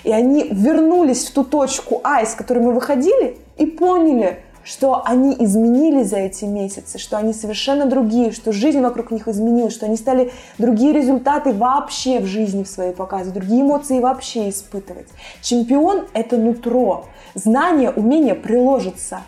И 0.07 0.11
они 0.13 0.47
вернулись 0.51 1.25
в 1.25 1.33
ту 1.33 1.43
точку 1.43 1.99
А, 2.01 2.21
из 2.21 2.33
которой 2.33 2.59
мы 2.59 2.71
выходили, 2.71 3.35
и 3.57 3.65
поняли, 3.65 4.39
что 4.63 5.01
они 5.03 5.35
изменились 5.37 6.11
за 6.11 6.19
эти 6.19 6.45
месяцы, 6.45 6.97
что 6.97 7.17
они 7.17 7.33
совершенно 7.33 7.87
другие, 7.87 8.31
что 8.31 8.53
жизнь 8.53 8.79
вокруг 8.79 9.11
них 9.11 9.27
изменилась, 9.27 9.73
что 9.73 9.85
они 9.85 9.97
стали 9.97 10.31
другие 10.59 10.93
результаты 10.93 11.51
вообще 11.51 12.21
в 12.21 12.25
жизни 12.25 12.63
в 12.63 12.69
своей 12.69 12.93
показывать, 12.93 13.33
другие 13.33 13.63
эмоции 13.63 13.99
вообще 13.99 14.47
испытывать. 14.47 15.09
Чемпион– 15.41 16.05
это 16.13 16.37
нутро. 16.37 17.07
Знание, 17.33 17.91
умение 17.91 18.33
приложится 18.33 19.23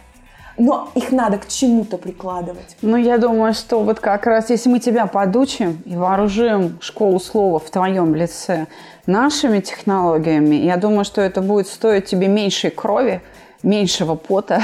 но 0.59 0.89
их 0.93 1.11
надо 1.11 1.37
к 1.37 1.47
чему-то 1.47 1.97
прикладывать. 1.97 2.75
Ну, 2.81 2.97
я 2.97 3.17
думаю, 3.17 3.53
что 3.53 3.79
вот 3.79 3.99
как 3.99 4.27
раз 4.27 4.49
если 4.49 4.69
мы 4.69 4.79
тебя 4.79 5.07
подучим 5.07 5.81
и 5.85 5.95
вооружим 5.95 6.77
школу 6.81 7.19
слова 7.19 7.59
в 7.59 7.69
твоем 7.69 8.13
лице 8.13 8.67
нашими 9.05 9.61
технологиями, 9.61 10.55
я 10.55 10.77
думаю, 10.77 11.05
что 11.05 11.21
это 11.21 11.41
будет 11.41 11.67
стоить 11.67 12.05
тебе 12.05 12.27
меньшей 12.27 12.71
крови, 12.71 13.21
меньшего 13.63 14.15
пота, 14.15 14.61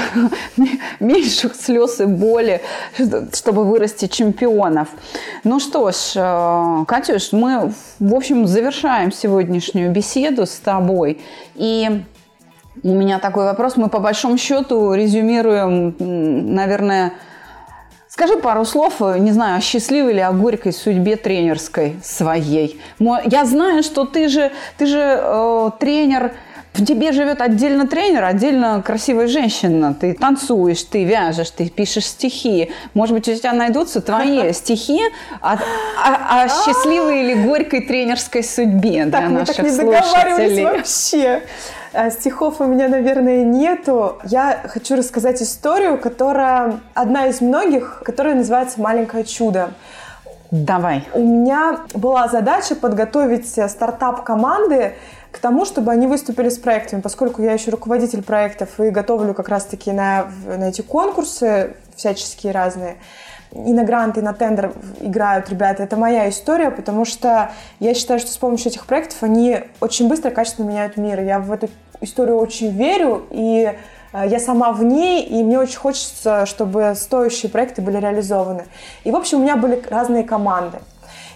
меньших 1.00 1.54
слез 1.54 2.00
и 2.00 2.04
боли, 2.04 2.60
чтобы 3.32 3.64
вырасти 3.64 4.06
чемпионов. 4.06 4.88
Ну 5.44 5.60
что 5.60 5.90
ж, 5.90 6.12
э, 6.14 6.84
Катюш, 6.86 7.32
мы, 7.32 7.72
в 7.98 8.14
общем, 8.14 8.46
завершаем 8.46 9.12
сегодняшнюю 9.12 9.90
беседу 9.92 10.46
с 10.46 10.56
тобой. 10.56 11.20
И 11.54 12.02
у 12.82 12.94
меня 12.94 13.18
такой 13.18 13.44
вопрос. 13.44 13.76
Мы 13.76 13.88
по 13.88 13.98
большому 13.98 14.38
счету 14.38 14.92
резюмируем, 14.94 15.94
наверное, 15.98 17.12
Скажи 18.08 18.36
пару 18.38 18.64
слов, 18.64 19.00
не 19.18 19.30
знаю, 19.30 19.58
о 19.58 19.60
счастливой 19.60 20.12
или 20.12 20.20
о 20.20 20.32
горькой 20.32 20.72
судьбе 20.72 21.16
тренерской 21.16 21.96
своей. 22.02 22.80
Я 22.98 23.44
знаю, 23.44 23.82
что 23.82 24.06
ты 24.06 24.28
же, 24.28 24.52
ты 24.78 24.86
же 24.86 25.20
э, 25.20 25.70
тренер 25.78 26.32
в 26.76 26.84
тебе 26.84 27.12
живет 27.12 27.40
отдельно 27.40 27.86
тренер, 27.86 28.24
отдельно 28.24 28.82
красивая 28.82 29.26
женщина. 29.28 29.94
Ты 29.94 30.14
танцуешь, 30.14 30.82
ты 30.82 31.04
вяжешь, 31.04 31.50
ты 31.50 31.68
пишешь 31.68 32.06
стихи. 32.06 32.70
Может 32.94 33.14
быть, 33.14 33.28
у 33.28 33.34
тебя 33.34 33.52
найдутся 33.52 34.00
твои 34.00 34.52
стихи 34.54 35.00
о, 35.40 35.54
о, 35.54 36.42
о 36.42 36.48
счастливой 36.48 37.22
или 37.22 37.34
горькой 37.34 37.80
тренерской 37.80 38.42
судьбе 38.42 39.04
для 39.04 39.20
так, 39.20 39.30
наших 39.30 39.58
мы 39.58 39.64
так 39.64 39.64
не 39.64 39.70
слушателей. 39.70 40.64
вообще. 40.64 41.42
А, 41.96 42.10
стихов 42.10 42.60
у 42.60 42.64
меня, 42.64 42.88
наверное, 42.88 43.42
нету. 43.42 44.18
Я 44.24 44.60
хочу 44.68 44.96
рассказать 44.96 45.40
историю, 45.40 45.98
которая 45.98 46.80
одна 46.92 47.26
из 47.28 47.40
многих, 47.40 48.02
которая 48.04 48.34
называется 48.34 48.78
«Маленькое 48.82 49.24
чудо». 49.24 49.70
Давай. 50.50 51.08
У 51.14 51.22
меня 51.22 51.80
была 51.94 52.28
задача 52.28 52.76
подготовить 52.76 53.48
стартап 53.48 54.24
команды 54.24 54.92
к 55.30 55.38
тому, 55.38 55.64
чтобы 55.64 55.90
они 55.90 56.06
выступили 56.06 56.50
с 56.50 56.58
проектами, 56.58 57.00
поскольку 57.00 57.40
я 57.40 57.54
еще 57.54 57.70
руководитель 57.70 58.22
проектов 58.22 58.78
и 58.78 58.90
готовлю 58.90 59.32
как 59.32 59.48
раз-таки 59.48 59.90
на, 59.90 60.26
на 60.44 60.68
эти 60.68 60.82
конкурсы 60.82 61.76
всяческие 61.96 62.52
разные, 62.52 62.98
и 63.52 63.72
на 63.72 63.84
гранты, 63.84 64.20
и 64.20 64.22
на 64.22 64.34
тендер 64.34 64.72
играют 65.00 65.48
ребята. 65.48 65.82
Это 65.82 65.96
моя 65.96 66.28
история, 66.28 66.70
потому 66.70 67.04
что 67.04 67.50
я 67.80 67.94
считаю, 67.94 68.20
что 68.20 68.30
с 68.30 68.36
помощью 68.36 68.70
этих 68.70 68.86
проектов 68.86 69.22
они 69.22 69.60
очень 69.80 70.08
быстро, 70.08 70.30
качественно 70.30 70.66
меняют 70.66 70.96
мир. 70.96 71.20
Я 71.20 71.38
в 71.38 71.50
эту 71.50 71.68
историю 72.00 72.36
очень 72.36 72.70
верю, 72.70 73.26
и 73.30 73.72
э, 74.12 74.24
я 74.26 74.38
сама 74.38 74.72
в 74.72 74.84
ней, 74.84 75.22
и 75.22 75.42
мне 75.42 75.58
очень 75.58 75.78
хочется, 75.78 76.46
чтобы 76.46 76.94
стоящие 76.96 77.50
проекты 77.50 77.82
были 77.82 77.98
реализованы. 77.98 78.64
И, 79.04 79.10
в 79.10 79.16
общем, 79.16 79.38
у 79.38 79.42
меня 79.42 79.56
были 79.56 79.82
разные 79.88 80.24
команды. 80.24 80.78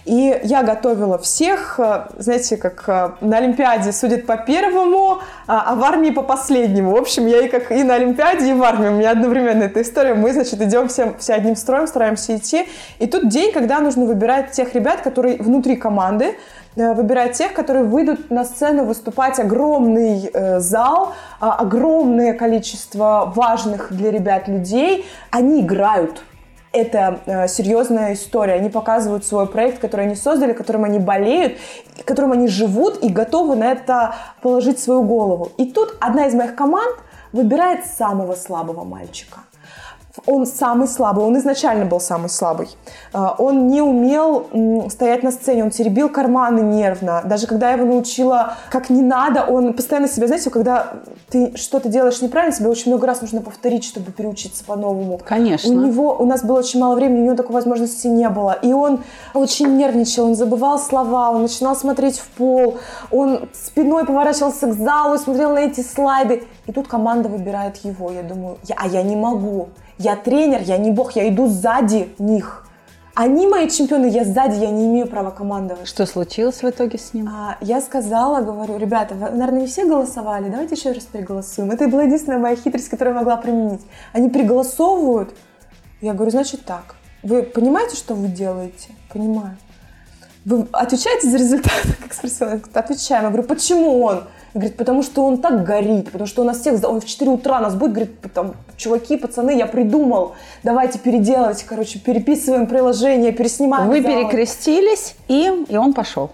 И 0.03 0.39
я 0.43 0.63
готовила 0.63 1.17
всех, 1.19 1.79
э, 1.79 2.07
знаете, 2.17 2.57
как 2.57 2.83
э, 2.87 3.11
на 3.21 3.37
Олимпиаде 3.37 3.91
судят 3.91 4.25
по 4.25 4.35
первому, 4.35 5.19
а, 5.45 5.63
а 5.67 5.75
в 5.75 5.83
армии 5.83 6.09
по 6.09 6.23
последнему. 6.23 6.91
В 6.91 6.95
общем, 6.95 7.27
я 7.27 7.45
и 7.45 7.47
как 7.47 7.71
и 7.71 7.83
на 7.83 7.95
Олимпиаде, 7.95 8.49
и 8.49 8.53
в 8.53 8.63
армии. 8.63 8.87
У 8.87 8.93
меня 8.93 9.11
одновременно 9.11 9.63
эта 9.63 9.81
история. 9.83 10.15
Мы, 10.15 10.33
значит, 10.33 10.59
идем 10.59 10.87
все, 10.87 11.13
все 11.19 11.33
одним 11.33 11.55
строем, 11.55 11.85
стараемся 11.85 12.35
идти. 12.35 12.67
И 12.97 13.05
тут 13.05 13.29
день, 13.29 13.51
когда 13.51 13.79
нужно 13.79 14.05
выбирать 14.05 14.51
тех 14.51 14.73
ребят, 14.73 15.01
которые 15.01 15.37
внутри 15.37 15.75
команды, 15.75 16.35
э, 16.75 16.93
выбирать 16.93 17.37
тех, 17.37 17.53
которые 17.53 17.85
выйдут 17.85 18.29
на 18.29 18.45
сцену 18.45 18.85
выступать 18.85 19.39
огромный 19.39 20.29
э, 20.33 20.59
зал, 20.59 21.13
э, 21.39 21.45
огромное 21.45 22.33
количество 22.33 23.31
важных 23.35 23.91
для 23.91 24.11
ребят 24.11 24.47
людей. 24.47 25.05
Они 25.31 25.61
играют 25.61 26.23
это 26.73 27.19
э, 27.25 27.47
серьезная 27.47 28.13
история. 28.13 28.53
Они 28.53 28.69
показывают 28.69 29.25
свой 29.25 29.47
проект, 29.47 29.79
который 29.79 30.05
они 30.05 30.15
создали, 30.15 30.53
которым 30.53 30.85
они 30.85 30.99
болеют, 30.99 31.57
которым 32.05 32.31
они 32.31 32.47
живут 32.47 33.03
и 33.03 33.09
готовы 33.09 33.55
на 33.55 33.71
это 33.71 34.15
положить 34.41 34.79
свою 34.79 35.03
голову. 35.03 35.51
И 35.57 35.71
тут 35.71 35.95
одна 35.99 36.27
из 36.27 36.33
моих 36.33 36.55
команд 36.55 36.95
выбирает 37.33 37.85
самого 37.85 38.35
слабого 38.35 38.83
мальчика 38.83 39.39
он 40.25 40.45
самый 40.45 40.87
слабый, 40.87 41.25
он 41.25 41.37
изначально 41.37 41.85
был 41.85 41.99
самый 41.99 42.29
слабый. 42.29 42.69
А, 43.13 43.35
он 43.37 43.67
не 43.67 43.81
умел 43.81 44.47
стоять 44.89 45.23
на 45.23 45.31
сцене, 45.31 45.63
он 45.63 45.71
теребил 45.71 46.09
карманы 46.09 46.61
нервно. 46.61 47.21
Даже 47.25 47.47
когда 47.47 47.69
я 47.69 47.77
его 47.77 47.85
научила, 47.85 48.55
как 48.69 48.89
не 48.89 49.01
надо, 49.01 49.43
он 49.43 49.73
постоянно 49.73 50.07
себя, 50.07 50.27
знаете, 50.27 50.49
когда 50.49 50.93
ты 51.29 51.55
что-то 51.55 51.89
делаешь 51.89 52.21
неправильно, 52.21 52.55
тебе 52.55 52.69
очень 52.69 52.91
много 52.91 53.07
раз 53.07 53.21
нужно 53.21 53.41
повторить, 53.41 53.83
чтобы 53.83 54.11
переучиться 54.11 54.63
по-новому. 54.63 55.19
Конечно. 55.25 55.69
У 55.69 55.73
него, 55.73 56.15
у 56.17 56.25
нас 56.25 56.43
было 56.43 56.59
очень 56.59 56.79
мало 56.79 56.95
времени, 56.95 57.21
у 57.21 57.25
него 57.25 57.35
такой 57.35 57.53
возможности 57.53 58.07
не 58.07 58.29
было. 58.29 58.51
И 58.61 58.73
он 58.73 59.03
очень 59.33 59.77
нервничал, 59.77 60.25
он 60.25 60.35
забывал 60.35 60.79
слова, 60.79 61.31
он 61.31 61.43
начинал 61.43 61.75
смотреть 61.75 62.19
в 62.19 62.27
пол, 62.29 62.77
он 63.11 63.49
спиной 63.53 64.05
поворачивался 64.05 64.67
к 64.67 64.73
залу, 64.73 65.17
смотрел 65.17 65.53
на 65.53 65.59
эти 65.59 65.81
слайды. 65.81 66.43
И 66.67 66.71
тут 66.71 66.87
команда 66.87 67.29
выбирает 67.29 67.77
его. 67.77 68.11
Я 68.11 68.23
думаю, 68.23 68.57
я, 68.63 68.75
а 68.77 68.87
я 68.87 69.03
не 69.03 69.15
могу. 69.15 69.69
Я 70.03 70.15
тренер, 70.15 70.61
я 70.63 70.77
не 70.79 70.89
бог, 70.89 71.11
я 71.11 71.29
иду 71.29 71.47
сзади 71.47 72.09
них. 72.17 72.65
Они 73.13 73.45
мои 73.45 73.69
чемпионы, 73.69 74.07
я 74.07 74.23
сзади, 74.25 74.55
я 74.55 74.71
не 74.71 74.87
имею 74.87 75.05
права 75.05 75.29
командовать. 75.29 75.87
Что 75.87 76.07
случилось 76.07 76.63
в 76.63 76.67
итоге 76.67 76.97
с 76.97 77.13
ним? 77.13 77.29
А, 77.29 77.57
я 77.61 77.81
сказала, 77.81 78.41
говорю, 78.41 78.77
ребята, 78.79 79.13
вы, 79.13 79.29
наверное, 79.29 79.61
не 79.61 79.67
все 79.67 79.85
голосовали, 79.85 80.49
давайте 80.49 80.73
еще 80.73 80.91
раз 80.91 81.03
переголосуем. 81.03 81.69
Это 81.69 81.87
была 81.87 82.01
единственная 82.03 82.39
моя 82.39 82.55
хитрость, 82.55 82.89
которую 82.89 83.13
я 83.13 83.19
могла 83.19 83.37
применить. 83.37 83.81
Они 84.11 84.31
переголосовывают. 84.31 85.35
Я 86.01 86.13
говорю, 86.15 86.31
значит 86.31 86.65
так, 86.65 86.95
вы 87.21 87.43
понимаете, 87.43 87.95
что 87.95 88.15
вы 88.15 88.27
делаете? 88.27 88.89
Понимаю. 89.13 89.55
Вы 90.45 90.67
отвечаете 90.71 91.29
за 91.29 91.37
результат? 91.37 91.81
Как 92.01 92.13
спросила, 92.13 92.59
отвечаем. 92.73 93.23
Я 93.23 93.29
говорю, 93.29 93.47
почему 93.47 94.01
он? 94.03 94.23
Говорит, 94.53 94.75
потому 94.75 95.01
что 95.01 95.25
он 95.25 95.37
так 95.37 95.63
горит, 95.63 96.11
потому 96.11 96.27
что 96.27 96.41
у 96.41 96.45
нас 96.45 96.59
всех, 96.59 96.83
он 96.83 96.99
в 96.99 97.05
4 97.05 97.31
утра 97.31 97.61
нас 97.61 97.73
будет, 97.73 97.91
говорит, 97.91 98.33
там, 98.33 98.53
чуваки, 98.75 99.15
пацаны, 99.15 99.57
я 99.57 99.65
придумал, 99.65 100.33
давайте 100.61 100.99
переделывать, 100.99 101.63
короче, 101.63 101.99
переписываем 101.99 102.67
приложение, 102.67 103.31
переснимаем. 103.31 103.87
Вы 103.87 104.01
зал. 104.01 104.11
перекрестились, 104.11 105.15
и, 105.29 105.65
и 105.69 105.77
он 105.77 105.93
пошел. 105.93 106.31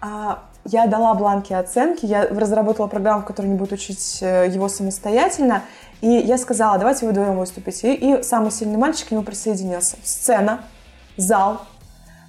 А, 0.00 0.42
я 0.64 0.88
дала 0.88 1.14
бланки 1.14 1.52
оценки, 1.52 2.06
я 2.06 2.26
разработала 2.26 2.88
программу, 2.88 3.22
в 3.22 3.24
которой 3.24 3.46
не 3.46 3.56
будет 3.56 3.72
учить 3.72 4.18
э, 4.20 4.48
его 4.48 4.68
самостоятельно, 4.68 5.62
и 6.00 6.08
я 6.08 6.38
сказала, 6.38 6.76
давайте 6.76 7.06
вы 7.06 7.12
вдвоем 7.12 7.38
выступите. 7.38 7.94
И, 7.94 8.18
и 8.18 8.22
самый 8.24 8.50
сильный 8.50 8.78
мальчик 8.78 9.08
к 9.08 9.10
нему 9.12 9.22
присоединился. 9.22 9.96
Сцена, 10.02 10.62
зал, 11.16 11.60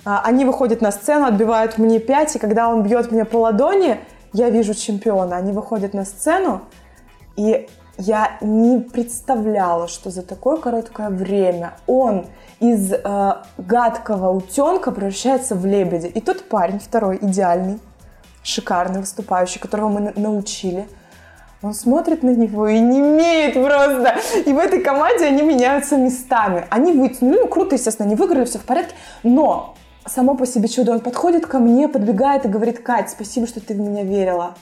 они 0.04 0.46
выходят 0.46 0.82
на 0.82 0.92
сцену, 0.92 1.26
отбивают 1.26 1.78
мне 1.78 2.00
5, 2.00 2.36
и 2.36 2.40
когда 2.40 2.70
он 2.70 2.84
бьет 2.84 3.12
меня 3.12 3.26
по 3.26 3.38
ладони, 3.38 4.00
я 4.34 4.50
вижу 4.50 4.74
чемпиона, 4.74 5.36
они 5.36 5.52
выходят 5.52 5.94
на 5.94 6.06
сцену, 6.06 6.62
и 7.36 7.68
я 7.98 8.38
не 8.42 8.80
представляла, 8.80 9.88
что 9.88 10.10
за 10.10 10.24
такое 10.24 10.58
короткое 10.58 11.10
время 11.10 11.74
он 11.86 12.26
из 12.60 12.92
э, 12.94 13.34
гадкого 13.58 14.30
утенка 14.32 14.92
превращается 14.92 15.56
в 15.56 15.66
лебедя. 15.66 16.08
И 16.08 16.20
тот 16.20 16.48
парень, 16.48 16.80
второй, 16.80 17.20
идеальный, 17.22 17.80
шикарный 18.44 19.02
выступающий, 19.02 19.60
которого 19.60 19.90
мы 19.90 20.14
научили, 20.16 20.88
он 21.62 21.76
смотрит 21.76 22.24
на 22.24 22.32
него 22.32 22.68
и 22.68 22.80
не 22.80 23.00
имеет 23.00 23.54
просто. 23.54 24.16
И 24.46 24.52
в 24.52 24.58
этой 24.58 24.82
команде 24.82 25.26
они 25.26 25.44
меняются 25.44 25.96
местами. 25.98 26.66
Они 26.72 26.94
вытянули, 26.94 27.42
ну, 27.42 27.48
круто, 27.48 27.76
естественно, 27.76 28.08
они 28.08 28.16
выиграли, 28.16 28.46
все 28.46 28.58
в 28.58 28.64
порядке, 28.64 28.96
но 29.22 29.76
само 30.06 30.36
по 30.36 30.46
себе 30.46 30.68
чудо. 30.68 30.94
Он 30.94 31.00
подходит 31.00 31.46
ко 31.46 31.60
мне, 31.60 31.88
подбегает 31.88 32.46
и 32.46 32.50
говорит, 32.50 32.80
Кать, 32.80 33.10
спасибо, 33.10 33.48
что 33.48 33.60
ты 33.60 33.74
в 33.74 33.80
меня 33.80 34.04
верила. 34.04 34.56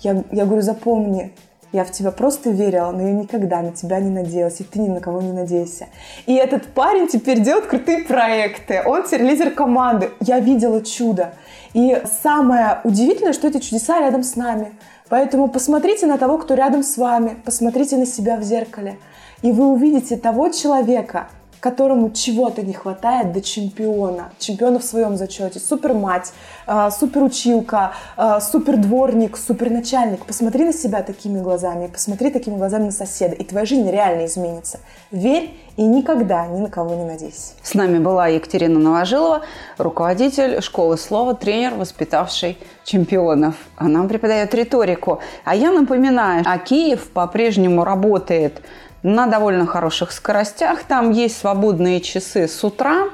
Я, 0.00 0.24
я 0.32 0.44
говорю, 0.44 0.62
запомни, 0.62 1.32
Я 1.72 1.84
в 1.84 1.92
тебя 1.92 2.10
просто 2.10 2.50
верила, 2.50 2.90
но 2.90 3.02
я 3.02 3.12
никогда 3.12 3.62
на 3.62 3.70
тебя 3.70 4.00
не 4.00 4.10
надеялась, 4.10 4.60
и 4.60 4.64
ты 4.64 4.80
ни 4.80 4.88
на 4.88 5.00
кого 5.00 5.20
не 5.20 5.32
надейся. 5.32 5.86
И 6.26 6.34
этот 6.34 6.66
парень 6.66 7.06
теперь 7.06 7.40
делает 7.40 7.66
крутые 7.66 8.04
проекты. 8.04 8.82
Он 8.84 9.04
теперь 9.04 9.22
лидер 9.22 9.52
команды. 9.52 10.10
Я 10.20 10.40
видела 10.40 10.84
чудо. 10.84 11.34
И 11.72 12.02
самое 12.22 12.80
удивительное, 12.82 13.32
что 13.32 13.46
эти 13.46 13.58
чудеса 13.58 14.00
рядом 14.00 14.24
с 14.24 14.34
нами. 14.34 14.72
Поэтому 15.08 15.48
посмотрите 15.48 16.06
на 16.06 16.18
того, 16.18 16.38
кто 16.38 16.54
рядом 16.54 16.82
с 16.82 16.96
вами, 16.96 17.36
посмотрите 17.44 17.96
на 17.96 18.06
себя 18.06 18.36
в 18.36 18.42
зеркале, 18.42 18.96
и 19.42 19.52
вы 19.52 19.66
увидите 19.66 20.16
того 20.16 20.48
человека, 20.50 21.28
которому 21.60 22.10
чего-то 22.10 22.62
не 22.62 22.72
хватает 22.72 23.32
до 23.32 23.40
чемпиона, 23.40 24.30
чемпиона 24.38 24.78
в 24.78 24.84
своем 24.84 25.16
зачете, 25.16 25.60
супер 25.60 25.94
мать, 25.94 26.32
а, 26.66 26.90
супер 26.90 27.22
училка, 27.22 27.92
а, 28.16 28.40
супер 28.40 28.76
дворник, 28.76 29.36
супер 29.36 29.70
начальник. 29.70 30.24
Посмотри 30.24 30.64
на 30.64 30.72
себя 30.72 31.02
такими 31.02 31.40
глазами, 31.40 31.86
посмотри 31.86 32.30
такими 32.30 32.56
глазами 32.56 32.84
на 32.84 32.92
соседа, 32.92 33.34
и 33.34 33.44
твоя 33.44 33.66
жизнь 33.66 33.88
реально 33.90 34.26
изменится. 34.26 34.80
Верь 35.10 35.54
и 35.76 35.82
никогда 35.82 36.46
ни 36.46 36.60
на 36.60 36.68
кого 36.68 36.94
не 36.94 37.04
надейся. 37.04 37.52
С 37.62 37.74
нами 37.74 37.98
была 37.98 38.28
Екатерина 38.28 38.78
Новожилова, 38.78 39.42
руководитель 39.78 40.60
школы 40.62 40.98
слова, 40.98 41.34
тренер, 41.34 41.74
воспитавший 41.74 42.58
чемпионов. 42.84 43.54
Она 43.76 44.04
преподает 44.04 44.54
риторику. 44.54 45.20
А 45.44 45.54
я 45.54 45.70
напоминаю, 45.72 46.42
а 46.46 46.58
Киев 46.58 47.10
по-прежнему 47.10 47.84
работает 47.84 48.62
на 49.02 49.26
довольно 49.26 49.66
хороших 49.66 50.12
скоростях. 50.12 50.84
Там 50.84 51.10
есть 51.10 51.38
свободные 51.38 52.00
часы 52.00 52.48
с 52.48 52.62
утра 52.64 53.08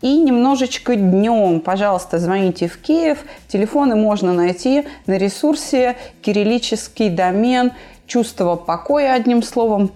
и 0.00 0.18
немножечко 0.18 0.96
днем. 0.96 1.60
Пожалуйста, 1.60 2.18
звоните 2.18 2.68
в 2.68 2.78
Киев. 2.78 3.18
Телефоны 3.48 3.94
можно 3.94 4.32
найти 4.32 4.84
на 5.06 5.16
ресурсе 5.16 5.96
кириллический 6.20 7.08
домен 7.08 7.72
чувство 8.06 8.56
покоя, 8.56 9.14
одним 9.14 9.42
словом, 9.42 9.90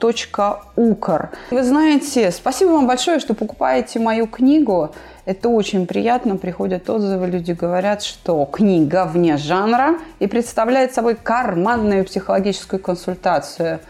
.укр. 0.77 1.31
Вы 1.51 1.63
знаете, 1.65 2.31
спасибо 2.31 2.71
вам 2.71 2.87
большое, 2.87 3.19
что 3.19 3.35
покупаете 3.35 3.99
мою 3.99 4.27
книгу. 4.27 4.95
Это 5.27 5.49
очень 5.49 5.87
приятно. 5.87 6.37
Приходят 6.37 6.89
отзывы, 6.89 7.27
люди 7.27 7.53
говорят, 7.53 8.03
что 8.03 8.47
книга 8.47 9.05
вне 9.05 9.37
жанра 9.37 9.99
и 10.21 10.29
представляет 10.29 10.95
собой 10.95 11.17
карманную 11.17 12.05
психологическую 12.05 12.81
консультацию– 12.81 13.81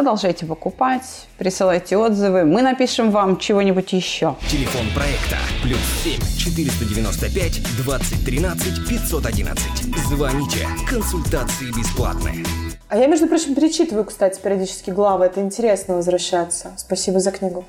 Продолжайте 0.00 0.46
покупать, 0.46 1.26
присылайте 1.36 1.98
отзывы, 1.98 2.46
мы 2.46 2.62
напишем 2.62 3.10
вам 3.10 3.36
чего-нибудь 3.36 3.92
еще. 3.92 4.34
Телефон 4.50 4.86
проекта 4.94 5.36
плюс 5.62 5.78
7 6.02 6.18
495 6.38 7.62
2013 7.84 8.88
511. 8.88 9.62
Звоните, 10.08 10.66
консультации 10.88 11.66
бесплатные. 11.78 12.42
А 12.88 12.96
я, 12.96 13.08
между 13.08 13.26
прочим, 13.26 13.54
перечитываю, 13.54 14.06
кстати, 14.06 14.40
периодически 14.40 14.88
главы. 14.88 15.26
Это 15.26 15.42
интересно 15.42 15.96
возвращаться. 15.96 16.72
Спасибо 16.78 17.20
за 17.20 17.30
книгу. 17.30 17.66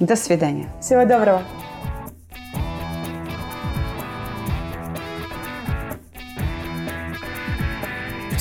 До 0.00 0.16
свидания. 0.16 0.68
Всего 0.80 1.04
доброго. 1.04 1.44